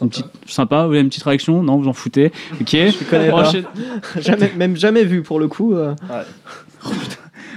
[0.01, 2.68] Une petite- sympa, vous avez une petite réaction Non, vous en foutez Ok.
[2.72, 3.51] Je connais pas.
[4.20, 5.74] Jamais, même jamais vu pour le coup.
[5.74, 5.94] euh.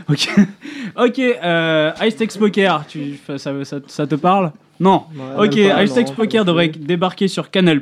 [0.10, 0.30] Ok,
[0.98, 1.20] ok.
[1.20, 5.04] Euh, Ice Tex Poker, tu, ça, ça, ça te parle Non.
[5.38, 6.12] Ouais, ok, pas, Ice Tex.
[6.12, 7.82] Poker devrait débarquer sur Canal+.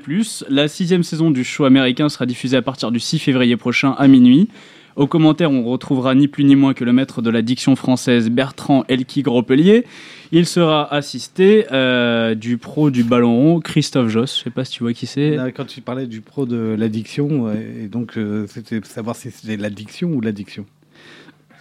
[0.50, 4.08] La sixième saison du show américain sera diffusée à partir du 6 février prochain à
[4.08, 4.50] minuit.
[4.96, 8.30] Aux commentaires, on retrouvera ni plus ni moins que le maître de la diction française
[8.30, 9.86] Bertrand Elki Gropelier.
[10.32, 14.38] Il sera assisté euh, du pro du ballon rond Christophe Joss.
[14.38, 15.38] Je sais pas si tu vois qui c'est.
[15.56, 20.10] Quand tu parlais du pro de l'addiction, et donc euh, c'était savoir si c'était l'addiction
[20.10, 20.66] ou l'addiction.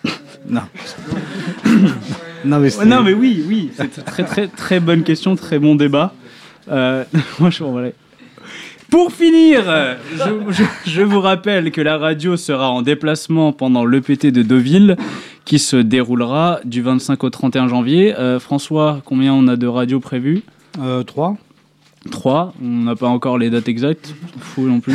[0.48, 0.60] non.
[2.44, 6.12] non, mais non, oui, oui, c'est une très très très bonne question, très bon débat.
[6.70, 7.04] Euh,
[7.40, 7.80] moi, je m'en.
[8.90, 9.64] Pour finir,
[10.14, 14.96] je, je- je vous rappelle que la radio sera en déplacement pendant l'EPT de Deauville,
[15.48, 18.14] qui se déroulera du 25 au 31 janvier.
[18.14, 20.42] Euh, François, combien on a de radios prévues?
[20.78, 21.02] Euh,
[22.10, 22.54] 3 3.
[22.62, 24.14] On n'a pas encore les dates exactes.
[24.40, 24.94] Fout non plus.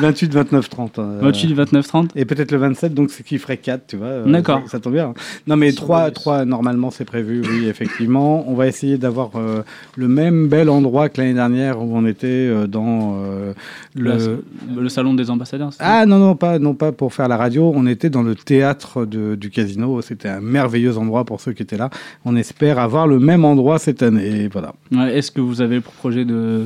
[0.00, 0.98] 28, 29, 30.
[0.98, 2.10] euh, 28, 29, 30.
[2.16, 4.06] Et peut-être le 27, donc ce qui ferait 4, tu vois.
[4.06, 4.60] euh, D'accord.
[4.64, 5.14] Ça, ça tombe bien.
[5.46, 8.44] Non, mais 3, 3 normalement, c'est prévu, oui, effectivement.
[8.48, 9.62] On va essayer d'avoir euh,
[9.96, 13.52] le même bel endroit que l'année dernière où on était euh, dans euh,
[13.94, 14.42] Le,
[14.76, 14.88] le.
[14.88, 15.70] salon des ambassadeurs.
[15.78, 17.72] Ah non, non, pas, non, pas pour faire la radio.
[17.74, 20.00] On était dans le théâtre de- du casino.
[20.02, 21.90] C'était un merveilleux endroit pour ceux qui étaient là.
[22.24, 24.48] On espère avoir le même endroit cette année.
[24.52, 24.72] Voilà.
[24.92, 26.64] Ouais, Est-ce que vous avez pour projet de,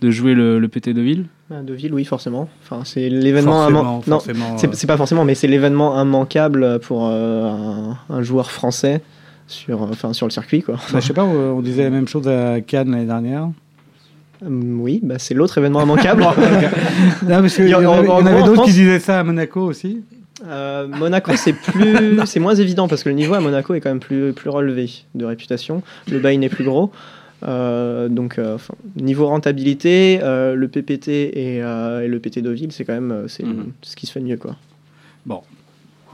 [0.00, 1.26] de jouer le, le PT de ville?
[1.50, 2.48] Bah, De ville, oui, forcément.
[2.62, 3.68] Enfin, c'est l'événement.
[3.68, 4.70] Imman- Non, forcément, c'est euh.
[4.74, 9.00] c'est pas forcément, mais c'est l'événement immanquable pour euh, un, un joueur français
[9.46, 10.74] sur, enfin, sur le circuit, quoi.
[10.92, 13.48] Bah, je sais pas, euh, on disait la même chose à Cannes l'année dernière.
[14.44, 16.22] Hum, oui, bah, c'est l'autre événement immanquable.
[17.22, 20.02] Non, parce Il y en en- avait, en d'autres qui disaient ça à Monaco aussi.
[20.46, 23.88] Euh, Monaco, c'est plus, c'est moins évident parce que le niveau à Monaco est quand
[23.90, 25.82] même plus, plus relevé de réputation.
[26.10, 26.92] Le bail n'est plus gros.
[27.46, 28.58] Euh, donc, euh,
[28.96, 33.44] niveau rentabilité, euh, le PPT et, euh, et le PT Deauville, c'est quand même c'est
[33.44, 33.72] Mhm.
[33.82, 34.36] ce qui se fait de mieux.
[34.36, 34.56] Quoi.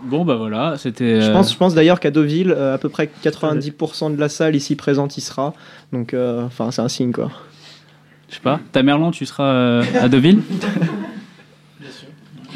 [0.03, 1.21] Bon, bah voilà, c'était.
[1.23, 4.55] Je pense, je pense d'ailleurs qu'à Deauville, euh, à peu près 90% de la salle
[4.55, 5.55] ici présente y sera.
[5.95, 7.11] Donc, euh, enfin, c'est un signe.
[7.13, 7.31] Quoi.
[8.29, 8.61] Je sais pas.
[8.73, 10.41] Tamerlan, tu seras euh, à Deauville?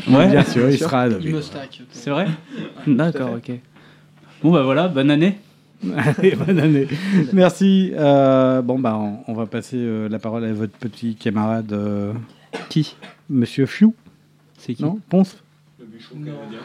[0.08, 0.86] Ouais, Bien sûr, il sûr.
[0.86, 1.34] sera à Il Deauville.
[1.34, 1.82] me stack.
[1.90, 2.26] c'est vrai?
[2.86, 3.50] D'accord, ok.
[4.42, 5.38] Bon, bah voilà, bonne année.
[5.96, 6.88] Allez, bonne année.
[7.32, 7.92] Merci.
[7.96, 11.72] Euh, bon, bah, on, on va passer euh, la parole à votre petit camarade.
[11.72, 12.12] euh,
[12.68, 12.96] Qui?
[13.30, 13.90] Monsieur Fiu,
[14.58, 14.82] C'est qui?
[14.82, 15.36] Non Ponce?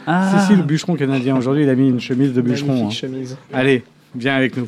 [0.08, 1.36] Ah Si, si, le bûcheron canadien.
[1.38, 2.74] Aujourd'hui, il a mis une chemise de bûcheron.
[2.74, 3.08] Magnifique hein.
[3.08, 3.38] chemise.
[3.52, 3.84] Allez,
[4.16, 4.68] viens avec nous.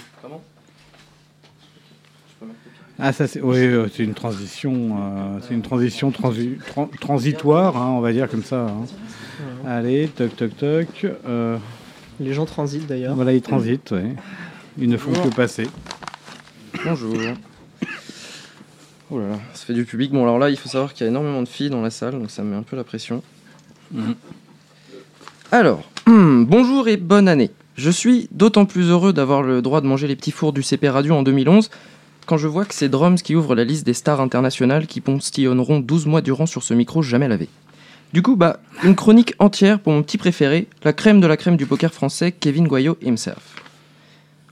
[2.98, 7.76] Ah ça c'est oui, euh, c'est une transition, euh, c'est une transition transi- tran- transitoire,
[7.76, 8.68] hein, on va dire comme ça.
[8.68, 8.86] hein.
[9.68, 11.06] Allez, toc toc toc.
[11.28, 11.58] euh,
[12.20, 13.16] Les gens transitent d'ailleurs.
[13.16, 14.14] voilà, ils transitent, ouais.
[14.78, 15.30] Ils ne font Bonjour.
[15.30, 15.68] que passer.
[16.86, 17.16] Bonjour.
[19.12, 20.12] Oh là là, ça fait du public.
[20.12, 22.14] Bon, alors là, il faut savoir qu'il y a énormément de filles dans la salle,
[22.14, 23.22] donc ça me met un peu la pression.
[25.52, 27.52] Alors, bonjour et bonne année.
[27.76, 30.90] Je suis d'autant plus heureux d'avoir le droit de manger les petits fours du CP
[30.90, 31.70] Radio en 2011
[32.26, 35.80] quand je vois que c'est Drums qui ouvre la liste des stars internationales qui postillonneront
[35.80, 37.48] 12 mois durant sur ce micro jamais lavé.
[38.14, 41.58] Du coup, bah, une chronique entière pour mon petit préféré, la crème de la crème
[41.58, 43.56] du poker français, Kevin Goyot himself.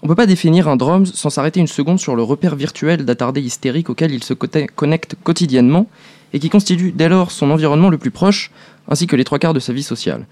[0.01, 3.39] On peut pas définir un drums sans s'arrêter une seconde sur le repère virtuel d'attardé
[3.39, 5.87] hystérique auquel il se connecte quotidiennement
[6.33, 8.51] et qui constitue dès lors son environnement le plus proche,
[8.89, 10.25] ainsi que les trois quarts de sa vie sociale.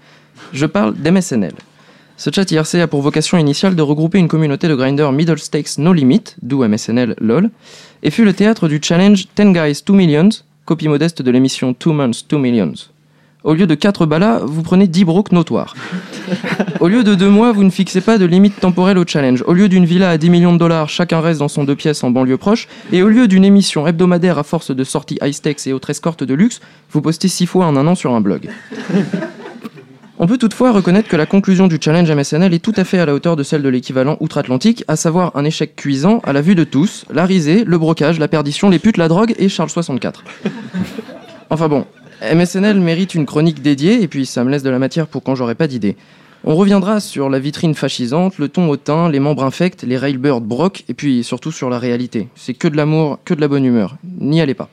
[0.52, 1.54] Je parle d'MSNL.
[2.18, 5.78] Ce chat IRC a pour vocation initiale de regrouper une communauté de grinders middle stakes
[5.78, 7.50] no limit, d'où MSNL LOL,
[8.02, 10.28] et fut le théâtre du challenge 10 Guys 2 Millions,
[10.66, 12.74] copie modeste de l'émission 2 Months 2 Millions.
[13.44, 15.74] Au lieu de 4 ballas, vous prenez 10 brocs notoires.
[16.78, 19.42] Au lieu de 2 mois, vous ne fixez pas de limite temporelle au challenge.
[19.46, 22.04] Au lieu d'une villa à 10 millions de dollars, chacun reste dans son deux pièces
[22.04, 22.68] en banlieue proche.
[22.92, 26.22] Et au lieu d'une émission hebdomadaire à force de sorties high stakes et autres escortes
[26.22, 26.60] de luxe,
[26.92, 28.48] vous postez 6 fois en un an sur un blog.
[30.18, 33.06] On peut toutefois reconnaître que la conclusion du challenge MSNL est tout à fait à
[33.06, 36.54] la hauteur de celle de l'équivalent outre-Atlantique, à savoir un échec cuisant à la vue
[36.54, 40.22] de tous, la risée, le brocage, la perdition, les putes, la drogue et Charles 64.
[41.50, 41.86] Enfin bon,
[42.34, 45.34] MSNL mérite une chronique dédiée et puis ça me laisse de la matière pour quand
[45.34, 45.96] j'aurai pas d'idée.
[46.44, 50.84] On reviendra sur la vitrine fascisante, le ton hautain, les membres infects, les railbirds broc
[50.88, 52.28] et puis surtout sur la réalité.
[52.34, 53.96] C'est que de l'amour, que de la bonne humeur.
[54.04, 54.68] N'y allez pas.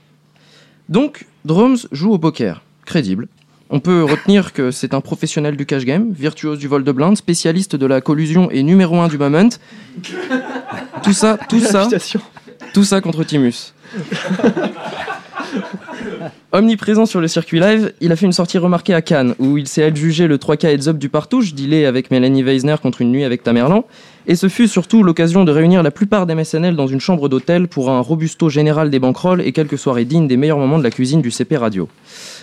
[0.89, 2.63] Donc, Drums joue au poker.
[2.85, 3.27] Crédible.
[3.69, 7.17] On peut retenir que c'est un professionnel du cash game, virtuose du vol de blinde,
[7.17, 9.49] spécialiste de la collusion et numéro un du moment.
[11.03, 11.87] Tout ça, tout ça,
[12.73, 13.73] tout ça contre Timus.
[16.51, 19.67] Omniprésent sur le circuit live, il a fait une sortie remarquée à Cannes, où il
[19.67, 23.23] s'est adjugé le 3K heads up du partouche, dealé avec Mélanie Weisner contre une nuit
[23.23, 23.85] avec Tamerlan,
[24.25, 27.67] et ce fut surtout l'occasion de réunir la plupart des MSNL dans une chambre d'hôtel
[27.67, 30.89] pour un robusto général des banquerolles et quelques soirées dignes des meilleurs moments de la
[30.89, 31.87] cuisine du CP Radio.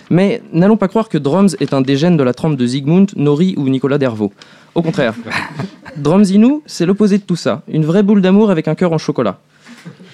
[0.08, 3.54] Mais n'allons pas croire que Drums est un dégène de la trempe de Zygmunt, Nori
[3.56, 4.32] ou Nicolas Dervaux.
[4.76, 5.14] Au contraire,
[5.96, 8.98] Drums Inou, c'est l'opposé de tout ça, une vraie boule d'amour avec un cœur en
[8.98, 9.40] chocolat.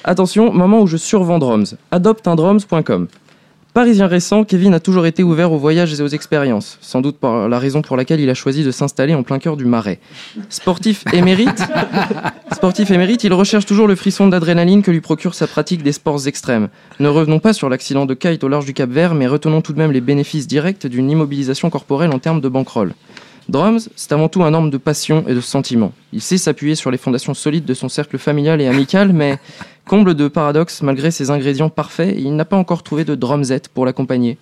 [0.02, 1.76] Attention, moment où je survends Drums.
[1.90, 3.08] Adopteundrums.com.
[3.74, 7.48] Parisien récent, Kevin a toujours été ouvert aux voyages et aux expériences, sans doute par
[7.48, 9.98] la raison pour laquelle il a choisi de s'installer en plein cœur du Marais.
[10.50, 11.62] Sportif émérite,
[12.52, 16.26] sportif émérite, il recherche toujours le frisson d'adrénaline que lui procure sa pratique des sports
[16.28, 16.68] extrêmes.
[17.00, 19.72] Ne revenons pas sur l'accident de kite au large du Cap Vert, mais retenons tout
[19.72, 22.92] de même les bénéfices directs d'une immobilisation corporelle en termes de bankroll.
[23.48, 25.92] Drums, c'est avant tout un homme de passion et de sentiment.
[26.12, 29.38] Il sait s'appuyer sur les fondations solides de son cercle familial et amical, mais
[29.86, 33.84] comble de paradoxe, malgré ses ingrédients parfaits, il n'a pas encore trouvé de drumzette pour
[33.86, 34.38] l'accompagner.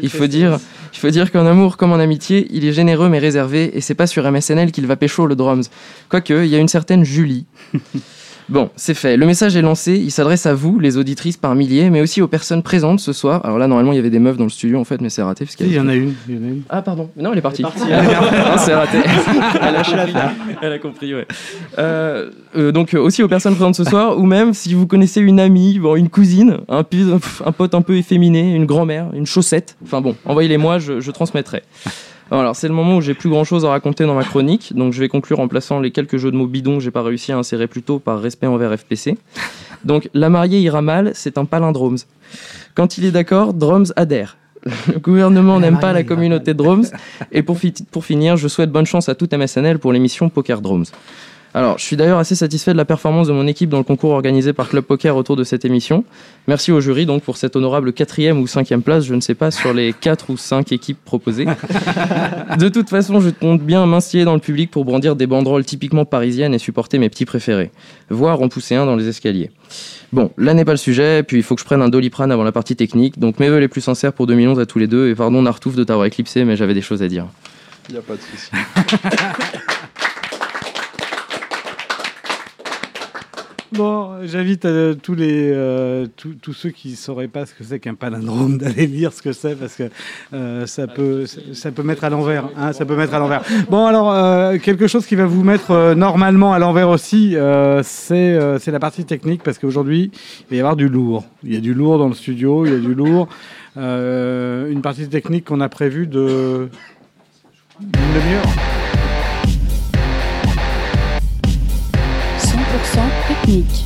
[0.00, 0.58] Il faut dire,
[0.92, 3.94] il faut dire qu'en amour comme en amitié, il est généreux mais réservé, et c'est
[3.94, 5.70] pas sur MSNL qu'il va pécho le drums.
[6.08, 7.46] Quoique, il y a une certaine Julie.
[8.52, 9.16] Bon, c'est fait.
[9.16, 9.94] Le message est lancé.
[9.94, 13.40] Il s'adresse à vous, les auditrices par milliers, mais aussi aux personnes présentes ce soir.
[13.44, 15.22] Alors là, normalement, il y avait des meufs dans le studio, en fait, mais c'est
[15.22, 15.46] raté.
[15.46, 16.12] Parce qu'il Il y en a une.
[16.28, 16.62] il y en a une.
[16.68, 17.08] Ah, pardon.
[17.16, 17.62] Non, elle est partie.
[17.62, 18.36] Elle est partie.
[18.52, 18.98] Non, c'est raté.
[19.62, 20.12] Elle a compris.
[20.60, 21.26] Elle a compris, ouais.
[21.78, 25.22] Euh, euh, donc, euh, aussi aux personnes présentes ce soir, ou même si vous connaissez
[25.22, 29.76] une amie, bon, une cousine, un, pote un peu efféminé, une grand-mère, une chaussette.
[29.82, 31.62] Enfin bon, envoyez-les moi, je, je transmettrai.
[32.32, 34.92] Alors, c'est le moment où j'ai plus grand chose à raconter dans ma chronique, donc
[34.94, 37.30] je vais conclure en plaçant les quelques jeux de mots bidons que j'ai pas réussi
[37.32, 39.18] à insérer plus tôt par respect envers FPC.
[39.84, 41.96] Donc, la mariée ira mal, c'est un palindrome.
[42.74, 44.36] Quand il est d'accord, Drums adhère.
[44.92, 46.90] Le gouvernement n'aime pas la communauté Drums.
[47.32, 50.60] Et pour, fi- pour finir, je souhaite bonne chance à toute MSNL pour l'émission Poker
[50.62, 50.90] Drums.
[51.54, 54.12] Alors, je suis d'ailleurs assez satisfait de la performance de mon équipe dans le concours
[54.12, 56.04] organisé par Club Poker autour de cette émission.
[56.48, 59.50] Merci au jury donc pour cette honorable quatrième ou cinquième place, je ne sais pas,
[59.50, 61.44] sur les quatre ou cinq équipes proposées.
[62.58, 66.06] De toute façon, je compte bien m'instiller dans le public pour brandir des banderoles typiquement
[66.06, 67.70] parisiennes et supporter mes petits préférés.
[68.08, 69.50] Voire en pousser un dans les escaliers.
[70.12, 72.44] Bon, là n'est pas le sujet, puis il faut que je prenne un doliprane avant
[72.44, 75.08] la partie technique, donc mes vœux les plus sincères pour 2011 à tous les deux,
[75.10, 77.26] et pardon Nartouf de t'avoir éclipsé, mais j'avais des choses à dire.
[77.88, 78.50] Il n'y a pas de souci.
[83.74, 87.78] Bon, j'invite euh, tous les euh, tous, tous ceux qui sauraient pas ce que c'est
[87.78, 89.84] qu'un palindrome d'aller lire ce que c'est parce que
[90.34, 93.42] euh, ça peut ça peut mettre à l'envers, hein, ça peut mettre à l'envers.
[93.70, 97.34] Bon alors quelque chose qui va vous mettre normalement à l'envers aussi,
[97.82, 100.10] c'est c'est la partie technique parce qu'aujourd'hui
[100.42, 101.24] il va y avoir du lourd.
[101.42, 103.28] Il y a du lourd dans le studio, il y a du lourd.
[103.76, 106.68] Une partie technique qu'on a prévue de
[107.80, 108.81] d'une demi-heure.
[113.42, 113.84] technique.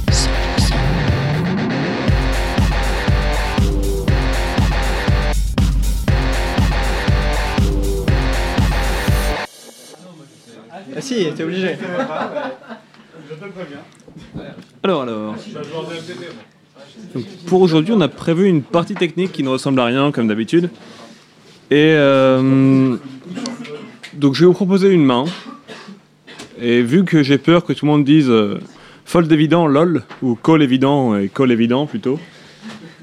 [10.95, 11.77] Ah si, t'es obligé.
[14.83, 15.35] Alors, alors.
[17.47, 20.71] Pour aujourd'hui, on a prévu une partie technique qui ne ressemble à rien, comme d'habitude.
[21.71, 22.97] Et euh,
[24.15, 25.25] donc, je vais vous proposer une main.
[26.59, 28.59] Et vu que j'ai peur que tout le monde dise euh,
[29.07, 32.19] fold évident, lol, ou call évident et call évident plutôt,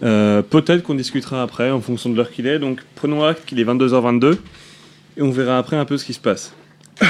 [0.03, 2.59] euh, peut-être qu'on discutera après en fonction de l'heure qu'il est.
[2.59, 4.37] Donc, prenons acte qu'il est 22h22
[5.17, 6.53] et on verra après un peu ce qui se passe.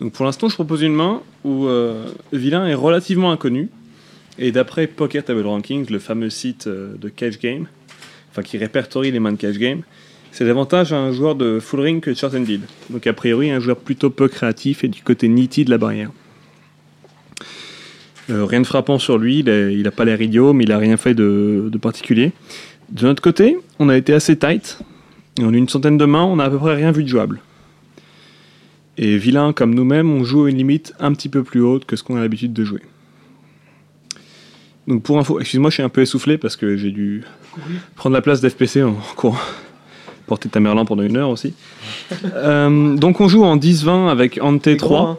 [0.00, 3.70] Donc pour l'instant, je propose une main où euh, Villain est relativement inconnu.
[4.38, 7.68] Et d'après Poker Table Rankings, le fameux site euh, de Cash Game,
[8.30, 9.82] enfin qui répertorie les mains de Cash Game,
[10.32, 12.62] c'est davantage un joueur de full ring que short handed.
[12.90, 16.10] Donc a priori, un joueur plutôt peu créatif et du côté nitty de la barrière.
[18.30, 20.96] Euh, rien de frappant sur lui, il n'a pas l'air idiot, mais il a rien
[20.96, 22.32] fait de, particulier.
[22.90, 24.78] De notre côté, on a été assez tight.
[25.38, 27.40] Et en une centaine de mains, on a à peu près rien vu de jouable.
[28.96, 31.96] Et vilain comme nous-mêmes, on joue à une limite un petit peu plus haute que
[31.96, 32.82] ce qu'on a l'habitude de jouer.
[34.86, 37.24] Donc pour info, excuse-moi, je suis un peu essoufflé parce que j'ai dû
[37.96, 39.38] prendre la place d'FPC en courant.
[40.26, 41.54] Porter ta Merlin pendant une heure aussi.
[42.24, 45.08] Euh, donc on joue en 10-20 avec Ante C'est gros, 3.
[45.10, 45.18] hein.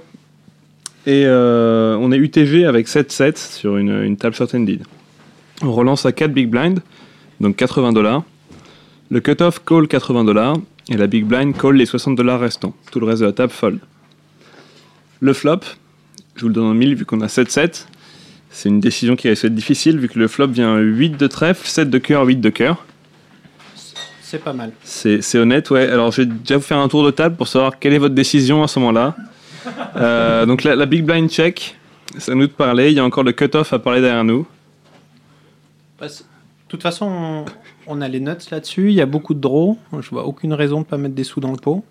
[1.07, 4.83] Et euh, on est UTG avec 7-7 sur une, une table short-handed.
[5.61, 6.79] On relance à 4 big blind,
[7.39, 8.23] donc 80 dollars.
[9.11, 10.57] Le cut-off call 80 dollars
[10.89, 12.73] et la big blind call les 60 dollars restants.
[12.91, 13.79] Tout le reste de la table fold.
[15.19, 15.59] Le flop,
[16.35, 17.85] je vous le donne en 1000 vu qu'on a 7-7.
[18.49, 21.67] C'est une décision qui risque d'être difficile vu que le flop vient 8 de trèfle,
[21.67, 22.85] 7 de cœur, 8 de cœur.
[24.21, 24.71] C'est pas mal.
[24.83, 25.87] C'est c'est honnête, ouais.
[25.87, 28.15] Alors, je vais déjà vous faire un tour de table pour savoir quelle est votre
[28.15, 29.15] décision à ce moment-là.
[29.95, 31.75] Euh, donc, la, la big blind check,
[32.17, 32.91] c'est à nous de parler.
[32.91, 34.45] Il y a encore le cut-off à parler derrière nous.
[35.97, 36.25] Parce- De
[36.69, 37.45] toute façon, on,
[37.87, 38.89] on a les notes là-dessus.
[38.89, 39.77] Il y a beaucoup de draws.
[40.01, 41.83] Je vois aucune raison de pas mettre des sous dans le pot.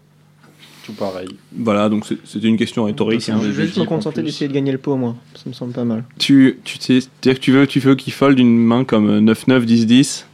[0.84, 1.28] Tout pareil.
[1.56, 3.26] Voilà, donc c'est- c'était une question rhétorique.
[3.30, 3.38] hein.
[3.42, 5.16] Je vais juste me contenter d'essayer de gagner le pot, moi.
[5.34, 6.04] Ça me semble pas mal.
[6.18, 9.64] Tu, tu sais, que tu veux, tu veux qu'il fold une main comme euh, 9-9,
[9.64, 10.26] 10-10.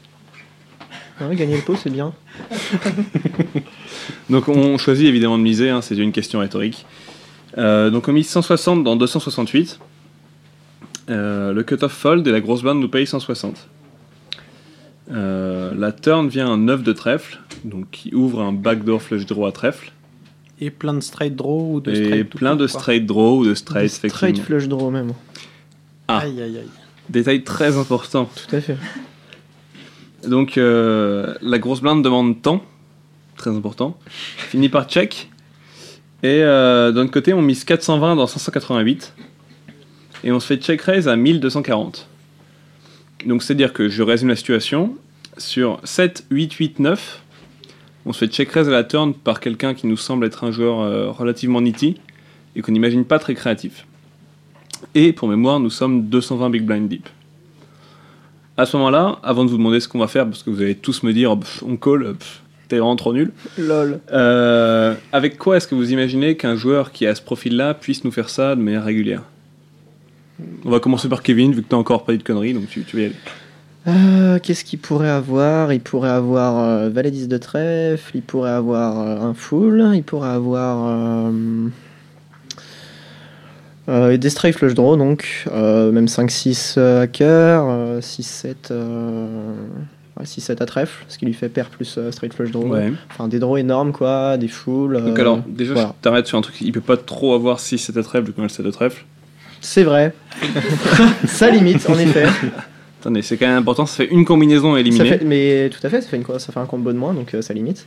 [1.21, 2.13] Ouais, gagner le pot, c'est bien.
[4.31, 6.87] Donc on choisit évidemment de miser, hein, c'est une question rhétorique.
[7.59, 9.79] Euh, donc on mise 160 dans 268.
[11.09, 13.67] Euh, le cut-off fold et la grosse bande nous paye 160.
[15.13, 19.47] Euh, la turn vient un 9 de trèfle, donc qui ouvre un backdoor flush draw
[19.47, 19.93] à trèfle.
[20.61, 23.47] Et plein de straight draw ou de Et straight tout plein de straight draw ou
[23.47, 25.13] de straight, Des straight flush draw, même.
[26.07, 26.69] Ah, Aïe, aïe, aïe.
[27.09, 28.29] détail très important.
[28.49, 28.77] Tout à fait.
[30.29, 32.63] Donc euh, la grosse blinde demande temps,
[33.37, 33.97] très important.
[34.37, 35.31] Finit par check.
[36.23, 39.15] Et euh, d'un autre côté, on mise 420 dans 588.
[40.25, 42.07] Et on se fait check raise à 1240.
[43.27, 44.97] Donc c'est-à-dire que je résume la situation.
[45.39, 47.23] Sur 7, 8, 8, 9,
[48.05, 50.51] on se fait check raise à la turn par quelqu'un qui nous semble être un
[50.51, 51.97] joueur euh, relativement nitty
[52.55, 53.87] et qu'on n'imagine pas très créatif.
[54.95, 57.09] Et pour mémoire, nous sommes 220 big blind deep.
[58.57, 60.75] À ce moment-là, avant de vous demander ce qu'on va faire, parce que vous allez
[60.75, 63.33] tous me dire, Pff, on call, pff, t'es vraiment trop nul.
[63.59, 64.01] Lol.
[64.13, 68.13] Euh, avec quoi est-ce que vous imaginez qu'un joueur qui a ce profil-là puisse nous
[68.13, 69.23] faire ça de manière régulière?
[70.65, 72.83] On va commencer par Kevin, vu que t'as encore pas dit de conneries, donc tu,
[72.85, 73.15] tu vas y aller.
[73.89, 75.73] Euh, Qu'est-ce qu'il pourrait avoir?
[75.73, 80.03] Il pourrait avoir euh, Valet 10 de trèfle, il pourrait avoir euh, un full, il
[80.03, 81.31] pourrait avoir
[83.89, 89.55] euh, des straight flush draw, donc même 5-6 à cœur, euh, 6-7 euh,
[90.21, 92.65] ouais, 6-7 à trèfle, ce qui lui fait pair plus euh, straight flush draw.
[92.67, 92.93] Ouais.
[93.11, 94.93] Enfin, des draws énormes, quoi, des fulls.
[95.05, 95.95] Donc euh, alors, déjà, voilà.
[95.99, 98.33] je t'arrête sur un truc, il peut pas trop avoir 6 7 à trèfle, vu
[98.33, 99.05] qu'on a le 7 de trèfle.
[99.61, 100.15] C'est vrai.
[101.27, 102.27] ça limite, en effet.
[103.01, 105.09] Attendez, c'est quand même important, ça fait une combinaison à Ça éliminer.
[105.09, 107.33] fait, mais tout à fait, ça fait, une, ça fait un combo de moins, donc
[107.35, 107.87] euh, ça limite.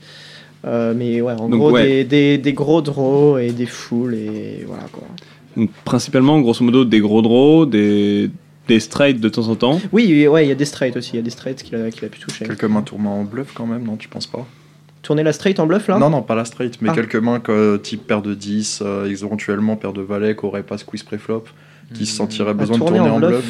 [0.65, 1.83] Euh, mais ouais, en Donc, gros, ouais.
[1.83, 5.03] Des, des, des gros draws et des fulls, et voilà quoi.
[5.55, 8.31] Donc, principalement, grosso modo, des gros draws, des,
[8.67, 9.79] des straights de temps en temps.
[9.91, 11.75] Oui, oui, ouais, il y a des straights aussi, il y a des straights qu'il
[11.75, 12.45] a, qu'il a pu toucher.
[12.45, 14.45] Quelques mains tournées en bluff quand même, non Tu penses pas?
[15.01, 15.97] Tourner la straight en bluff là?
[15.99, 16.93] Non, non, pas la straight, mais Ah.
[16.95, 20.77] quelques mains que, type paire de 10, euh, éventuellement paire de valet qui aurait pas
[20.77, 21.43] squeeze préflop,
[21.93, 23.31] qui se sentiraient besoin de tourner en en bluff?
[23.31, 23.45] bluff.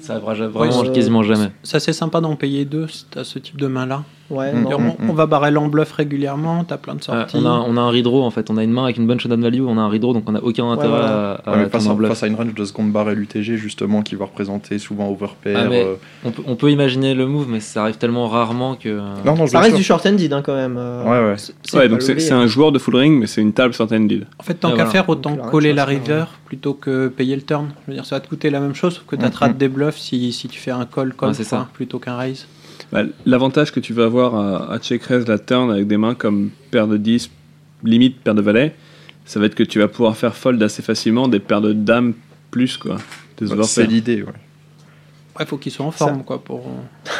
[0.00, 1.50] Ça arrivera vraiment Ouais, quasiment jamais.
[1.62, 4.04] Ça, c'est sympa d'en payer deux t'as ce type de main-là.
[4.28, 4.62] Ouais, Mm.
[4.62, 5.10] Mm, on, mm.
[5.10, 7.36] on va barrer en bluff régulièrement, t'as plein de Euh, sorties.
[7.38, 9.20] on, a, on a un redraw en fait, on a une main avec une bonne
[9.20, 11.32] showdown value, on a un redraw donc on a aucun intérêt voilà.
[11.44, 12.08] à, à Ouais, face, bluff.
[12.08, 15.56] face à une range de seconde barre et l'UTG justement qui va représenter souvent overpair.
[15.58, 15.94] Ah, euh,
[16.24, 18.98] on, peut, on peut imaginer le move, mais ça arrive tellement rarement que.
[19.24, 19.78] Non, non, Ça reste sûr.
[19.78, 20.76] du short-handed hein, quand même.
[20.76, 21.38] euh, Ouais, ouais.
[21.38, 23.74] c'est- c'est Ouais, pas donc c'est un joueur de full ring, mais c'est une table
[23.74, 24.26] short-handed.
[24.38, 24.90] En fait, tant Ah, qu'à voilà.
[24.90, 27.68] faire, autant Donc, coller la river plutôt que payer le turn.
[27.86, 29.30] Je veux dire, ça va te coûter la même chose, sauf que tu Mhm.
[29.30, 31.68] te rates des bluffs si, si tu fais un call Ouais, c'est ça.
[31.72, 32.46] plutôt qu'un raise.
[32.92, 36.14] Bah, L'avantage que tu vas avoir à, à check raise la turn avec des mains
[36.14, 37.30] comme paire de 10,
[37.84, 38.74] limite paire de valet,
[39.24, 42.14] ça va être que tu vas pouvoir faire fold assez facilement des paires de dames
[42.50, 42.96] plus, quoi.
[43.40, 44.32] Ouais, c'est l'idée, ouais.
[45.38, 46.64] Ouais, faut qu'ils soient en forme, quoi, pour.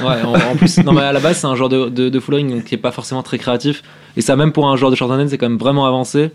[0.01, 2.20] Ouais, en, en plus, non, mais à la base, c'est un genre de, de, de
[2.20, 3.82] full ring donc, qui est pas forcément très créatif.
[4.16, 6.31] Et ça, même pour un joueur de short-handed, c'est quand même vraiment avancé.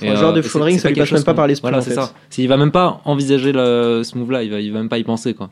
[0.00, 1.94] Un joueur de et full ring, ça lui passe même pas par l'esprit, Voilà, c'est
[1.94, 2.12] ça.
[2.30, 4.98] C'est- Il va même pas envisager le, ce move-là, il va, il va même pas
[4.98, 5.50] y penser, quoi.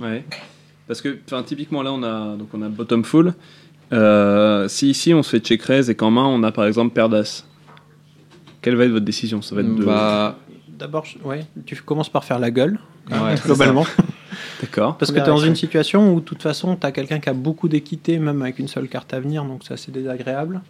[0.00, 0.24] Ouais.
[0.88, 3.34] Parce que, enfin, typiquement là, on a donc on a bottom full.
[3.92, 6.92] Euh, si ici on se fait check raise et qu'en main on a par exemple
[6.92, 7.44] paire d'as,
[8.60, 9.40] quelle va être votre décision?
[9.42, 9.84] Ça va être de.
[9.84, 10.38] Bah,
[10.78, 12.78] D'abord, ouais, tu commences par faire la gueule,
[13.10, 13.86] Ouais, globalement.
[14.60, 14.96] D'accord.
[14.96, 17.28] Parce que tu es dans une situation où, de toute façon, tu as quelqu'un qui
[17.28, 20.60] a beaucoup d'équité, même avec une seule carte à venir, donc ça, c'est désagréable.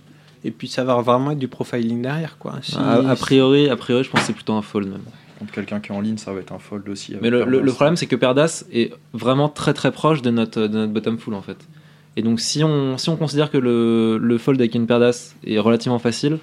[0.45, 2.55] Et puis, ça va vraiment être du profiling derrière, quoi.
[2.63, 5.03] Si- a, a priori, a priori, je pense que c'est plutôt un fold même.
[5.39, 7.17] Contre quelqu'un qui est en ligne, ça va être un fold aussi.
[7.21, 10.93] Mais le, problème, c'est que Perdas est vraiment très très proche de notre, de notre
[10.93, 11.59] bottom full en fait.
[12.17, 15.59] Et donc, si on, si on considère que le, le fold avec une Perdas est
[15.59, 16.39] relativement facile,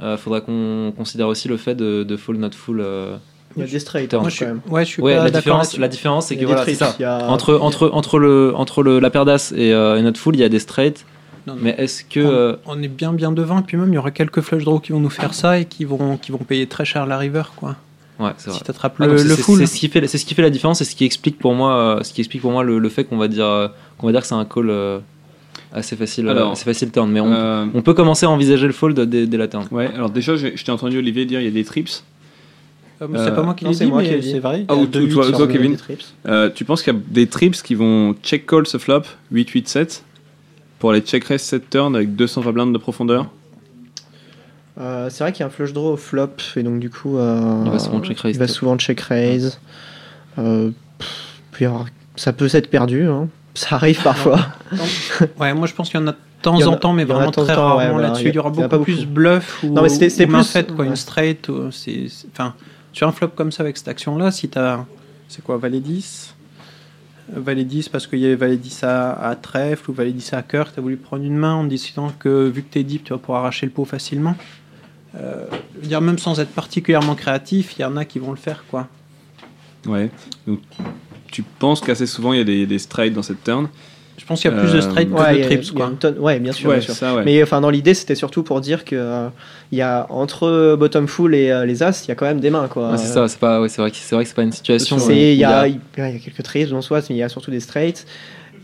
[0.00, 2.80] il faudra qu'on considère aussi le fait de, de fold notre full.
[2.80, 3.16] euh,
[3.56, 4.22] Il y a des straights, turn.
[4.22, 6.42] moi, je suis- ouais, je suis Ouais, pas la différence, la différence, c'est que a
[6.42, 6.94] des voilà, ça.
[7.04, 10.40] a- Entre, entre, entre, le, entre le, la Perdas et, euh, et notre full, il
[10.40, 10.58] y a des.
[11.46, 11.60] Non, non.
[11.62, 12.20] Mais est-ce que.
[12.20, 14.64] On, euh, on est bien bien devant, et puis même, il y aura quelques flush
[14.64, 17.16] draws qui vont nous faire ça et qui vont, qui vont payer très cher la
[17.18, 17.76] river, quoi.
[18.18, 18.58] Ouais, c'est vrai.
[18.58, 19.58] Si t'attrapes Ah, le, c'est- full.
[19.58, 21.54] C'est ce qui fait, c'est ce qui fait la différence, c'est ce qui explique pour
[21.54, 23.68] moi, euh, ce qui explique pour moi le, le fait qu'on va dire, euh,
[23.98, 24.98] qu'on va dire que c'est un call euh,
[25.72, 27.10] assez facile, Alors, assez facile turn.
[27.10, 29.66] Mais on, euh, on peut commencer à envisager le fold dès, dès la turn.
[29.70, 29.90] Ouais.
[29.94, 32.02] Alors déjà, j'ai- je t'ai entendu Olivier dire il y a des trips.
[33.02, 34.64] Euh, c'est pas moi qui l'ai dit, mais c'est vrai.
[34.68, 35.76] Ah, ou toi, toi, Kevin.
[36.26, 39.02] Euh, tu penses qu'il y a des trips qui vont check call ce flop
[39.34, 40.02] 8-8-7
[40.78, 43.26] pour aller check raise cette turn avec 220 blindes de profondeur?
[44.78, 47.16] Euh, c'est vrai qu'il y a un flush draw au flop et donc du coup
[47.16, 49.58] euh, Il va souvent check raise, il va souvent check raise.
[50.38, 51.08] Euh, pff,
[51.52, 53.28] puis alors, ça peut s'être perdu, hein.
[53.54, 54.38] ça arrive parfois.
[55.40, 57.42] Ouais, moi je pense qu'il y en a de temps en temps, mais vraiment très
[57.42, 58.28] ouais, rarement voilà, là-dessus.
[58.28, 60.50] il y aura beaucoup pas plus bluff ou, Non, mais c'était- c'était ou main plus-
[60.50, 60.90] faite, quoi, ouais.
[60.90, 61.48] une straight.
[61.48, 62.54] ou- c'est- c'est- Enfin,
[62.92, 64.84] sur un flop comme ça avec cette action-là, si t'as.
[65.28, 66.34] C'est quoi, Valet 10
[67.36, 70.32] Euh, Valet 10 parce qu'il y avait Valet 10 à, à trèfle ou Valet 10
[70.34, 73.12] à cœur, t'as voulu prendre une main en décidant que vu que t'es deep, tu
[73.12, 74.36] vas pouvoir arracher le pot facilement.
[75.18, 75.44] Euh,
[75.76, 78.36] je veux dire, même sans être particulièrement créatif, il y en a qui vont le
[78.36, 78.88] faire, quoi.
[79.86, 80.10] Ouais.
[80.46, 80.60] Donc,
[81.30, 83.68] tu penses qu'assez souvent il y a des, des straights dans cette turn
[84.18, 85.92] Je pense qu'il y a plus de straight que Ouais, il de trips, quoi.
[85.98, 86.68] tonne- ouais, bien sûr.
[86.68, 86.94] Ouais, bien sûr.
[86.94, 87.22] ça, ouais.
[87.24, 89.28] Mais enfin, dans l'idée, c'était surtout pour dire que euh,
[89.72, 92.40] il y a entre bottom full et euh, les as, il y a quand même
[92.40, 92.90] des mains, quoi.
[92.92, 94.52] Ouais, c'est ça, c'est pas, ouais, c'est vrai que c'est vrai que c'est pas une
[94.52, 94.98] situation.
[95.10, 97.28] Il y, a, a- il y a quelques trips en soi, mais il y a
[97.28, 98.06] surtout des straights.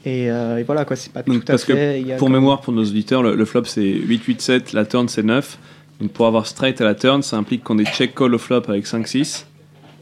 [0.05, 2.01] Et, euh, et voilà, quoi, c'est pas Donc, tout à parce fait.
[2.01, 4.85] il y que a pour mémoire, pour nos auditeurs, le, le flop c'est 8-8-7, la
[4.85, 5.59] turn c'est 9.
[6.01, 8.62] Donc pour avoir straight à la turn, ça implique qu'on ait check call au flop
[8.69, 9.44] avec 5-6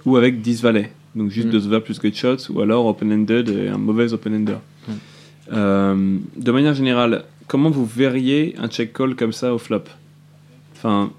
[0.06, 0.92] ou avec 10 valets.
[1.14, 1.52] Donc juste Mm.
[1.52, 4.54] 2 overs plus gut shots ou alors open-ended et un mauvais open-ender.
[4.88, 4.92] Mm.
[5.52, 9.82] Euh, de manière générale, comment vous verriez un check call comme ça au flop?
[10.76, 11.10] Enfin,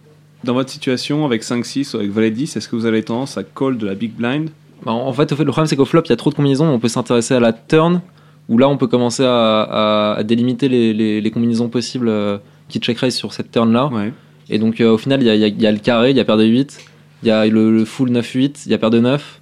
[0.44, 3.44] dans votre situation avec 5-6 ou avec valet 10, est-ce que vous avez tendance à
[3.44, 4.50] call de la big blind?
[4.84, 6.66] Bah, en fait, le problème c'est qu'au flop, il y a trop de combinaisons.
[6.68, 8.02] On peut s'intéresser à la turn,
[8.50, 12.38] où là, on peut commencer à, à- à délimiter les, les- les combinaisons possibles euh,
[12.70, 13.88] qui check raise sur cette turn là.
[13.88, 14.12] Ouais.
[14.52, 15.80] Et donc, euh, au final, il y a, il y a- il y a le
[15.80, 16.78] carré, il y a paire de 8,
[17.24, 19.40] il y a le, le full 9-8, il y a paire de 9,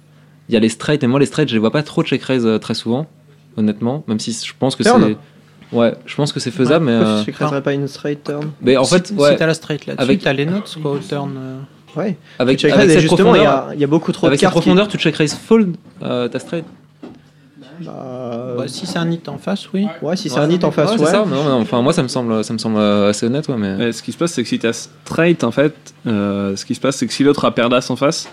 [0.48, 1.02] il y a les straight.
[1.02, 3.06] Et moi, les straight, je les vois pas trop check raise euh, très souvent,
[3.56, 4.04] honnêtement.
[4.06, 5.16] Même si je pense que c'est.
[5.72, 6.96] Ouais, je pense que c'est faisable, mais.
[6.96, 9.54] Pourquoi euh, tu checkraiserais pas une straight turn mais en fait, si ouais, t'as la
[9.54, 11.32] straight là-dessus, avec- t'as les notes, quoi, au turn.
[11.36, 11.58] euh.
[11.96, 12.16] Ouais.
[12.38, 14.40] avec, avec cette justement, il y profondeur, a, il y a beaucoup trop avec de
[14.40, 14.54] cette cartes.
[14.54, 16.64] qui- profondeur, tu check raise fold euh, ta straight.
[17.80, 19.86] Bah, Bah, si c'est un hit en face, oui.
[20.02, 21.06] ouais, si c'est un hit en face, Ouais, ouais.
[21.06, 21.24] c'est ça.
[21.24, 23.92] Non, non, enfin, moi, ça me semble, ça me semble euh, assez honnête, ouais, mais.
[23.92, 25.74] Ce qui se passe, c'est que si tu as straight, en fait,
[26.06, 28.28] euh, ce qui se passe, c'est que si l'autre a paire d'as en face,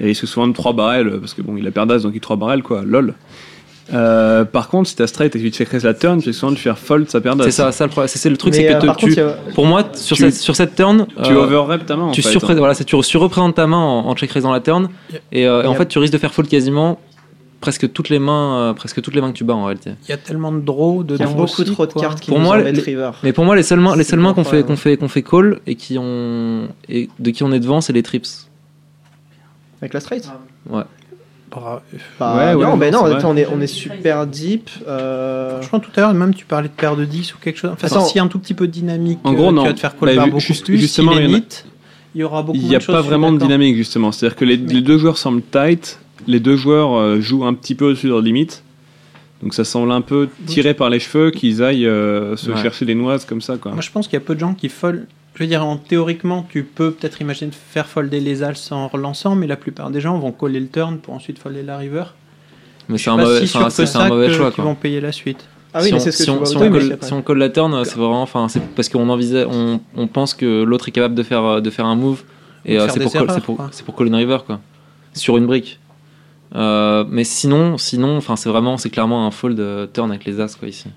[0.00, 2.12] et il risque souvent de 3 barrels, parce que bon, il a paire d'as, donc
[2.14, 3.14] il 3 barrels, quoi, lol.
[3.94, 6.28] Euh, par contre, si tu as straight et que tu check raise la turn, tu
[6.28, 7.44] risques souvent de faire fold sa d'as.
[7.44, 8.08] C'est ça, ça le problème.
[8.14, 10.24] C'est le truc, c'est que euh, te- par tu, contre, a- pour moi, sur, tu-
[10.24, 12.36] cette, sur cette turn, Tu euh, overrep ta main, en tu, fait.
[12.36, 12.54] hein.
[12.58, 14.88] voilà, tu surreprésentes ta main en, en check raisant la turn,
[15.32, 16.98] et, euh, et en fait, tu risques de faire fold quasiment
[17.60, 19.92] presque toutes les mains, euh, presque toutes les mains que tu bats en réalité.
[20.04, 21.32] Il y a tellement de draws Il y a dedans.
[21.32, 22.02] beaucoup aussi, trop de quoi.
[22.02, 23.10] cartes qui Pour nous moi, les- river.
[23.22, 25.22] Mais pour moi, les seules mains, les seules mains qu'on fait, qu'on fait, qu'on fait
[25.22, 28.26] call et qui ont et de qui on est devant, c'est les trips.
[29.80, 30.28] Avec la straight
[30.68, 30.82] Ouais.
[31.50, 31.82] Bah,
[32.20, 34.68] Bah, Ouais, ouais, non, mais non, attends, on est, on est super deep.
[34.86, 37.70] euh, Franchement, tout à l'heure, même tu parlais de paire de 10 ou quelque chose.
[37.72, 38.04] Enfin, Attends.
[38.04, 39.64] s'il y a un tout petit peu de dynamique, En euh, gros, tu non.
[39.64, 40.78] vas te faire call Bah, beaucoup juste- plus.
[40.78, 41.64] justement, S'il est il y en a- neat,
[42.14, 44.12] il y aura beaucoup Il n'y a de choses, pas vraiment de dynamique, justement.
[44.12, 47.74] C'est-à-dire que les, les deux joueurs semblent tight, les deux joueurs euh, jouent un petit
[47.74, 48.62] peu au-dessus de leur limite.
[49.42, 52.60] Donc ça semble un peu tiré par les cheveux qu'ils aillent euh, se Ouais.
[52.60, 53.56] chercher des noises comme ça.
[53.56, 53.72] Quoi.
[53.72, 55.06] Moi, je pense qu'il y a peu de gens qui fold.
[55.34, 58.88] Je veux dire, en, théoriquement, tu peux peut-être imaginer de faire folder les as en
[58.88, 62.02] relançant, mais la plupart des gens vont coller le turn pour ensuite folder la river.
[62.88, 64.50] Mais c'est un mauvais, si un ça mauvais que- choix.
[64.50, 64.64] Quoi.
[64.64, 65.46] vont payer la suite.
[65.72, 66.98] Ah oui, si mais on, c'est ce que si tu on, vois si on colle,
[67.02, 70.34] si on colle la turn, c'est vraiment, enfin, c'est parce qu'on envisage, on, on pense
[70.34, 72.24] que l'autre est capable de faire, de faire un move
[72.64, 73.12] Et euh, c'est pour,
[73.96, 74.60] call and river, quoi.
[75.12, 75.78] Sur une brique.
[76.54, 80.40] Euh, mais sinon, sinon, enfin, c'est vraiment, c'est clairement un fold euh, turn avec les
[80.40, 80.88] as, quoi, ici.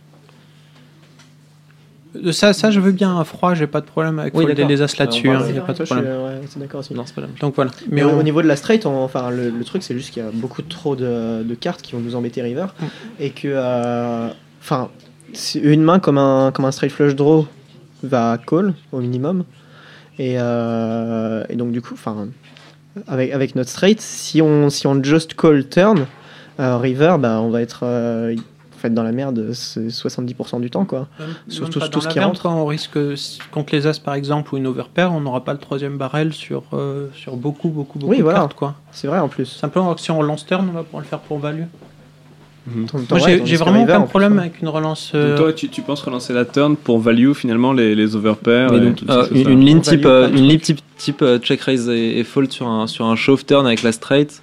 [2.16, 4.66] Euh, Ça, ça, je veux bien un froid, j'ai pas de problème avec Oui, folder
[4.66, 6.06] les as là-dessus, on hein, a pas de je problème.
[6.08, 6.94] euh, ouais, c'est d'accord aussi.
[6.94, 7.22] Non, c'est pas.
[7.40, 7.72] Donc voilà.
[7.90, 9.94] Mais Mais au, on- au niveau de la straight, on- enfin, le, le truc, c'est
[9.94, 12.68] juste qu'il y a beaucoup trop de, de cartes qui vont nous embêter river.
[12.80, 12.86] Mm.
[13.20, 13.48] Et que.
[13.48, 14.30] euh,
[14.64, 14.90] Enfin,
[15.34, 17.48] si une main comme un, comme un straight flush draw
[18.04, 19.44] va call au minimum.
[20.20, 22.28] Et, euh, et donc, du coup, enfin,
[23.08, 26.06] avec, avec notre straight, si on, si on just call turn,
[26.60, 27.82] euh, river, bah, on va être.
[27.84, 31.08] euh, en fait, dans la merde c'est 70% du temps, quoi.
[31.20, 32.42] Même- Sur même tout, ce qui merde, rentre.
[32.42, 32.98] quoi, on risque,
[33.52, 36.64] contre les as par exemple, ou une overpair, on n'aura pas le troisième barrel sur,
[36.74, 38.40] euh, sur beaucoup, beaucoup, beaucoup Oui, de voilà.
[38.40, 38.58] cartes.
[38.92, 39.46] C'est vrai en plus.
[39.46, 41.66] Simplement, si on relance turn, on va pouvoir le faire pour value.
[42.68, 42.86] Mhm.
[43.10, 44.40] Moi, ouais, j'ai vraiment aucun plus, problème ouais.
[44.42, 45.12] avec une relance.
[45.14, 48.72] Donc euh, toi, tu, tu penses relancer la turn pour value finalement les, les overpairs
[48.74, 52.24] et euh, une, une ligne type, euh, une ligne type, type check raise et, et
[52.24, 54.42] fold sur un, sur un shove turn avec la straight.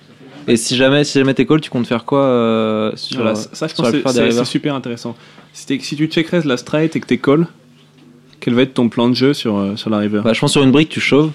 [0.49, 3.43] Et si jamais, si jamais t'es call, tu comptes faire quoi euh, sur, Voilà, euh,
[3.53, 5.15] ça, je sur pense la que c'est super intéressant.
[5.53, 7.47] Si, tu check raise la straight et que t'es call,
[8.41, 10.23] quel va être ton plan de jeu sur, euh, sur la river?
[10.25, 11.33] Bah, je pense sur une brique, tu chauves.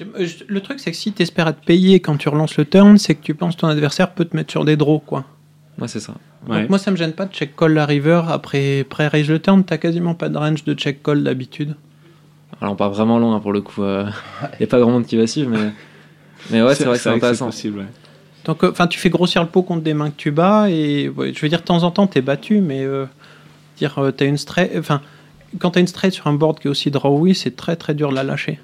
[0.00, 2.98] Euh, Le truc, c'est que si tu espères être payé quand tu relances le turn,
[2.98, 5.02] c'est que tu penses que ton adversaire peut te mettre sur des draws.
[5.04, 5.24] Quoi.
[5.78, 6.14] Ouais, c'est ça.
[6.48, 6.60] Ouais.
[6.60, 9.64] Donc moi, ça me gêne pas de check call la river après pré-raise le turn.
[9.64, 11.74] T'as quasiment pas de range de check call d'habitude.
[12.60, 13.82] Alors on part vraiment loin pour le coup.
[13.82, 14.12] Il
[14.60, 15.72] n'y a pas grand monde qui va suivre, mais,
[16.50, 17.46] mais ouais, c'est vrai que c'est intéressant.
[17.46, 17.86] possible, ouais.
[18.46, 21.08] Donc, euh, enfin, tu fais grossir le pot contre des mains que tu bats et
[21.08, 23.04] ouais, je veux dire, de temps en temps, t'es battu, mais euh,
[23.76, 25.02] dire, euh, t'as une straight, enfin,
[25.58, 28.10] quand t'as une straight sur un board qui est aussi drawy, c'est très très dur
[28.10, 28.60] de la lâcher.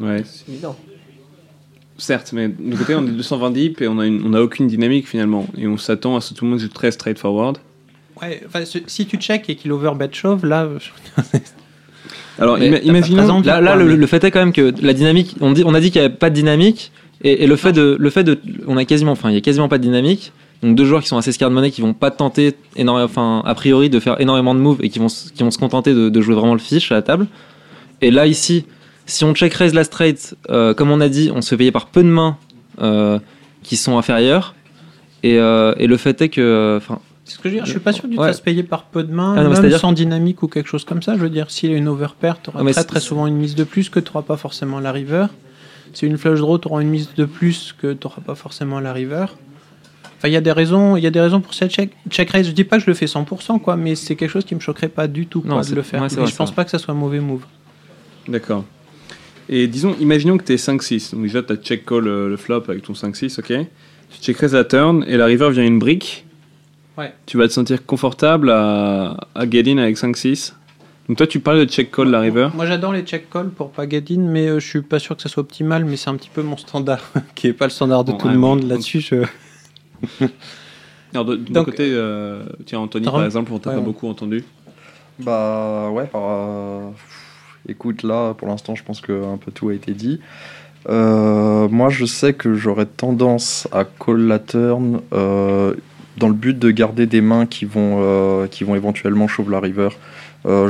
[0.00, 0.22] Ouais.
[0.24, 0.76] C'est évident.
[1.96, 4.68] Certes, mais de côté, on est 220 deep et on a, une, on a aucune
[4.68, 5.46] dynamique finalement.
[5.56, 7.58] Et on s'attend à ce que tout le monde joue très straightforward.
[8.22, 10.68] Ouais, enfin, si tu check et qu'il overbet shove, là,
[12.38, 13.40] Alors, ima- imaginons.
[13.42, 15.74] Là, là le, mais- le fait est quand même que la dynamique, on, dit, on
[15.74, 16.92] a dit qu'il n'y avait pas de dynamique,
[17.22, 18.38] et, et le, fait de, le fait de.
[18.68, 20.32] On a quasiment, enfin, il y a quasiment pas de dynamique.
[20.62, 23.54] Donc deux joueurs qui sont assez scared money, qui vont pas tenter énormément, enfin, a
[23.54, 26.20] priori, de faire énormément de moves et qui vont, qui vont se contenter de, de
[26.20, 27.26] jouer vraiment le fiche à la table.
[28.02, 28.64] Et là, ici,
[29.08, 31.72] si on check raise la straight, euh, comme on a dit, on se fait payer
[31.72, 32.36] par peu de mains
[32.80, 33.18] euh,
[33.64, 34.54] qui sont inférieures.
[35.24, 36.40] Et, euh, et le fait est que.
[36.40, 37.66] euh, Enfin, c'est ce que je veux dire.
[37.66, 38.28] Je suis pas sûr que tu te Ouais.
[38.28, 40.84] fasses payer par peu de mains, Ah non, même c'est-à-dire sans dynamique ou quelque chose
[40.84, 41.14] comme ça.
[41.14, 43.54] Je veux dire, s'il y a une overpair, t'auras Ah, mais très souvent une mise
[43.56, 45.26] de plus que t'auras pas forcément la river.
[45.94, 49.26] Si une flush draw, t'auras une mise de plus que t'auras pas forcément la river.
[50.18, 52.30] Enfin, il y a des raisons, il y a des raisons pour cette check, check
[52.30, 52.46] raise.
[52.46, 54.60] Je dis pas que je le fais 100%, quoi, mais c'est quelque chose qui me
[54.60, 56.02] choquerait pas du tout, quoi, de le faire.
[56.02, 57.44] ouais, vrai, je pense pas que ça soit un mauvais move.
[58.28, 58.64] D'accord.
[59.48, 61.12] Et disons, imaginons que t'es 5-6.
[61.14, 63.66] Donc déjà, t'as check call euh, le flop avec ton 5-6, ok
[64.10, 66.26] Tu check raise la turn et la river vient une brique.
[66.96, 67.12] Ouais.
[67.26, 70.52] Tu vas te sentir confortable à, à get in avec 5-6.
[71.08, 72.48] Donc toi, tu parles de check call la river.
[72.54, 75.16] Moi, j'adore les check calls pour pas get in, mais euh, je suis pas sûr
[75.16, 77.00] que ça soit optimal, mais c'est un petit peu mon standard,
[77.34, 78.60] qui est pas le standard de Bon, tout ouais, le monde.
[78.60, 79.24] bon, Là-dessus, je.
[81.14, 84.08] Alors de, de mon côté, euh, tiens Anthony par exemple, on t'a ouais, pas beaucoup
[84.08, 84.44] entendu.
[85.18, 86.90] Bah ouais, par, euh,
[87.68, 90.20] écoute là, pour l'instant, je pense que un peu tout a été dit.
[90.88, 95.74] Euh, moi, je sais que j'aurais tendance à call la turn euh,
[96.16, 99.60] dans le but de garder des mains qui vont, euh, qui vont éventuellement shove la
[99.60, 99.88] river.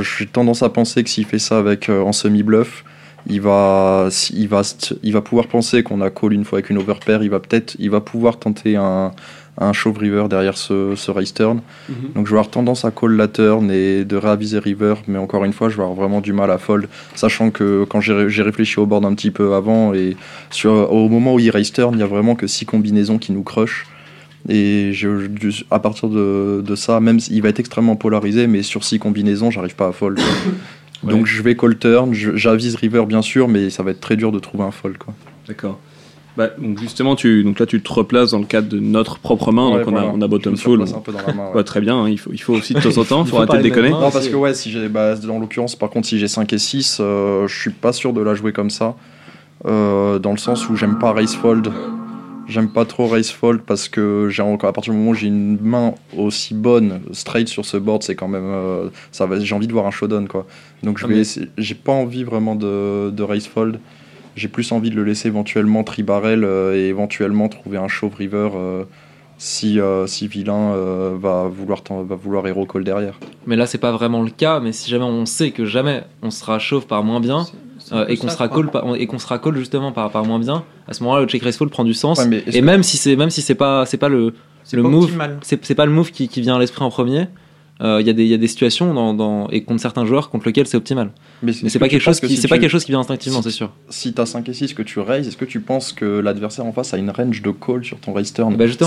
[0.01, 2.83] J'ai tendance à penser que s'il fait ça avec en semi-bluff,
[3.27, 4.61] il va, il, va,
[5.03, 7.23] il va pouvoir penser qu'on a call une fois avec une overpair.
[7.23, 9.11] Il va peut-être, pouvoir tenter un,
[9.59, 11.59] un shove river derrière ce, ce raise turn.
[11.89, 11.95] Mhm.
[12.15, 15.43] Donc je vais avoir tendance à call la turn et de réaviser river, mais encore
[15.45, 18.29] une fois, je vais avoir vraiment du mal à fold, sachant que quand j'ai ré-
[18.29, 20.15] j'ai réfléchi au board un petit peu avant, et
[20.49, 23.31] sur, au moment où il raise turn, il n'y a vraiment que six combinaisons qui
[23.33, 23.85] nous crush.
[24.47, 25.27] Et je,
[25.69, 29.51] à partir de, de ça, même s'il va être extrêmement polarisé, mais sur six combinaisons,
[29.51, 30.19] j'arrive pas à fold.
[31.01, 31.13] Ouais.
[31.13, 34.33] Donc je vais call turn, j'avise river bien sûr, mais ça va être très dur
[34.33, 34.97] de trouver un fold.
[35.47, 35.79] D'accord.
[36.39, 39.51] Bah, donc justement, tu, donc là, tu te replaces dans le cadre de notre propre
[39.51, 39.69] main.
[39.71, 40.79] Ouais, donc on, a, on a bottom full.
[40.79, 40.87] ouais.
[41.53, 41.97] Ouais, très bien.
[42.03, 43.23] hein, il, faut, il faut aussi de temps en temps.
[43.25, 43.89] Il faut arrêter de déconner.
[43.89, 46.57] Non, parce que ouais, si j'ai, bah, dans l'occurrence, par contre, si j'ai 5 et
[46.57, 48.95] 6, euh, je suis pas sûr de la jouer comme ça.
[49.65, 51.69] Euh, dans le sens où j'aime pas race fold.
[52.47, 55.27] J'aime pas trop race fold parce que j'ai encore à partir du moment où j'ai
[55.27, 59.39] une main aussi bonne straight sur ce board, c'est quand même euh, ça va.
[59.39, 60.47] J'ai envie de voir un showdown quoi.
[60.81, 61.21] Donc je Ah, vais,
[61.59, 63.79] j'ai pas envie vraiment de, de race fold.
[64.39, 68.49] J'ai plus envie de le laisser éventuellement tri-barrel euh, et éventuellement trouver un shove river
[68.55, 68.83] euh,
[69.37, 73.19] si euh, si vilain euh, va vouloir t'en- va vouloir hero call derrière.
[73.47, 74.59] Mais là, c'est pas vraiment le cas.
[74.59, 77.45] Mais si jamais on sait que jamais on sera chauve par moins bien
[77.93, 80.63] euh, et qu'on sera call par- et qu'on sera call justement par, par moins bien,
[80.87, 82.19] à ce moment-là, le check raise fold prend du sens.
[82.19, 84.33] Ouais, mais est-ce et même si c'est même si c'est pas c'est pas le
[84.73, 85.11] le pas move
[85.41, 87.27] c'est pas le move qui, qui vient à l'esprit en premier.
[87.81, 90.05] Euh, il y, a des- il y a des situations dans, dans- et contre certains
[90.05, 91.11] joueurs contre lesquels c'est optimal.
[91.41, 92.91] Mais c'est pas que quelque chose que qui, si c'est pas tu- quelque chose qui
[92.91, 93.71] vient instinctivement, si- c'est sûr.
[93.89, 96.73] Si t'as 5 et 6 que tu raises, est-ce que tu penses que l'adversaire en
[96.73, 98.81] face a une range de call sur ton raise turn Bah c'est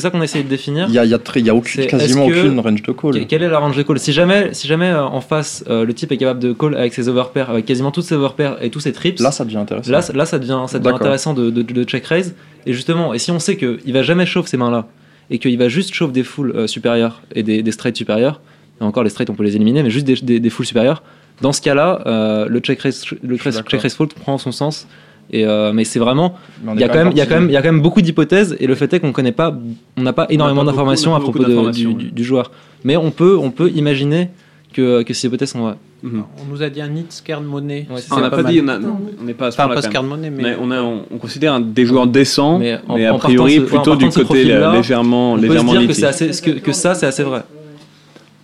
[0.00, 0.86] ça, qu'on essaie de définir.
[0.88, 2.82] Il y a, il y a très- il y a aucune- C'est- quasiment aucune range
[2.82, 3.12] de call.
[3.12, 3.98] Que- Quelle est la range de call?
[3.98, 6.94] Si jamais, si jamais euh, en face, euh, le type est capable de call avec
[6.94, 9.90] ses overpairs, avec quasiment toutes ses overpairs et tous ses trips, Là, ça devient intéressant.
[9.92, 11.00] Là, là ça devient, ça devient D'accord.
[11.00, 12.34] intéressant de, de, de check raise.
[12.66, 14.86] Et justement, et si on sait qu'il va jamais chauffe ces mains-là,
[15.30, 18.40] et qu'il va juste chauffe des fulls euh, supérieurs et des, des straights supérieurs,
[18.80, 21.02] et encore les straights on peut les éliminer, mais juste des, des, des fulls supérieurs,
[21.42, 23.36] dans ce cas-là, euh, le check raise, le
[23.70, 24.86] check raise fault prend son sens.
[25.30, 26.36] Et euh, mais c'est vraiment,
[26.74, 27.60] il y a quand même, même il y a quand parti- même, il y a
[27.62, 29.54] quand même beaucoup d'hypothèses, et le fait est qu'on connaît pas,
[29.98, 32.50] on n'a pas énormément d'informations on à propos beaucoup de- du, d'informations, du- du joueur.
[32.82, 34.30] Mais on peut, on peut imaginer
[34.72, 35.74] que, que ces hypothèses sont vraies.
[36.04, 37.86] On nous a dit un nid scared money.
[37.90, 38.52] Ouais, on n'a pas, mal.
[38.52, 40.42] dit, on n'est pas à ce Enfin, point-là, pas scared money, mais.
[40.42, 43.96] Mais on, a, on, on considère un- des joueurs décents, mais, en- a priori partant
[43.96, 47.06] plutôt du côté profil-là, légèrement, on peut se dire que, assez, que, que ça, c'est
[47.06, 47.42] assez vrai.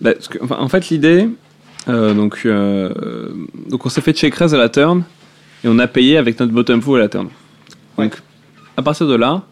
[0.01, 1.29] Bah, parce que, enfin, en fait, l'idée,
[1.87, 3.29] euh, donc, euh,
[3.69, 5.03] donc on s'est fait check raise à la turn
[5.63, 7.29] et on a payé avec notre bottom full à la turn.
[7.97, 8.15] Donc,
[8.75, 9.43] à partir de là,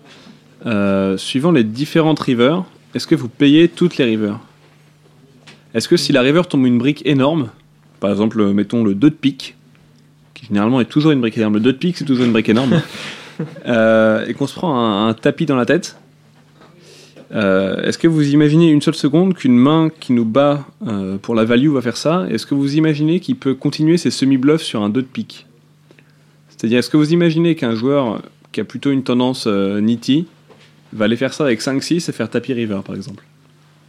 [0.66, 2.64] euh, suivant les différentes rivers,
[2.94, 4.40] est-ce que vous payez toutes les rivers?
[5.74, 7.48] Est-ce que si la river tombe une brique énorme,
[8.04, 9.56] par exemple, mettons le 2 de pique,
[10.34, 12.50] qui généralement est toujours une brique énorme, le 2 de pique c'est toujours une brique
[12.50, 12.82] énorme,
[13.66, 15.96] euh, et qu'on se prend un, un tapis dans la tête,
[17.34, 21.34] euh, Est-ce que vous imaginez une seule seconde qu'une main qui nous bat euh, pour
[21.34, 22.28] la value va faire ça?
[22.30, 25.48] Est-ce que vous imaginez qu'il peut continuer ses semi-bluffs sur un 2 de pique
[26.50, 28.22] C'est-à-dire, est-ce que vous imaginez qu'un joueur
[28.52, 30.28] qui a plutôt une tendance euh, nitty
[30.92, 33.24] va aller faire ça avec 5-6 et faire tapis river par exemple?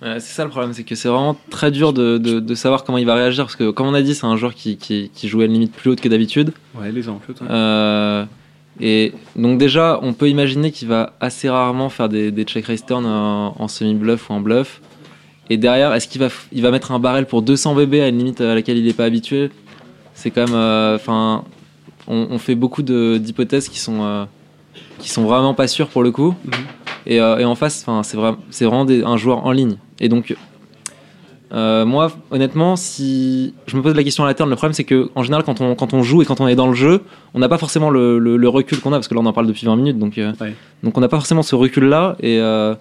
[0.05, 2.85] Ouais, c'est ça le problème, c'est que c'est vraiment très dur de, de, de savoir
[2.85, 5.11] comment il va réagir parce que, comme on a dit, c'est un joueur qui, qui,
[5.15, 6.53] qui joue à une limite plus haute que d'habitude.
[6.79, 7.37] Ouais, les amples, ouais.
[7.51, 8.25] Euh,
[8.81, 12.85] et donc, déjà, on peut imaginer qu'il va assez rarement faire des, des check raise
[12.85, 14.81] turn en, en semi-bluff ou en bluff.
[15.49, 18.19] Et derrière, est-ce qu'il va, il va mettre un barrel pour 200 BB à une
[18.19, 19.51] limite à laquelle il n'est pas habitué?
[20.15, 20.55] C'est quand même.
[20.55, 21.45] euh, Enfin,
[22.09, 24.03] on, on fait beaucoup d'hypothèses qui sont.
[24.03, 24.25] euh,
[24.99, 26.35] qui sont vraiment pas sûres pour le coup.
[27.07, 29.77] Et, euh, et en face, c'est vraiment, vraiment des- un joueur en ligne.
[30.01, 30.35] Et donc,
[31.53, 34.85] euh, moi, honnêtement, si je me pose la question à la turn, le problème c'est
[34.85, 37.03] que en général, quand on, quand on joue et quand on est dans le jeu,
[37.35, 39.33] on n'a pas forcément le, le- le recul qu'on a parce que là, on en
[39.33, 40.33] parle depuis 20 minutes, donc, euh,
[40.83, 42.75] donc on n'a pas forcément ce recul-là et, euh,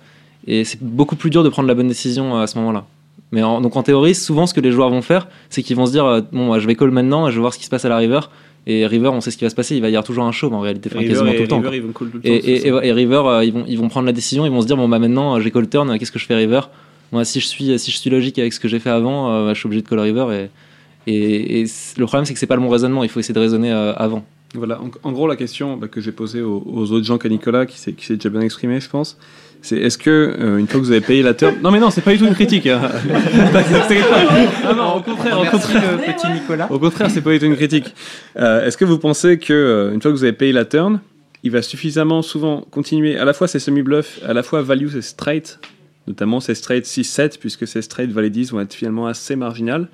[0.47, 2.85] et c'est beaucoup plus dur de prendre la bonne décision à ce moment-là.
[3.31, 5.85] Mais en, donc en théorie, souvent, ce que les joueurs vont faire, c'est qu'ils vont
[5.85, 7.89] se dire, bon, je vais call maintenant, je vais voir ce qui se passe à
[7.89, 8.19] la river.
[8.65, 10.31] Et River, on sait ce qui va se passer, il va y avoir toujours un
[10.31, 11.57] show en réalité, enfin, quasiment et- tout le temps.
[11.57, 11.75] River, quoi.
[11.77, 12.85] ils vont call tout le Et- temps, c'est et- ça.
[12.85, 14.87] et- et River, ils, vont, ils vont prendre la décision, ils vont se dire bon
[14.87, 16.61] bah maintenant j'ai call turn, qu'est-ce que je fais River?
[17.13, 19.45] Moi si je suis si je suis logique avec ce que j'ai fait avant, euh,
[19.45, 20.49] bah, je suis obligé de call River
[21.07, 23.19] et, et, et c- le problème c'est que c'est pas le bon raisonnement, il faut
[23.21, 24.25] essayer de raisonner euh, avant.
[24.55, 27.27] Voilà, en, en gros, la question bah, que j'ai posée aux, aux autres gens qu'à
[27.29, 29.17] Nicolas, qui s'est qui s'est déjà bien exprimé, je pense,
[29.63, 31.55] c'est est-ce que, euh, une fois que vous avez payé la turn.
[31.63, 32.67] Non, mais non, c'est pas du tout une critique.
[32.67, 32.79] hein.
[33.51, 33.63] Pas.
[34.65, 35.83] Non, non, au contraire, au contraire.
[35.93, 36.67] le petit Nicolas.
[36.71, 37.95] Au contraire, c'est pas du tout une critique.
[38.37, 40.99] Euh, est-ce que vous pensez que, euh, une fois que vous avez payé la turn,
[41.43, 45.01] il va suffisamment souvent continuer à la fois ses semi-bluffs, à la fois value ses
[45.01, 45.59] straight,
[46.07, 49.87] notamment ses straight 6-7, puisque ses straight valet 10 vont être finalement assez marginales,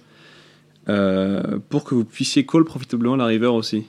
[0.88, 3.86] euh, pour que vous puissiez call profitablement la river aussi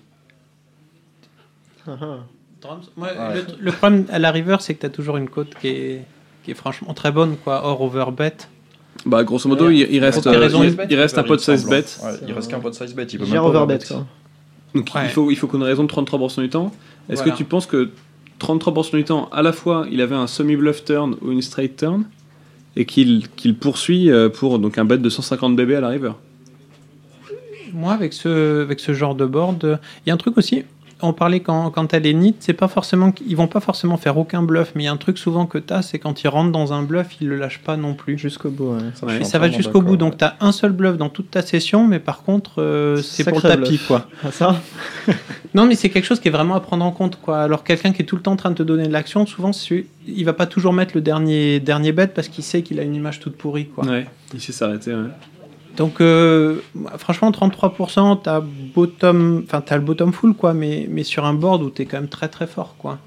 [2.61, 5.55] Drums, moi, le, le problème à la river, c'est que tu as toujours une cote
[5.61, 6.05] qui est,
[6.45, 8.37] qui est franchement très bonne, quoi, hors overbet.
[9.07, 11.79] Bah, grosso modo, il, il reste, euh, il, il reste un pot de 16 bet.
[12.03, 13.05] Ouais, il reste qu'un pot de size bet.
[13.05, 13.79] Il peut J'ai même pas overbet.
[14.75, 15.05] Donc Ouais.
[15.07, 16.71] il faut, il faut qu'on ait raison de 33% du temps.
[17.09, 17.33] Est-ce Voilà.
[17.33, 17.91] que tu penses que
[18.41, 22.05] 33% du temps, à la fois, il avait un semi-bluff turn ou une straight turn
[22.77, 23.29] et qu'il
[23.61, 26.12] poursuit euh, pour donc un bet de 150 BB à la river
[27.73, 30.65] Moi, avec ce, avec ce genre de board, euh, il y a un truc aussi.
[31.02, 33.97] On parlait quand, quand elle est nit, c'est pas forcément, qu- ils vont pas forcément
[33.97, 36.22] faire aucun bluff, mais il y a un truc souvent que tu as, c'est quand
[36.22, 38.18] ils rentrent dans un bluff, ils le lâchent pas non plus.
[38.18, 38.81] Jusqu'au bout, ouais.
[39.24, 41.98] ça va jusqu'au bout, donc tu as un seul bluff dans toute ta session, mais
[41.98, 43.86] par contre, euh, c'est pour le tapis, bluff.
[43.86, 44.06] quoi.
[44.24, 44.56] Ah, ça
[45.55, 47.40] Non, mais c'est quelque chose qui est vraiment à prendre en compte, quoi.
[47.43, 49.51] Alors quelqu'un qui est tout le temps en train de te donner de l'action, souvent,
[50.06, 52.94] il va pas toujours mettre le dernier, dernier bet parce qu'il sait qu'il a une
[52.94, 53.85] image toute pourrie, quoi.
[53.85, 54.94] Ouais, il sait s'arrêter.
[54.94, 55.09] Ouais.
[55.77, 56.57] Donc, euh,
[56.99, 58.41] franchement, 33%, t'as
[58.75, 61.99] bottom, enfin, t'as le bottom full, quoi, mais, mais sur un board où t'es quand
[61.99, 62.99] même très très fort, quoi.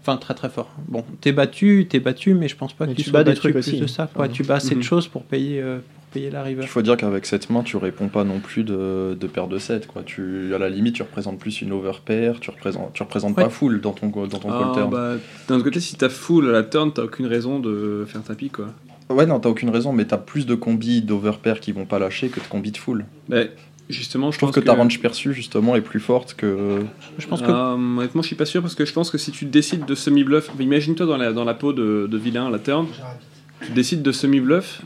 [0.00, 0.70] Enfin, très très fort.
[0.88, 3.52] Bon, t'es battu, t'es battu, mais je pense pas Mais que tu bats des trucs
[3.52, 3.78] plus aussi.
[3.80, 4.28] de ça, quoi.
[4.28, 4.80] Tu bats assez Mhm.
[4.80, 6.62] de choses pour payer, euh, pour payer la river.
[6.62, 9.58] Il faut dire qu'avec cette main, tu réponds pas non plus de, de paire de
[9.58, 9.86] 7.
[9.86, 10.02] Quoi.
[10.04, 13.44] Tu, à la limite, tu représentes plus une overpair, tu représentes, tu représentes Ouais.
[13.44, 14.90] pas full dans ton, dans ton Ah, call turn.
[14.90, 15.12] bah,
[15.48, 18.50] D'un autre côté, si t'as full à la turn, t'as aucune raison de faire tapis
[18.50, 18.66] quoi.
[19.12, 22.28] Ouais, non, t'as aucune raison, mais t'as plus de combis d'overpair qui vont pas lâcher
[22.28, 23.04] que de combis de full.
[23.28, 23.38] Bah,
[23.90, 26.80] justement, je, Je trouve pense que ta range perçue, justement, est plus forte que.
[27.18, 29.30] Je pense que Euh, honnêtement, je suis pas sûr parce que je pense que si
[29.32, 32.58] tu décides de semi-bluff, imagine-toi dans la, dans la peau de, de vilain à la
[32.58, 32.86] turn,
[33.64, 34.82] tu décides de semi-bluff,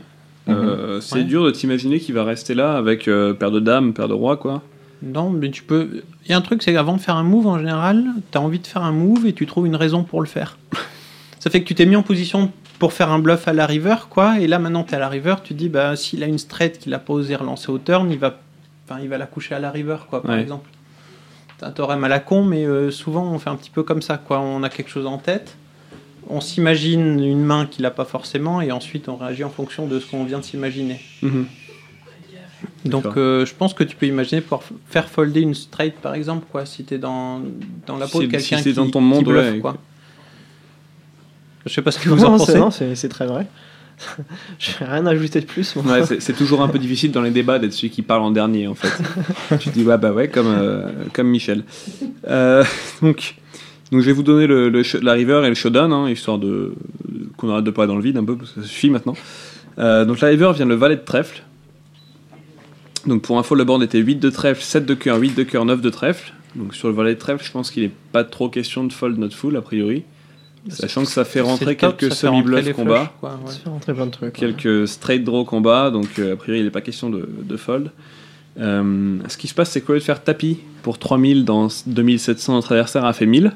[0.49, 1.23] euh, c'est Ouais.
[1.23, 4.37] dur de t'imaginer qu'il va rester là avec euh, paire de dames, paire de rois,
[4.37, 4.63] quoi.
[5.03, 6.01] Non, mais tu peux.
[6.25, 8.41] Il y a un truc, c'est qu'avant de faire un move, en général, tu as
[8.41, 10.57] envie de faire un move et tu trouves une raison pour le faire.
[11.39, 13.95] Ça fait que tu t'es mis en position pour faire un bluff à la river,
[14.09, 14.39] quoi.
[14.39, 16.77] Et là, maintenant, tu es à la river, tu dis, bah, s'il a une straight
[16.79, 18.39] qu'il a pas osé relancer au turn, il va,
[18.87, 20.41] enfin, il va la coucher à la river, quoi, par Ouais.
[20.41, 20.69] exemple.
[21.57, 24.01] T'as un théorème à la con, mais euh, souvent, on fait un petit peu comme
[24.03, 24.39] ça, quoi.
[24.39, 25.57] On a quelque chose en tête,
[26.29, 29.99] on s'imagine une main qu'il a pas forcément, et ensuite, on réagit en fonction de
[29.99, 30.99] ce qu'on vient de s'imaginer.
[31.23, 31.47] Mhm.
[32.85, 36.45] Donc euh, je pense que tu peux imaginer f- faire folder une straight par exemple
[36.51, 37.41] quoi si t'es dans,
[37.85, 39.59] dans la peau Si- de quelqu'un si qui, dans ton qui monde, bluffe, ouais.
[39.59, 39.75] quoi.
[41.67, 42.85] Je sais pas ce que vous Non, en c'est- pensez.
[42.85, 43.47] non, c'est très vrai.
[44.59, 45.75] Je vais rien ajouter de plus.
[45.75, 48.31] Ouais, c'est c'est toujours un peu difficile dans les débats d'être celui qui parle en
[48.31, 48.91] dernier, en fait.
[49.59, 51.63] tu te dis, ouais, bah ouais, comme, euh, comme Michel.
[52.27, 52.63] Euh,
[53.01, 53.35] donc,
[53.91, 56.37] donc, je vais vous donner le, le sh- la river et le showdown, hein, histoire
[56.37, 56.73] de
[57.37, 59.15] qu'on arrête de parler dans le vide un peu, parce que ça suffit maintenant.
[59.79, 61.41] Euh, donc, la river vient le valet de trèfle.
[63.05, 65.65] Donc, pour info, le board était 8 de trèfle, 7 de cœur, 8 de cœur,
[65.65, 66.33] 9 de trèfle.
[66.55, 69.17] Donc, sur le valet de trèfle, je pense qu'il n'est pas trop question de fold,
[69.17, 70.03] not full, a priori.
[70.69, 72.97] Sachant que ça fait rentrer top, quelques semi-bluffs les combat.
[72.99, 73.51] flushs, quoi, ouais.
[73.51, 74.33] Ça fait rentrer plein de trucs.
[74.41, 74.53] ouais.
[74.53, 77.91] quelques straight draw combat, donc euh, a priori il n'est pas question de, de fold.
[78.59, 82.53] Euh, ce qui se passe, c'est qu'au lieu de faire tapis pour 3000 dans 2700,
[82.53, 83.51] notre adversaire a fait 1000.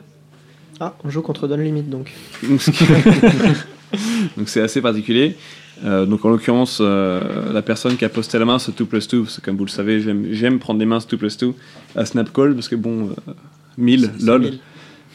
[0.80, 2.12] Ah, on joue contre Don Limit donc.
[4.38, 5.36] Donc c'est assez particulier.
[5.84, 9.08] Euh, donc en l'occurrence, euh, la personne qui a posté la main ce 2 plus
[9.08, 10.00] 2, parce que comme vous le savez,
[10.32, 11.54] j'aime prendre des mains ce 2 plus 2
[11.96, 13.34] à snap call, parce que bon, euh,
[13.78, 14.52] 1000, C'est- lol.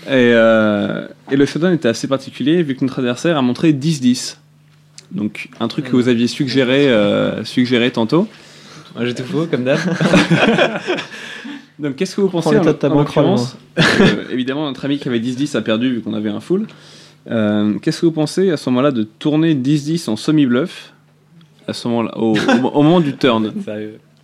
[0.07, 0.19] C'est 1000.
[0.19, 4.37] Et, euh, et le showdown était assez particulier vu que notre adversaire a montré 10-10.
[5.13, 8.29] Donc un truc que vous aviez suggéré, euh, suggéré tantôt.
[9.03, 9.79] J'étais faux comme d'hab.
[11.79, 13.83] Donc qu'est-ce que vous pensez en, de ta en l'occurrence euh,
[14.33, 16.67] Évidemment, notre ami qui avait 10-10 a perdu vu qu'on avait un full.
[17.31, 20.93] Euh, qu'est-ce que vous pensez à ce moment-là de tourner 10-10 en semi-bluff
[21.69, 23.53] à ce moment-là, au, au- au moment du turn?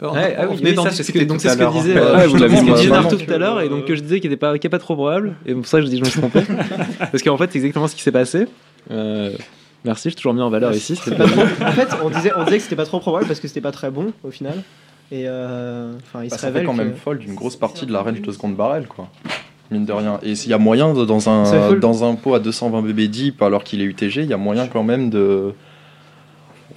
[0.03, 1.99] Alors, Ouais, ah oui, oui, ça, ce que, donc c'est ce que disait, fait.
[2.01, 2.67] euh, Ouais, vous l'avez dit,
[3.27, 5.55] tout à l'heure, et donc que je disais qu'il n'était pas, pas trop probable, et
[5.55, 6.41] pour ça je dis je me suis trompé.
[6.99, 8.47] Parce qu'en fait, c'est exactement ce qui s'est passé.
[8.91, 9.31] Euh,
[9.85, 10.99] merci, je suis toujours mis en valeur ici.
[11.17, 13.47] Pas trop- en fait, on disait, on disait que c'était pas trop probable parce que
[13.49, 14.63] c'était pas très bon au final.
[15.13, 17.93] Et euh, enfin, il Bah, se fait quand que- même fold une grosse partie de
[17.93, 19.09] la range de seconde barrel, quoi.
[19.71, 20.19] Mine de rien.
[20.23, 23.63] Et s'il y a moyen, dans un, dans un pot à 220 BB deep, alors
[23.65, 25.53] qu'il est UTG, il y a moyen quand même de.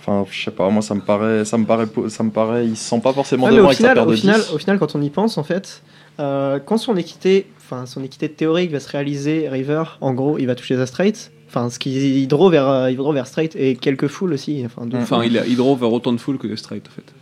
[0.08, 2.78] Enfin, je sais pas, moi ça me paraît, ça me paraît, ça me paraît, il
[2.78, 4.54] se sent pas forcément devant au avec sa final, paire au, de final, 10.
[4.54, 5.82] au final, quand on y pense, en fait,
[6.20, 10.46] euh, quand son équité, enfin son équité théorique va se réaliser river, en gros, il
[10.46, 11.32] va toucher sa straight.
[11.48, 14.62] Enfin, ce qui il draw vers, euh, il draw vers straight et quelques full aussi.
[14.66, 16.92] Enfin, deux Enfin, il, a, il draw vers autant de full que de straight en
[16.92, 17.14] fait.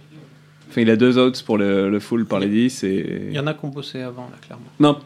[0.69, 3.27] Enfin, il a deux outs pour le, le full par les 10 et.
[3.29, 4.65] Il y en a ont bossé avant là clairement.
[4.79, 4.97] Non.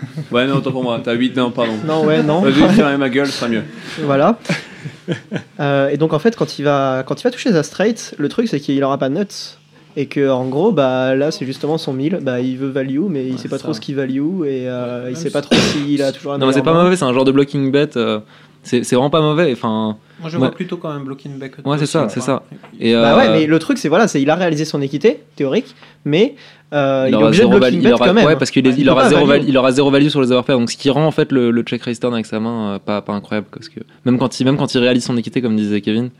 [0.30, 1.00] Ouais, non, autant pour moi.
[1.02, 1.72] T'as 8, non, pardon.
[1.86, 2.40] Non, ouais, non.
[2.40, 3.62] Vas-y, ferme ma gueule, ce sera mieux.
[4.02, 4.38] Voilà.
[5.60, 8.28] Euh, et donc en fait, quand il va, quand il va toucher sa straight, le
[8.28, 9.56] truc c'est qu'il aura pas de nuts.
[9.94, 13.26] Et que en gros, bah là c'est justement son 1000, bah il veut value, mais
[13.26, 13.64] il sait pas ça.
[13.64, 16.46] trop ce qu'il value et euh, il sait pas trop s'il a toujours la Non,
[16.46, 17.90] mais c'est pas mauvais, c'est un genre de blocking bet.
[17.96, 18.20] euh,
[18.62, 19.50] c'est c'est vraiment pas mauvais.
[19.52, 20.40] Enfin, Moi je Ouais.
[20.40, 21.52] vois plutôt quand même blocking back.
[21.64, 22.42] Ouais, c'est ça, c'est ça.
[22.80, 25.20] Et, Bah euh, ouais, mais le truc c'est voilà, c'est il a réalisé son équité
[25.36, 25.74] théorique,
[26.04, 26.36] mais
[26.72, 28.26] euh, il, est aura obligé de zéro blocking il aura- quand même.
[28.26, 29.40] Ouais, parce qu'il Il aura zéro value.
[29.40, 31.50] val- il aura zéro value sur les overpairs, donc ce qui rend en fait le,
[31.50, 33.46] le check raise turn avec sa main euh, pas, pas incroyable.
[33.52, 36.10] Parce que même quand, il, même quand il réalise son équité, comme disait Kevin,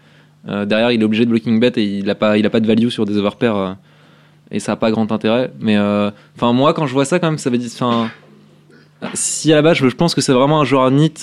[0.49, 2.61] euh, derrière il est obligé de blocking bet et il a pas, il a pas
[2.61, 3.73] de value sur des overpairs euh,
[4.51, 5.53] et ça a pas grand intérêt.
[5.61, 7.71] Mais euh, enfin, moi quand je vois ça, quand même, ça veut dire.
[7.73, 8.11] Enfin,
[9.15, 11.15] si à la base je, je pense que c'est vraiment un joueur NIT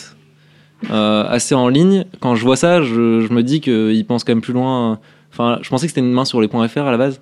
[0.90, 4.32] euh, assez en ligne, quand je vois ça, je, je me dis qu'il pense quand
[4.34, 5.00] même plus loin.
[5.32, 7.22] Enfin, je pensais que c'était une main sur les points FR à la base.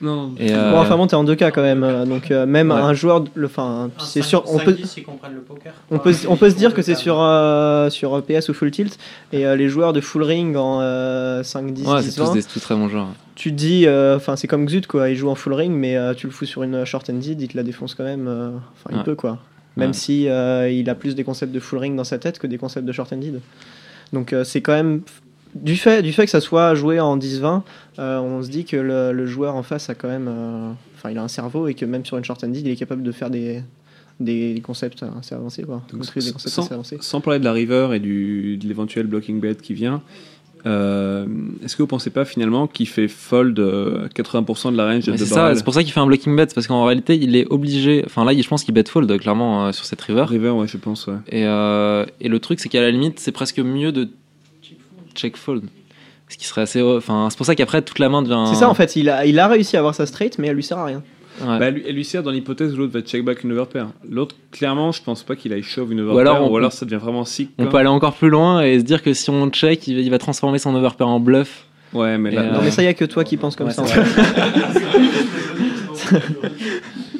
[0.00, 0.32] Non.
[0.36, 2.76] Et, euh, Bon, enfin bon, t'es en 2K quand même, euh, donc euh, même Ouais.
[2.80, 5.72] un joueur, le, enfin, c'est sûr, on peut, 5-10, ils comprennent le poker.
[5.92, 8.98] on peut, on peut se dire que c'est sur, euh, sur PS ou full tilt,
[9.32, 12.26] et euh, les joueurs de full ring en euh, 5, 10, ouais, 10, c'est tous
[12.26, 13.06] 20, des tous très bons joueurs.
[13.36, 15.96] tu te dis, euh, enfin c'est comme Xut quoi, il joue en full ring, mais
[15.96, 18.50] euh, tu le fous sur une short ended, il te la défonce quand même, euh,
[18.74, 19.04] enfin il Ouais.
[19.04, 19.38] peut quoi.
[19.76, 19.94] Même Ouais.
[19.94, 22.58] si euh, il a plus des concepts de full ring dans sa tête que des
[22.58, 23.40] concepts de short ended.
[24.12, 25.00] Donc euh, c'est quand même
[25.54, 27.62] du fait, du fait que ça soit joué en 10-20,
[27.98, 30.28] euh, on se dit que le, le joueur en face a quand même,
[30.96, 33.02] enfin il a un cerveau et que même sur une short ended, il est capable
[33.02, 33.62] de faire des,
[34.20, 35.82] des concepts assez avancés quoi.
[35.92, 36.98] Donc, des concepts sans, assez avancés.
[37.00, 40.02] sans parler de la river et du, de l'éventuel blocking bet qui vient,
[40.66, 41.26] euh,
[41.64, 45.16] est-ce que vous pensez pas finalement qu'il fait fold euh, 80% de la range de
[45.16, 47.34] C'est ça, barrel c'est pour ça qu'il fait un blocking bet, parce qu'en réalité, il
[47.36, 48.02] est obligé.
[48.06, 50.24] Enfin, là, il- je pense qu'il bet fold clairement euh, sur cette river.
[50.28, 51.14] River, ouais, je pense, ouais.
[51.30, 54.08] Et, euh, et le truc, c'est qu'à la limite, c'est presque mieux de
[55.14, 55.64] check fold.
[56.28, 56.80] Ce qui serait assez.
[56.80, 58.44] Enfin, c'est pour ça qu'après, toute la main devient.
[58.48, 60.56] C'est ça en fait, il a, il a réussi à avoir sa straight, mais elle
[60.56, 61.02] lui sert à rien.
[61.40, 61.58] Ouais.
[61.58, 63.88] Bah, elle, lui- elle lui sert dans l'hypothèse où l'autre va check back une overpair.
[64.08, 66.16] L'autre, clairement, je pense pas qu'il aille shove une overpair.
[66.16, 67.50] Ou alors, on- alors ça devient vraiment sick.
[67.58, 67.70] On quoi.
[67.72, 70.10] peut aller encore plus loin et se dire que si on check, il va, il
[70.10, 71.66] va transformer son overpair en bluff.
[71.94, 73.68] Ouais, mais là- Et, Non, euh, mais ça, y a que toi qui penses comme
[73.68, 73.82] ouais, ça.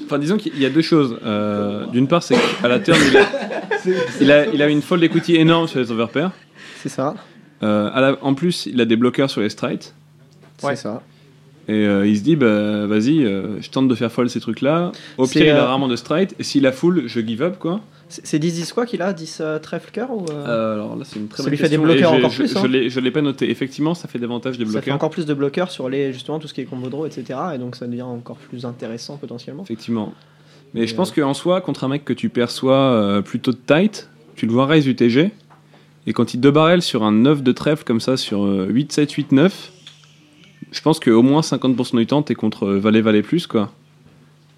[0.04, 1.16] Enfin, disons qu'il y a deux choses.
[1.24, 3.22] Euh, D'une part, c'est qu'à la turn, il a,
[4.20, 6.32] il a, il a une fold equity énorme sur les overpairs.
[6.82, 7.14] C'est ça.
[7.62, 9.94] Euh, à la- en plus, il a des bloqueurs sur les straight.
[10.58, 11.02] C'est ça.
[11.68, 14.90] Et euh, il se dit, bah, vas-y, euh, je tente de faire fold ces trucs-là.
[15.16, 16.34] Au pire, il a euh, rarement de straight.
[16.38, 17.80] Et s'il a full, je give up, quoi.
[18.08, 21.28] C'est c'est 10-10 quoi qu'il a 10 euh, trèfle cœur ou alors là, c'est une
[21.28, 21.82] très Ça bonne lui fait des question.
[21.84, 22.68] bloqueurs encore je- plus, Je, hein.
[22.68, 23.50] l'ai- je l'ai pas noté.
[23.50, 24.94] Effectivement, ça fait davantage des Ça fait bloqueurs.
[24.96, 27.38] encore plus de bloqueurs sur les justement tout ce qui est combo draw, etc.
[27.54, 29.62] Et donc ça devient encore plus intéressant potentiellement.
[29.62, 30.12] Effectivement.
[30.74, 34.52] Mais je pense qu'en soi, contre un mec que tu perçois plutôt tight, tu le
[34.52, 35.30] vois raise UTG.
[36.06, 38.90] Et quand il deux barrel sur un 9 de trèfle comme ça, sur euh, 8,
[38.92, 39.70] 7, 8, 9,
[40.70, 43.70] je pense qu'au moins 50% du temps, t'es contre euh, valet, valet plus, quoi.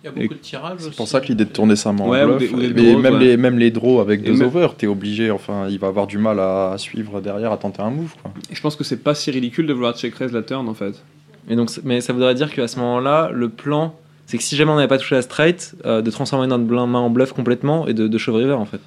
[0.03, 2.05] Il y a beaucoup de tirages C'est pour ça que l'idée de tourner sa main
[2.05, 3.21] en Ouais, ou bluff, des- ou des mais draws, même, ouais.
[3.21, 6.07] les, même les draws avec Et deux même- over, t'es obligé, enfin, il va avoir
[6.07, 8.13] du mal à, suivre derrière, à tenter un move.
[8.21, 8.31] Quoi.
[8.51, 10.75] Et je pense que c'est pas si ridicule de vouloir check raise la turn, en
[10.75, 11.03] fait.
[11.49, 13.95] Et donc, mais ça voudrait dire qu'à ce moment-là, le plan,
[14.27, 16.99] c'est que si jamais on n'avait pas touché la straight, euh, de transformer notre main
[16.99, 18.81] en bluff complètement et de, de shove river en fait.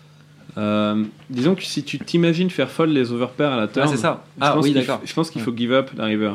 [0.58, 3.98] Euh, disons que si tu t'imagines faire fold les overpairs à la turn, Ah, c'est
[4.02, 4.24] ça.
[4.38, 4.98] je Ah, pense oui, qu'il d'accord.
[5.04, 6.34] f- Je pense qu'il faut give up la river.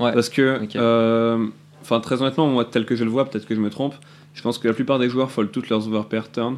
[0.00, 0.12] Ouais.
[0.12, 1.46] Parce que, euh,
[1.82, 3.94] enfin, très honnêtement, moi, tel que je le vois, peut-être que je me trompe,
[4.34, 6.56] je pense que la plupart des joueurs fold toutes leurs overpairs turn.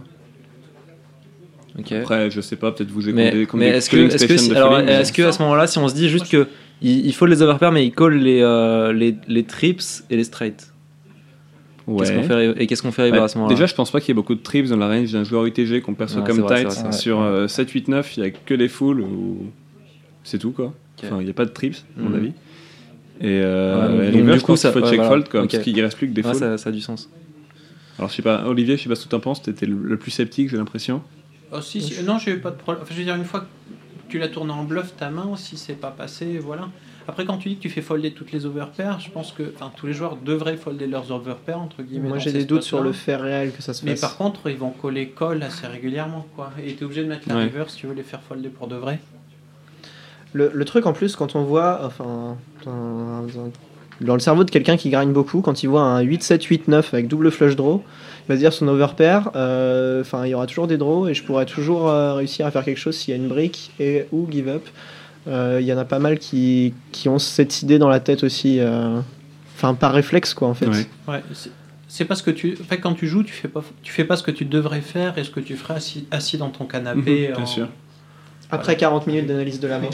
[1.78, 1.92] Ok.
[1.92, 4.48] Après, je sais pas, peut-être vous j'ai Mais, mais est-ce que, est-ce que, stations si-
[4.50, 6.46] de alors, folding, mais- est-ce que à ce moment-là, si on se dit juste que
[6.82, 10.24] il, il faut les overpairs, mais il colle les, euh, les, les trips et les
[10.24, 10.68] straight.
[11.86, 12.16] Qu'est-ce Ouais.
[12.16, 13.54] qu'on fait river- et qu'est-ce qu'on fait Bah, à ce moment-là?
[13.54, 15.46] Déjà, je pense pas qu'il y ait beaucoup de trips dans la range d'un joueur
[15.46, 16.66] UTG qu'on perçoit Ouais, comme tight.
[16.68, 19.50] vrai, Sur euh, 7, 8, 9, il y a que des fulls ou
[20.24, 20.72] c'est tout quoi.
[21.02, 22.14] Enfin, il n'y a pas de trips, à mon Mhm.
[22.16, 22.32] avis.
[23.22, 25.10] Et euh, Ouais, donc, et du river, je coup, ça- faut ouais, check voilà.
[25.10, 25.50] fold quoi, Ok.
[25.52, 26.38] parce qu'il reste plus que des Ouais, fulls.
[26.40, 27.08] ça, ça a du sens.
[27.98, 29.76] Alors, je sais pas, Olivier, je sais pas ce que tu en penses, t'étais le,
[29.76, 31.02] le plus sceptique, j'ai l'impression.
[31.52, 32.02] Oh, si, si.
[32.02, 32.82] Non, j'ai eu pas de problème.
[32.82, 33.46] Enfin, je veux dire, une fois que
[34.08, 36.68] tu l'as tourné en bluff, ta main aussi, c'est pas passé, voilà.
[37.08, 39.86] Après, quand tu dis que tu fais folder toutes les overpairs, je pense que tous
[39.86, 42.08] les joueurs devraient folder leurs overpairs, entre guillemets.
[42.08, 44.00] Moi j'ai des doutes sur le fait réel que ça se Mais fasse.
[44.02, 46.52] par contre, ils vont coller call assez régulièrement, quoi.
[46.64, 47.42] Et t'es obligé de mettre la Ouais.
[47.44, 49.00] river si tu veux les faire folder pour de vrai.
[50.34, 54.88] Le, le truc en plus, quand on voit, enfin, dans, le cerveau de quelqu'un qui
[54.90, 57.82] gagne beaucoup, quand il voit un 8, 7, 8, 9 avec double flush draw,
[58.24, 61.14] il va se dire son overpair, euh, enfin, il y aura toujours des draws et
[61.14, 64.06] je pourrais toujours euh, réussir à faire quelque chose s'il y a une brique et
[64.12, 64.64] ou give up.
[65.28, 68.24] Euh, Il y en a pas mal qui, qui ont cette idée dans la tête
[68.24, 68.98] aussi, euh,
[69.56, 70.66] enfin, par réflexe quoi en fait.
[70.66, 71.50] Ouais, c'est-
[71.88, 72.56] c'est parce que tu.
[72.60, 74.80] En fait, quand tu joues, tu fais pas, tu fais pas ce que tu devrais
[74.80, 77.28] faire et ce que tu ferais assis, assis dans ton canapé.
[77.28, 77.68] Mhm, bien en- sûr.
[78.52, 79.88] Après 40 minutes d'analyse de la main.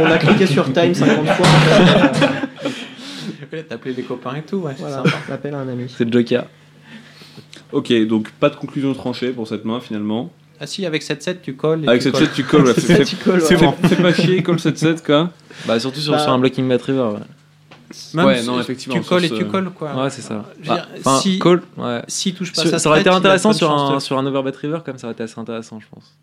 [0.00, 1.46] on a cliqué sur time 50 fois.
[3.52, 5.92] Ouais, T'as appelé des copains et tout, ouais, c'est Voilà, à un ami.
[5.96, 6.44] C'est le Joker.
[7.72, 10.30] Ok, donc pas de conclusion tranchée pour cette main finalement.
[10.60, 11.88] Ah si, avec 7-7, tu colles.
[11.88, 12.74] Avec tu 7-7, tu colles, ouais,
[13.88, 15.30] fais pas chier, colle 7-7 quoi.
[15.66, 17.02] Bah, surtout sur, Bah, sur un blocking bet river.
[17.14, 17.18] Ouais.
[18.14, 19.94] Même Ouais, si- non, effectivement, Tu colles et tu colles, quoi.
[19.94, 20.44] Ouais, c'est ça.
[20.66, 22.02] Bah, dire, si, call, ouais.
[22.08, 24.78] S'il touche pas Sur- sa ça aurait été intéressant sur un, sur un overbet river,
[24.84, 26.14] comme ça aurait été assez intéressant, je pense.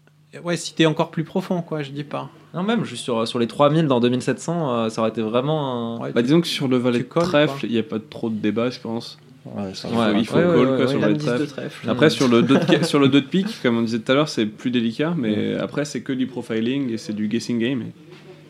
[0.43, 2.29] Ouais, si t'es encore plus profond, quoi, je dis pas.
[2.53, 6.09] Non, même juste sur, sur les 3000 dans 2700, euh, ça aurait été vraiment un.
[6.11, 8.69] Bah, disons que sur le valet de trèfle, il n'y a pas trop de débat,
[8.69, 9.17] je pense.
[9.73, 10.11] ça il faut, va.
[10.11, 11.07] il faut Ouais, call ouais, quoi, ouais, sur ouais.
[11.09, 11.89] le 10 de trèfle.
[11.89, 14.15] Après, sur le, deux de, sur le deux de pique, comme on disait tout à
[14.15, 17.81] l'heure, c'est plus délicat, mais après, c'est que du profiling et c'est du guessing game.
[17.81, 17.85] Et,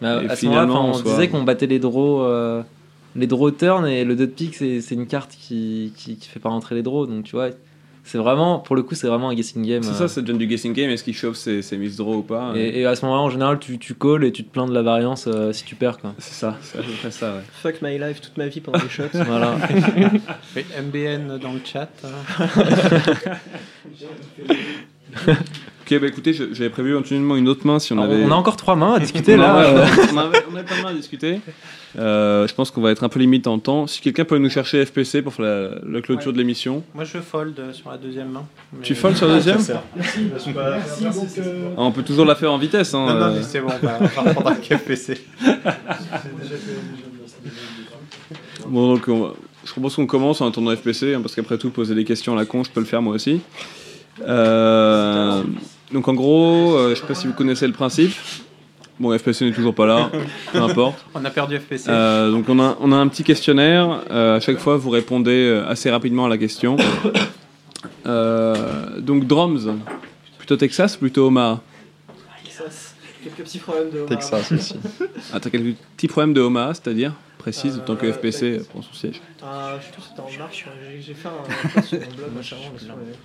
[0.01, 2.61] Mais et à ce moment-là, enfin, on disait qu'on battait les draws, euh,
[3.15, 6.27] les draws turn et le 2 de pique, c'est c'est une carte qui, qui, qui
[6.29, 7.07] fait pas rentrer les draws.
[7.07, 7.49] Donc tu vois,
[8.03, 9.83] c'est vraiment, pour le coup, c'est vraiment un guessing game.
[9.83, 9.93] C'est euh.
[9.93, 10.89] ça, ça donne du guessing game.
[10.89, 13.29] Est-ce qu'il chauffe ses, ses miss draw ou pas Et, et à ce moment-là, en
[13.29, 15.99] général, tu, tu calls et tu te plains de la variance euh, si tu perds.
[15.99, 16.13] quoi.
[16.17, 17.41] C'est ça, c'est à peu près ça, ouais.
[17.61, 19.03] Fuck my life toute ma vie pendant les shots.
[19.13, 19.55] Voilà.
[20.55, 21.89] Oui, MBN dans le chat.
[25.83, 28.23] Ok, bah écoutez, je- j'avais prévu éventuellement une autre main si on Alors, avait.
[28.23, 29.73] on a encore trois mains à discuter, Non, là.
[29.73, 31.39] ouais, on, avait, on avait pas de main à discuter.
[31.99, 33.87] Euh, je pense qu'on va être un peu limite en temps.
[33.87, 36.33] Si quelqu'un peut nous chercher FPC pour faire la, la clôture Ouais.
[36.33, 36.83] de l'émission.
[36.95, 38.45] Moi, je fold euh, sur la deuxième main.
[38.83, 39.57] Tu folds sur la deuxième
[39.95, 40.19] Merci.
[40.57, 40.77] Ah,
[41.77, 42.93] On peut toujours la faire en vitesse.
[42.93, 43.33] Hein, Non, non, euh.
[43.37, 45.17] mais c'est bon, bah, on va reprendre un FPC.
[48.67, 49.33] Bon, donc on va-
[49.65, 52.35] je propose qu'on commence en attendant FPC, hein, parce qu'après tout, poser des questions à
[52.35, 53.41] la con, je peux le faire moi aussi.
[54.21, 55.43] Euh,
[55.91, 58.11] donc en gros, euh, je sais pas si vous connaissez le principe.
[58.99, 60.11] Bon, FPC n'est toujours pas là,
[60.51, 61.03] peu importe.
[61.15, 61.89] On a perdu FPC.
[61.89, 64.03] Euh, donc on a, on a un petit questionnaire.
[64.11, 66.77] Euh, à chaque fois, vous répondez assez rapidement à la question.
[68.05, 69.67] Euh, donc drums,
[70.37, 71.61] plutôt Texas, plutôt Omaha?
[72.43, 72.95] Texas.
[73.23, 74.05] Quelques petits problèmes de.
[74.07, 74.75] Texas aussi.
[75.33, 77.13] Ah, t'as quelques petits problèmes de Omaha, c'est-à-dire?
[77.37, 79.19] Précise, tant que FPC prend son siège.
[79.41, 80.65] Ah, je trouve que c'était en marche.
[80.99, 81.87] J'ai- fait un post
[82.43, 82.97] sur mon blog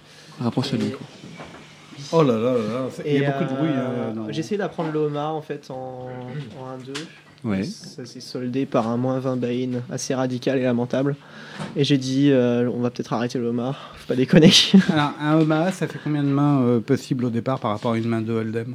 [0.41, 1.05] Rapproche-toi du micro.
[2.13, 3.71] Oh là là là là, c'est- il y Et, a beaucoup de bruit.
[3.71, 6.09] euh, hein, dans- J'ai essayé d'apprendre le homard en fait en,
[6.61, 6.93] en 1-2.
[7.45, 7.63] Ouais.
[7.65, 11.17] Ça s'est soldé par un moins 20 buy-in assez radical et lamentable.
[11.77, 13.93] Et j'ai dit, euh, on va peut-être arrêter le homard.
[13.97, 14.51] Faut pas déconner.
[14.93, 17.99] Alors, un Omaha, ça fait combien de mains euh, possibles au départ par rapport à
[17.99, 18.75] une main de Hold'em?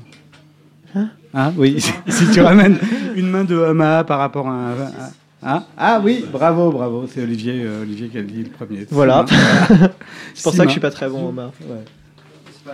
[0.95, 1.09] Hein?
[1.33, 2.77] Ah oui, si, tu ramènes
[3.15, 4.71] une main de Omaha par rapport à un...
[4.81, 5.11] à-
[5.43, 8.85] Hein ah oui, bravo, bravo, c'est Olivier, euh, Olivier qui a dit le premier.
[8.91, 9.25] Voilà.
[10.35, 11.51] C'est pour ça que je suis pas très bon homard.
[11.61, 12.71] Ouais.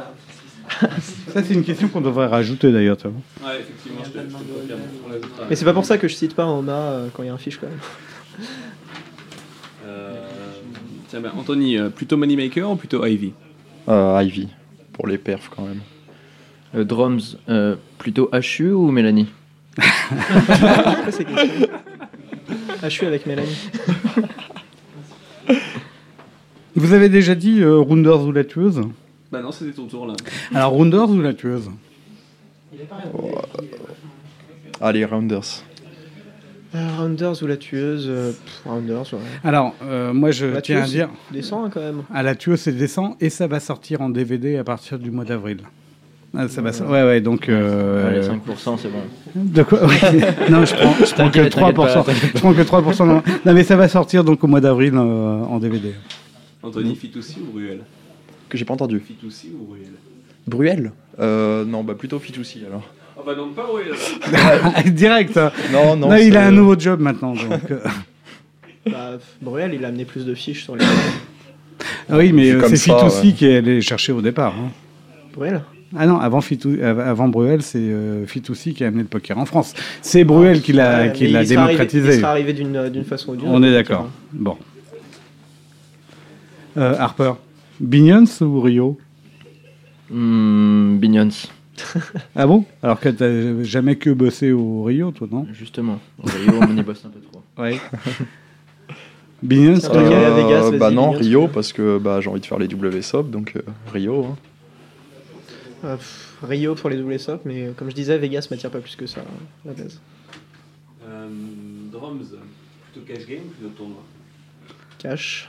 [1.33, 2.97] Ça, c'est une question qu'on devrait rajouter d'ailleurs.
[3.05, 4.03] Ouais, effectivement,
[5.49, 7.29] Mais c'est pas pour ça que je cite pas un homard euh, quand il y
[7.29, 7.79] a un fiche quand même.
[11.07, 13.31] Tiens, ben, Anthony, euh, plutôt Moneymaker ou plutôt Ivy?
[13.87, 14.49] Euh, Ivy,
[14.91, 15.79] pour les perfs quand même.
[16.75, 19.27] Euh, drums, euh, plutôt HU ou Mélanie?
[19.77, 21.67] Pourquoi ces questions
[22.81, 23.69] Ah, je suis avec Mélanie.
[26.75, 28.81] Vous avez déjà dit euh, Rounders ou la tueuse
[29.31, 30.13] Bah non, c'était ton tour là.
[30.53, 31.71] Alors, Rounders ou la tueuse
[34.79, 35.63] Allez, Rounders.
[36.75, 39.19] Euh, Rounders ou la tueuse euh, pff, Rounders, ouais.
[39.43, 41.09] Alors, euh, moi, je La tiens à tueuse, dire...
[41.29, 42.03] c'est Descend hein, quand même.
[42.13, 45.25] À la tueuse, c'est descend et ça va sortir en DVD à partir du mois
[45.25, 45.61] d'avril.
[46.39, 47.49] Ah, ça va so- ouais, ouais, donc.
[47.49, 48.99] euh, Allez, 5%, c'est bon.
[49.35, 49.83] De quoi?
[49.85, 49.95] Ouais.
[50.51, 52.03] Non, je prends, je prends que T'inquiète, t'inquiète 3%.
[52.05, 53.05] pas, Je prends que 3%.
[53.07, 53.23] Non.
[53.45, 55.93] non, mais ça va sortir donc au mois d'avril euh, en DVD.
[56.61, 57.79] Anthony, Fitoussi ou Ruel
[58.49, 58.99] Que j'ai pas entendu.
[58.99, 59.89] Fitoussi ou Ruel
[60.45, 60.91] Bruel?
[61.19, 62.83] Euh, Non, bah plutôt Fitoussi alors.
[63.17, 63.93] Oh bah non, pas Ruel
[64.93, 65.35] Direct.
[65.37, 65.51] hein.
[65.73, 67.33] Non, non, Là, il a un nouveau job maintenant.
[67.33, 67.79] Donc, euh.
[68.91, 70.85] Bah, Bruel, il a amené plus de fiches sur les.
[72.09, 73.33] Ah oui, mais C'est euh, c'est Fitoussi ouais.
[73.33, 74.53] qui est allé chercher au départ.
[74.57, 74.69] hein.
[75.33, 75.61] Bruel?
[75.95, 79.45] Ah non, avant, Fitou, avant Bruel, c'est euh, Fitoussi qui a amené le poker en
[79.45, 79.73] France.
[80.01, 82.13] C'est Bruel qui l'a Ouais, qui l'a sera arrivé- démocratisé.
[82.15, 83.65] il sera arrivé d'une d'une façon ou d'une On autre.
[83.67, 84.09] est d'accord.
[84.33, 84.57] Bon.
[86.77, 87.33] Euh, Harper,
[87.79, 88.97] Binions ou Rio?
[90.11, 91.29] Hmm, Binions.
[92.35, 92.65] Ah bon?
[92.83, 95.47] Alors que t'as jamais que bossé au Rio, toi, non?
[95.53, 95.99] Justement.
[96.23, 97.41] Au Rio, on y bosse un peu trop.
[97.61, 97.79] Ouais.
[99.43, 101.19] Binions Vegas, vas-y, Bah non, Binions.
[101.19, 103.61] Rio, parce que bah, j'ai envie de faire les WSOP, donc euh,
[103.93, 104.25] Rio.
[104.25, 104.35] hein.
[105.83, 108.95] Euh, pff, Rio pour les doubles SOP, mais comme je disais, Vegas m'attire pas plus
[108.95, 109.99] que ça, à la base.
[111.07, 111.27] Euh,
[111.91, 112.33] drums,
[112.91, 114.03] plutôt cash game plutôt tournoi
[114.97, 115.47] Cash.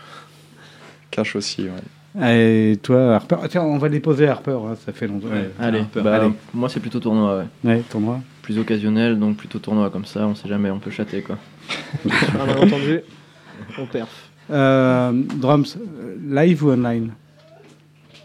[1.10, 2.72] Cash aussi, ouais.
[2.72, 3.36] Et toi, Harper?
[3.48, 5.28] Tiens, on va les poser à Harper, hein, ça fait longtemps.
[5.28, 5.50] Ouais.
[5.58, 6.32] Allez, Harper, bah, allez.
[6.52, 7.70] moi c'est plutôt tournoi, ouais.
[7.70, 8.20] Ouais, tournoi.
[8.42, 11.38] Plus occasionnel, donc plutôt tournoi comme ça, on sait jamais, on peut chatter quoi.
[12.02, 13.00] Sur un malentendu,
[13.78, 14.30] on perf.
[14.50, 15.78] Euh, drums,
[16.26, 17.12] live ou online?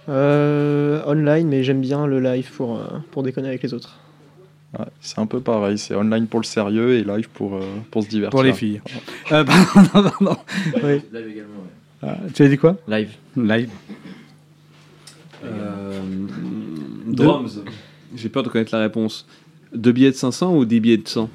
[0.09, 3.99] Euh, online, mais j'aime bien le live pour, euh, pour déconner avec les autres.
[4.77, 7.61] Ouais, c'est un peu pareil, c'est online pour le sérieux et live pour, euh,
[7.91, 8.31] pour se divertir.
[8.31, 8.81] Pour les filles.
[9.31, 10.37] Euh, pardon, non, non, non.
[10.83, 11.01] Oui.
[11.13, 11.69] Live également, ouais.
[12.01, 12.75] Ah, tu as dit quoi?
[12.87, 13.11] Live.
[13.37, 13.69] Live.
[15.45, 16.01] Euh,
[17.07, 17.59] drums,
[18.15, 19.25] j'ai peur de connaître la réponse.
[19.73, 21.29] Deux billets de 500 ou 10 billets de 100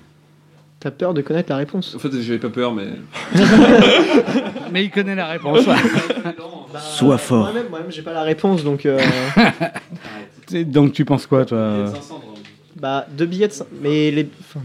[0.80, 2.86] T'as peur de connaître la réponse En fait, j'avais pas peur, mais.
[4.72, 5.64] Mais il connaît la réponse.
[6.78, 7.44] Sois fort.
[7.44, 8.86] Moi-même, moi-même, j'ai pas la réponse, donc.
[8.86, 9.00] euh,
[10.66, 11.86] Donc tu penses quoi, toi
[12.76, 13.54] bah, deux billets de.
[13.82, 14.28] Mais les.
[14.40, 14.60] enfin,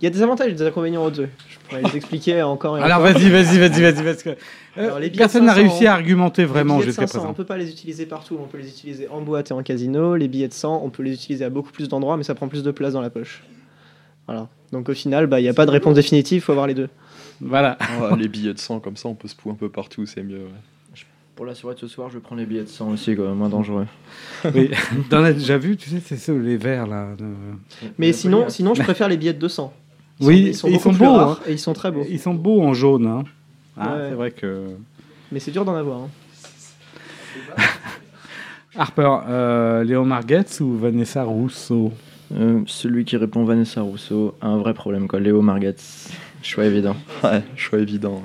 [0.00, 1.28] Il y a des avantages et des inconvénients aux deux.
[1.48, 4.36] Je pourrais les expliquer encore et Alors vas-y, vas-y, vas-y, vas-y, parce que euh,
[4.76, 7.30] Alors, les personne n'a 500, réussi à argumenter les vraiment billets de jusqu'à 500, présent.
[7.32, 10.14] On peut pas les utiliser partout, on peut les utiliser en boîte et en casino.
[10.14, 12.46] Les billets de 100, on peut les utiliser à beaucoup plus d'endroits, mais ça prend
[12.46, 13.42] plus de place dans la poche.
[14.28, 14.46] Voilà.
[14.70, 16.74] Donc au final, bah, il n'y a pas de réponse définitive, il faut avoir les
[16.74, 16.88] deux.
[17.40, 17.76] Voilà.
[18.00, 20.22] Ouais, les billets de sang, comme ça, on peut se pouler un peu partout, c'est
[20.22, 20.36] mieux.
[20.38, 21.00] ouais.
[21.34, 23.48] Pour la soirée de ce soir, je prends les billets de 100 aussi, quoi, moins
[23.48, 23.86] dangereux.
[24.54, 24.70] Oui,
[25.08, 27.14] t'en as déjà vu, tu sais, c'est ceux, les verts là.
[27.16, 27.24] de-
[27.96, 29.72] Mais sinon, sinon, je préfère les billets de 200.
[30.20, 31.12] Ils oui, sont, ils sont beaux.
[31.12, 31.44] rares hein.
[31.46, 32.04] et ils sont très beaux.
[32.10, 33.06] Ils sont beaux en jaune.
[33.06, 33.22] Hein.
[33.76, 34.06] Ah, Ouais.
[34.10, 34.66] C'est vrai que.
[35.30, 36.00] Mais c'est dur d'en avoir.
[36.00, 36.08] hein.
[38.76, 41.92] Harper, euh, Léo Margetz ou Vanessa Rousseau?
[42.34, 45.20] Euh, celui qui répond Vanessa Rousseau a un vrai problème, quoi.
[45.20, 46.10] Léo Margetz.
[46.42, 46.96] Choix évident.
[47.24, 48.22] Ouais, choix évident.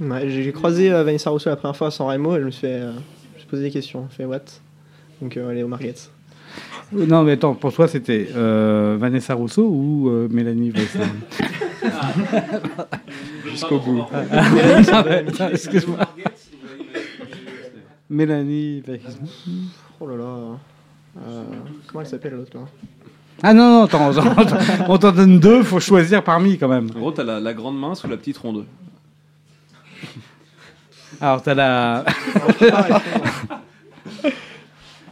[0.00, 0.28] ouais.
[0.28, 2.60] J'ai croisé euh, Vanessa Rousseau la première fois à San Remo et je me suis
[2.62, 4.06] fait, euh, je me suis posé des questions.
[4.10, 4.40] Je fait what?
[5.22, 6.10] Donc euh, Léo Marguerite.
[6.92, 10.96] Non, mais attends, pour toi, c'était euh, Vanessa Rousseau ou euh, Mélanie Weiss
[13.50, 14.04] Jusqu'au bout.
[15.52, 15.98] Excuse-moi.
[18.08, 19.18] Mélanie Weiss.
[20.00, 20.24] Oh là là.
[21.26, 21.42] Euh,
[21.88, 22.64] comment elle s'appelle l'autre là?
[23.42, 24.56] Ah non, non, attends, attends,
[24.88, 26.88] on t'en donne deux, faut choisir parmi quand même.
[26.94, 28.64] En gros, t'as la, la grande mince ou la petite ronde
[31.20, 32.04] Alors, t'as la.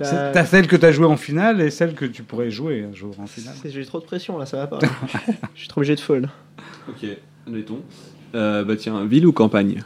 [0.01, 2.93] La- T'as celle que t'as jouée en finale et celle que tu pourrais jouer un
[2.95, 3.55] jour en finale.
[3.63, 4.81] C'est- J'ai trop de pression là, ça va pas.
[5.55, 6.29] Je suis trop obligé de fold.
[6.89, 7.07] Ok.
[7.47, 7.81] Admettons.
[8.35, 9.85] Euh, bah tiens, ville ou campagne?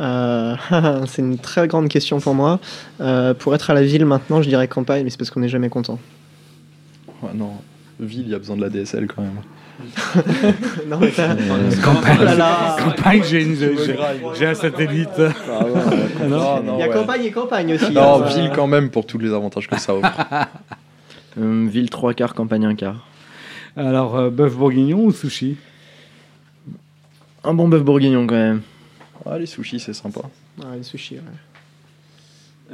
[0.00, 0.54] Euh,
[1.08, 2.60] c'est une très grande question pour moi.
[3.00, 5.48] Euh, pour être à la ville maintenant, je dirais campagne, mais c'est parce qu'on n'est
[5.48, 5.98] jamais content.
[7.22, 7.52] Ouais, non,
[8.00, 9.40] ville, il y a besoin de la DSL quand même.
[10.86, 11.34] non, mais t'as-
[11.82, 12.76] Campagne, Oh là là.
[12.78, 13.96] campagne, j'ai une- j'ai-
[14.38, 15.08] j'ai un satellite.
[15.18, 15.70] Ah ouais,
[16.22, 16.92] Il non, y a ouais.
[16.94, 17.90] campagne et campagne aussi.
[17.92, 18.26] Non, hein.
[18.28, 20.10] ville quand même pour tous les avantages que ça offre.
[21.40, 23.06] Euh, ville 3 quarts, campagne 1 quart.
[23.74, 25.56] Alors, euh, bœuf bourguignon ou sushi?
[27.42, 28.60] Un bon bœuf bourguignon quand même.
[29.24, 30.20] Ah, les sushis, c'est sympa.
[30.62, 31.20] Ah, les sushis, ouais.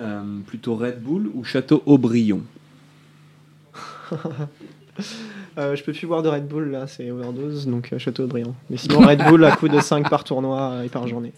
[0.01, 2.41] Euh, Plutôt Red Bull ou Château Aubryon
[5.59, 8.55] Euh, je peux plus boire de Red Bull là, c'est overdose, donc euh, Château Brillant.
[8.69, 11.33] Mais sinon, Red Bull à coup de 5 par tournoi euh, et par journée.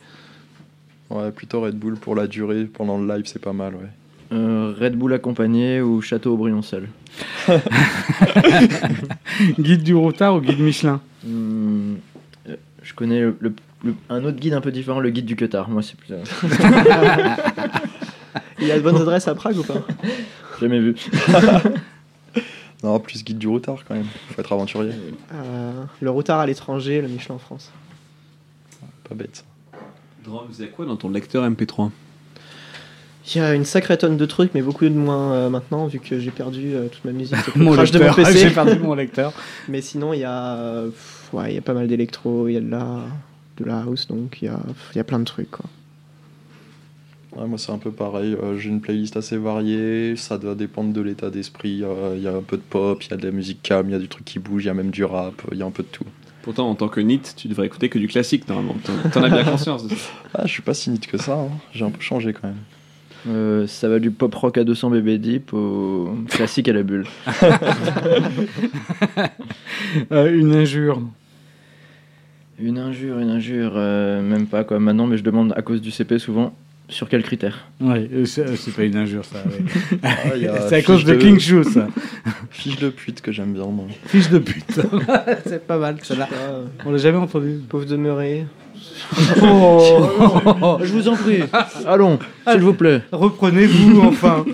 [1.11, 3.89] Ouais, plutôt Red Bull pour la durée, pendant le live, c'est pas mal, ouais.
[4.33, 6.89] Euh, Red Bull accompagné ou Château Aubryon seul?
[9.59, 11.01] Guide du routard ou guide Michelin?
[11.25, 11.95] Hmm,
[12.49, 15.37] euh, Je connais le- le- le- un autre guide un peu différent, le guide du
[15.37, 15.69] Cutard.
[15.69, 16.15] Moi, c'est plus.
[18.61, 19.83] Il y a de bonnes adresses à Prague ou pas?
[20.61, 20.95] Jamais vu.
[22.83, 24.07] Non, plus guide du routard quand même.
[24.31, 24.93] Faut être aventurier.
[25.35, 27.71] Euh, Le routard à l'étranger, le Michelin en France.
[29.09, 29.79] Pas bête ça.
[30.25, 31.91] Drums, il y a quoi dans ton lecteur MP3
[33.35, 35.99] Il y a une sacrée tonne de trucs, mais beaucoup de moins euh, maintenant, vu
[35.99, 37.37] que j'ai perdu euh, toute ma musique.
[37.57, 38.39] Mon crash de mon lecteur, PC.
[38.49, 39.33] j'ai perdu mon lecteur.
[39.69, 42.55] Mais sinon, il y a, euh, pff, ouais, il y a pas mal d'électro, il
[42.55, 43.01] y a de la,
[43.59, 44.61] de la house, donc il y a,
[44.95, 45.51] il y a plein de trucs.
[45.51, 45.67] Quoi.
[47.37, 50.93] Ouais, moi c'est un peu pareil, euh, j'ai une playlist assez variée, ça doit dépendre
[50.93, 53.25] de l'état d'esprit, euh, il y a un peu de pop, il y a de
[53.25, 55.05] la musique calme, il y a du truc qui bouge, il y a même du
[55.05, 56.05] rap, il y a un peu de tout.
[56.43, 58.75] Pourtant, en tant que NIT, tu devrais écouter que du classique normalement.
[59.13, 60.11] T'en- as bien conscience de ça.
[60.35, 61.49] Ah, je suis pas si nid que ça, hein.
[61.73, 62.57] j'ai un peu changé quand même.
[63.29, 67.07] Euh, ça va du pop rock à 200 bébé deep au classique à la bulle.
[70.13, 71.01] Euh, une injure.
[72.61, 74.79] Une injure, une injure, euh, même pas quoi.
[74.79, 76.55] Maintenant, mais je demande à cause du CP souvent
[76.91, 77.69] sur quels critères.
[77.81, 79.39] Ouais, euh, c'est c'est pas une injure, ça.
[79.39, 79.99] ouais.
[80.03, 81.89] Ah, c'est à cause fiche de King Shoe, ça.
[82.51, 83.87] Fiche de pute que j'aime bien, moi.
[84.07, 84.81] Fiche de pute.
[85.47, 86.29] c'est pas mal, ça là.
[86.85, 87.61] On l'a jamais entendu.
[87.69, 88.45] Pauvre demeuré.
[89.43, 90.79] Oh.
[90.83, 91.43] Je vous en prie.
[91.87, 92.19] Allons,
[92.49, 93.03] s'il vous plaît.
[93.13, 94.45] Reprenez-vous, enfin.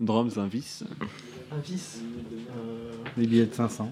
[0.00, 0.84] Drums, un vice.
[1.52, 2.00] Un vice.
[3.16, 3.90] Des billets de 500.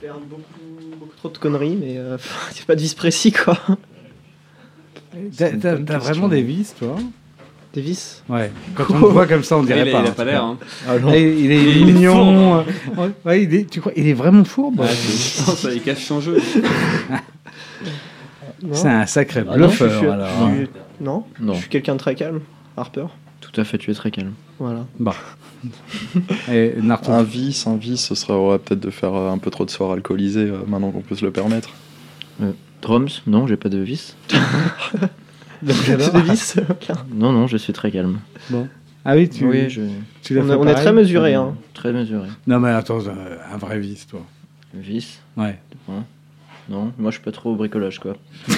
[0.00, 2.16] Faire beaucoup, beaucoup trop de conneries, mais euh,
[2.52, 3.58] il n'y a pas de vice précis, quoi.
[5.36, 6.96] T'as t'as- t'as vraiment des vis, toi
[7.74, 8.50] Des vices Ouais.
[8.74, 10.02] Quand on le voit comme ça, on dirait Il pas.
[10.04, 10.58] il a pas l'air, hein.
[10.88, 11.08] Ah non.
[11.12, 12.58] Il est- il est il est mignon.
[12.96, 14.80] ouais, ouais, il est, tu crois, il est vraiment fourbe.
[14.82, 16.38] Ah, c'est- ça, il cache son jeu.
[18.62, 18.74] Non.
[18.74, 20.28] C'est un sacré Ah non, bluffeur, je suis- alors.
[20.50, 20.68] je suis-
[21.00, 21.54] Non, Non.
[21.54, 22.40] je suis quelqu'un de très calme.
[22.76, 23.06] Harper.
[23.40, 24.32] Tout à fait, tu es très calme.
[24.58, 24.84] Voilà.
[24.98, 25.14] Bah.
[26.52, 27.12] Et Narton.
[27.14, 29.92] Un vice, un vice, ce serait ouais, peut-être de faire un peu trop de soirs
[29.92, 31.70] alcoolisés, euh, maintenant qu'on peut se le permettre.
[32.42, 34.16] Euh, drums Non, j'ai pas de vice.
[35.66, 36.56] C'est des vices
[37.14, 38.18] Non, non, je suis très calme.
[38.48, 38.66] Bon.
[39.04, 39.46] Ah oui, tu.
[39.46, 39.82] Oui, je...
[40.22, 41.54] tu On fait est- on est pareil très mesuré, hein.
[41.74, 42.28] Très mesuré.
[42.46, 42.98] Non, mais attends,
[43.52, 44.20] un vrai vice, toi.
[44.74, 45.58] Vice Ouais.
[46.68, 48.14] Non, moi je suis pas trop au bricolage quoi.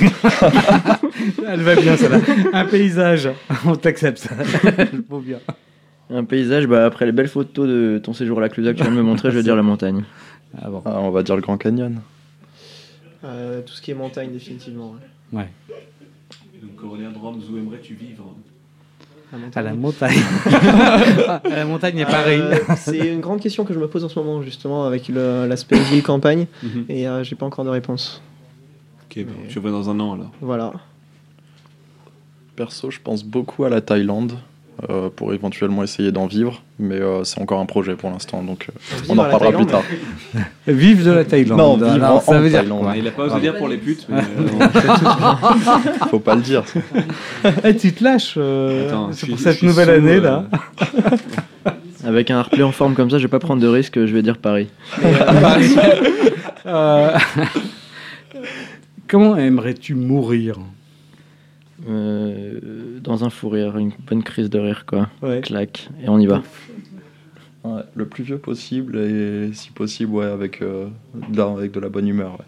[1.49, 2.19] Elle va bien, celle-là.
[2.53, 3.31] Un paysage.
[3.65, 4.35] On t'accepte ça.
[4.77, 5.39] Elle vaut bien.
[6.11, 8.83] Un paysage, bah après les belles photos de ton séjour à la Clusa que tu
[8.83, 10.03] viens de me montrer, je vais dire la montagne.
[10.61, 10.83] Ah bon.
[10.85, 12.01] Ah, on va dire le Grand Canyon.
[13.25, 14.95] Euh, tout ce qui est montagne, définitivement.
[15.33, 15.39] ouais.
[15.39, 15.49] Ouais.
[16.63, 18.35] Donc, Aurélien Drums, où aimerais-tu vivre
[19.33, 20.19] À la montagne.
[20.45, 22.41] à la montagne et Paris.
[22.41, 25.47] Euh, c'est une grande question que je me pose en ce moment, justement, avec le-
[25.47, 26.47] l'aspect ville-campagne.
[26.63, 26.85] Mhm.
[26.89, 28.21] Et euh, j'ai pas encore de réponse.
[29.05, 30.31] Ok, bon, je vois dans un an alors.
[30.41, 30.73] Voilà.
[32.57, 34.33] Perso, je pense beaucoup à la Thaïlande
[34.91, 38.69] euh, pour éventuellement essayer d'en vivre, mais euh, c'est encore un projet pour l'instant, donc
[38.69, 39.83] euh, on en reparlera plus tard.
[40.67, 41.59] Vive de la Thaïlande.
[41.59, 42.83] Non, vivre Alors, en- ça en veut dire Thaïlande.
[42.83, 44.21] quoi Il a pas osé dire pour les putes, mais.
[44.61, 44.67] euh,
[46.11, 46.65] Faut pas le dire.
[47.65, 50.45] Eh, tu te lâches euh, c'est pour cette nouvelle sous, année euh, là.
[52.05, 54.23] Avec un harpley en forme comme ça, je vais pas prendre de risque, je vais
[54.23, 54.69] dire Paris.
[59.07, 60.59] Comment aimerais-tu mourir?
[61.89, 62.61] Euh,
[63.03, 65.09] dans un fou rire, une bonne crise de rire quoi.
[65.21, 65.41] Ouais.
[65.41, 66.43] Clac, et on y va.
[67.65, 70.87] Ouais, le plus vieux possible et si possible, ouais, avec, euh,
[71.29, 72.33] de la, avec de la bonne humeur.
[72.33, 72.45] ouais.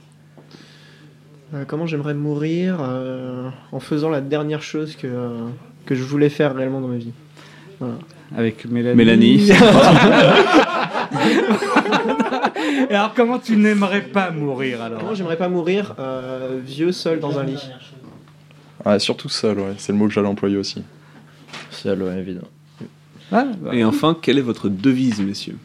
[1.55, 5.47] Euh, comment j'aimerais mourir euh, en faisant la dernière chose que, euh,
[5.87, 7.13] que je voulais faire réellement dans ma vie.
[7.79, 7.95] Voilà.
[8.37, 8.97] Avec Mélanie.
[8.97, 9.51] Mélanie.
[12.91, 14.99] Et alors comment tu n'aimerais pas mourir alors?
[14.99, 17.63] Comment j'aimerais pas mourir euh, vieux seul dans un lit?
[18.87, 20.83] Ouais, surtout seul, ouais, c'est le mot que j'allais employer aussi.
[21.71, 22.49] Seul, ouais, évidemment.
[23.33, 23.75] Ah, bah.
[23.75, 25.57] Et enfin, quelle est votre devise, messieurs?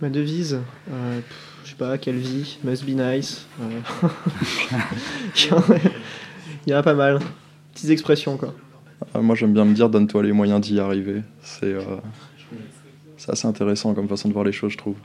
[0.00, 3.46] Ma devise euh, pff, je sais pas, quelle vie, must be nice.
[3.62, 4.08] euh.
[6.66, 7.20] Il y en a- pas mal.
[7.72, 8.54] Petites expressions, quoi.
[9.14, 11.22] Ah, moi, j'aime bien me dire donne-toi les moyens d'y arriver.
[11.42, 11.82] C'est euh,
[13.16, 14.96] c'est assez intéressant comme façon de voir les choses, je trouve.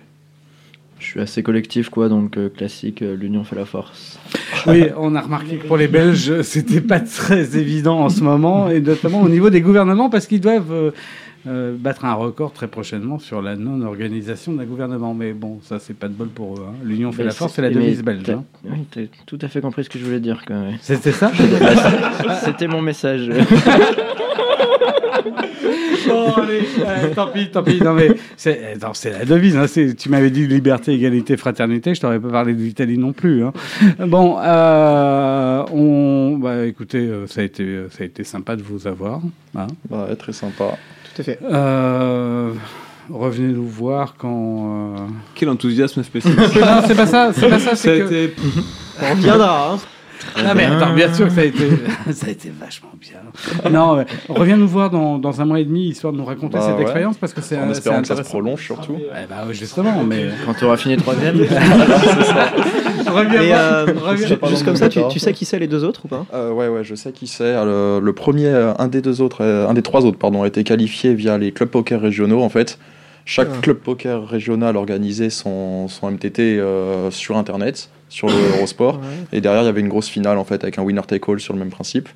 [0.99, 4.19] Je suis assez collectif, quoi, donc euh, classique, euh, l'union fait la force.
[4.67, 8.69] Oui, on a remarqué que pour les Belges, c'était pas très évident en ce moment,
[8.69, 10.91] et notamment au niveau des gouvernements, parce qu'ils doivent
[11.47, 15.13] euh, battre un record très prochainement sur la non-organisation d'un gouvernement.
[15.13, 16.65] Mais bon, ça, c'est pas de bol pour eux.
[16.67, 16.73] hein.
[16.83, 18.29] L'union fait Mais la force, c'est la devise belge.
[18.29, 18.43] hein.
[18.65, 20.43] Oui, t'as tout à fait compris ce que je voulais dire.
[20.81, 21.31] C'était ça
[22.43, 23.31] C'était mon message.
[26.07, 27.81] Bon, allez, euh, tant pis, tant pis.
[27.83, 29.57] Non, mais c'est euh, non, c'est la devise.
[29.57, 29.67] hein.
[29.67, 31.93] C'est- Tu m'avais dit liberté, égalité, fraternité.
[31.95, 33.43] Je t'aurais pas parlé de l'Italie non plus.
[33.43, 33.53] hein.
[33.99, 38.63] Bon, euh, on, bah, écoutez, euh, ça a été, euh, ça a été sympa de
[38.63, 39.21] vous avoir.
[39.55, 39.67] hein.
[39.89, 40.77] Bah, ouais, très sympa.
[41.15, 41.39] Tout à fait.
[41.43, 42.51] Euh,
[43.09, 44.93] revenez nous voir quand.
[44.97, 44.97] euh,
[45.35, 46.35] Quel enthousiasme spécial.
[46.35, 47.31] non, c'est pas ça.
[47.33, 47.75] C'est pas ça.
[47.75, 48.03] Ça que.
[48.05, 48.33] été-
[49.01, 49.77] On reviendra, hein.
[50.37, 51.63] Non mais attends, bien sûr que ça a été,
[52.11, 53.69] ça a été vachement bien.
[53.71, 54.05] Non, ouais.
[54.27, 56.75] reviens nous voir dans, dans un mois et demi, histoire de nous raconter Bah cette
[56.75, 56.81] ouais.
[56.83, 58.97] expérience, parce que c'est En c'est espérant que ça se prolonge, surtout.
[58.99, 60.25] Eh bah, ouais, justement, mais...
[60.45, 61.37] Quand tu auras fini troisième.
[63.07, 64.27] Reviens euh, reviens.
[64.27, 66.25] ju- juste comme ça, tu, tu sais qui c'est les deux autres ou pas?
[66.33, 67.43] Euh, ouais, ouais, je sais qui c'est.
[67.43, 70.47] Euh, le premier, euh, un des deux autres, euh, un des trois autres, pardon, a
[70.47, 72.41] été qualifié via les clubs poker régionaux.
[72.41, 72.77] En fait,
[73.25, 73.57] chaque Ah.
[73.61, 78.95] club poker régional organisait son, son MTT euh, sur Internet, sur le Eurosport.
[78.99, 79.37] Ouais.
[79.37, 81.39] Et derrière, il y avait une grosse finale en fait avec un winner take all
[81.39, 82.09] sur le même principe.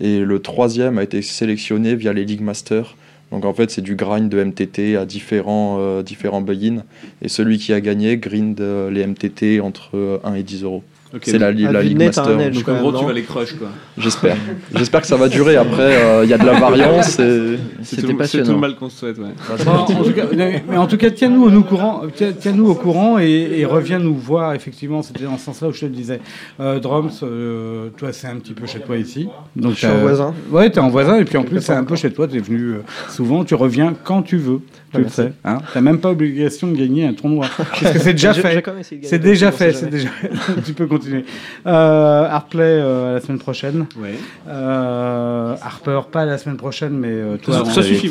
[0.00, 2.96] Et le troisième a été sélectionné via les League Masters.
[3.30, 6.84] Donc en fait, c'est du grind de MTT à différents, euh, différents buy-in.
[7.20, 10.82] Et celui qui a gagné grind euh, les MTT entre euh, 1 et 10 euros.
[11.22, 12.50] C'est la, la nez, t'as Master.
[12.50, 13.68] Donc en gros, tu vas les crush quoi.
[13.96, 14.36] J'espère.
[14.74, 15.56] J'espère que ça va durer.
[15.56, 17.18] Après, euh, il y a de la variance.
[17.18, 17.56] Et...
[17.82, 19.30] C'est C'était tout, c'est tout le mal qu'on se souhaite, ouais.
[19.64, 23.58] Bon, en tout cas, mais en tout cas, tiens-nous au, courant, tiens- au courant et,
[23.58, 24.52] et reviens nous voir.
[24.54, 26.20] Effectivement, c'était dans ce sens-là où je te le disais.
[26.60, 29.28] Euh, Drums, euh, toi, c'est un petit peu chez toi ici.
[29.56, 30.34] Donc, Je suis en voisin.
[30.50, 32.28] Ouais, t'es en voisin et puis en plus, c'est un peu chez toi.
[32.28, 33.44] T'es venu euh, souvent.
[33.44, 34.60] Tu reviens quand tu veux.
[34.92, 35.32] Tu le sais.
[35.44, 38.62] Hein T'as même pas obligation de gagner un tournoi parce que c'est déjà fait.
[39.02, 39.72] C'est déjà fait.
[39.72, 40.08] C'est déjà.
[40.64, 41.24] tu peux continuer.
[41.66, 43.86] Euh, Artplay euh, la semaine prochaine.
[44.00, 44.14] Ouais.
[44.48, 47.64] Euh, Harper pas la semaine prochaine, mais euh, toi.
[47.64, 48.10] Ça, ça suffit.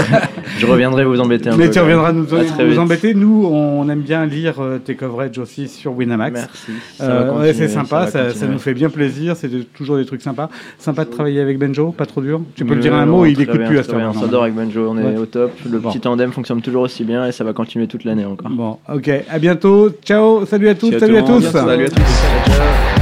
[0.58, 1.72] Je reviendrai vous embêter un mais peu.
[1.72, 1.98] tu quand même.
[1.98, 3.14] reviendras nous, nous embêter.
[3.14, 6.32] Nous, on aime bien lire euh, tes coverages aussi sur Winamax.
[6.34, 6.72] Merci.
[7.00, 9.36] Euh, ouais, c'est sympa, ça, nous fait bien plaisir.
[9.36, 10.48] C'est de- toujours des trucs sympas.
[10.78, 12.40] Sympa de travailler avec Benjo, pas trop dur.
[12.54, 13.98] Tu peux le Mais dire un mot, il écoute plus à bien.
[14.00, 14.12] heure.
[14.16, 15.52] On s'adore avec Benjo, on est au top.
[15.70, 18.50] Le petit tandem fonctionne toujours aussi bien et ça va continuer toute l'année encore.
[18.50, 19.90] Bon, ok, à bientôt.
[20.04, 21.40] Ciao, salut à toutes, Ciao salut à tous.
[21.40, 23.01] Salut à tous.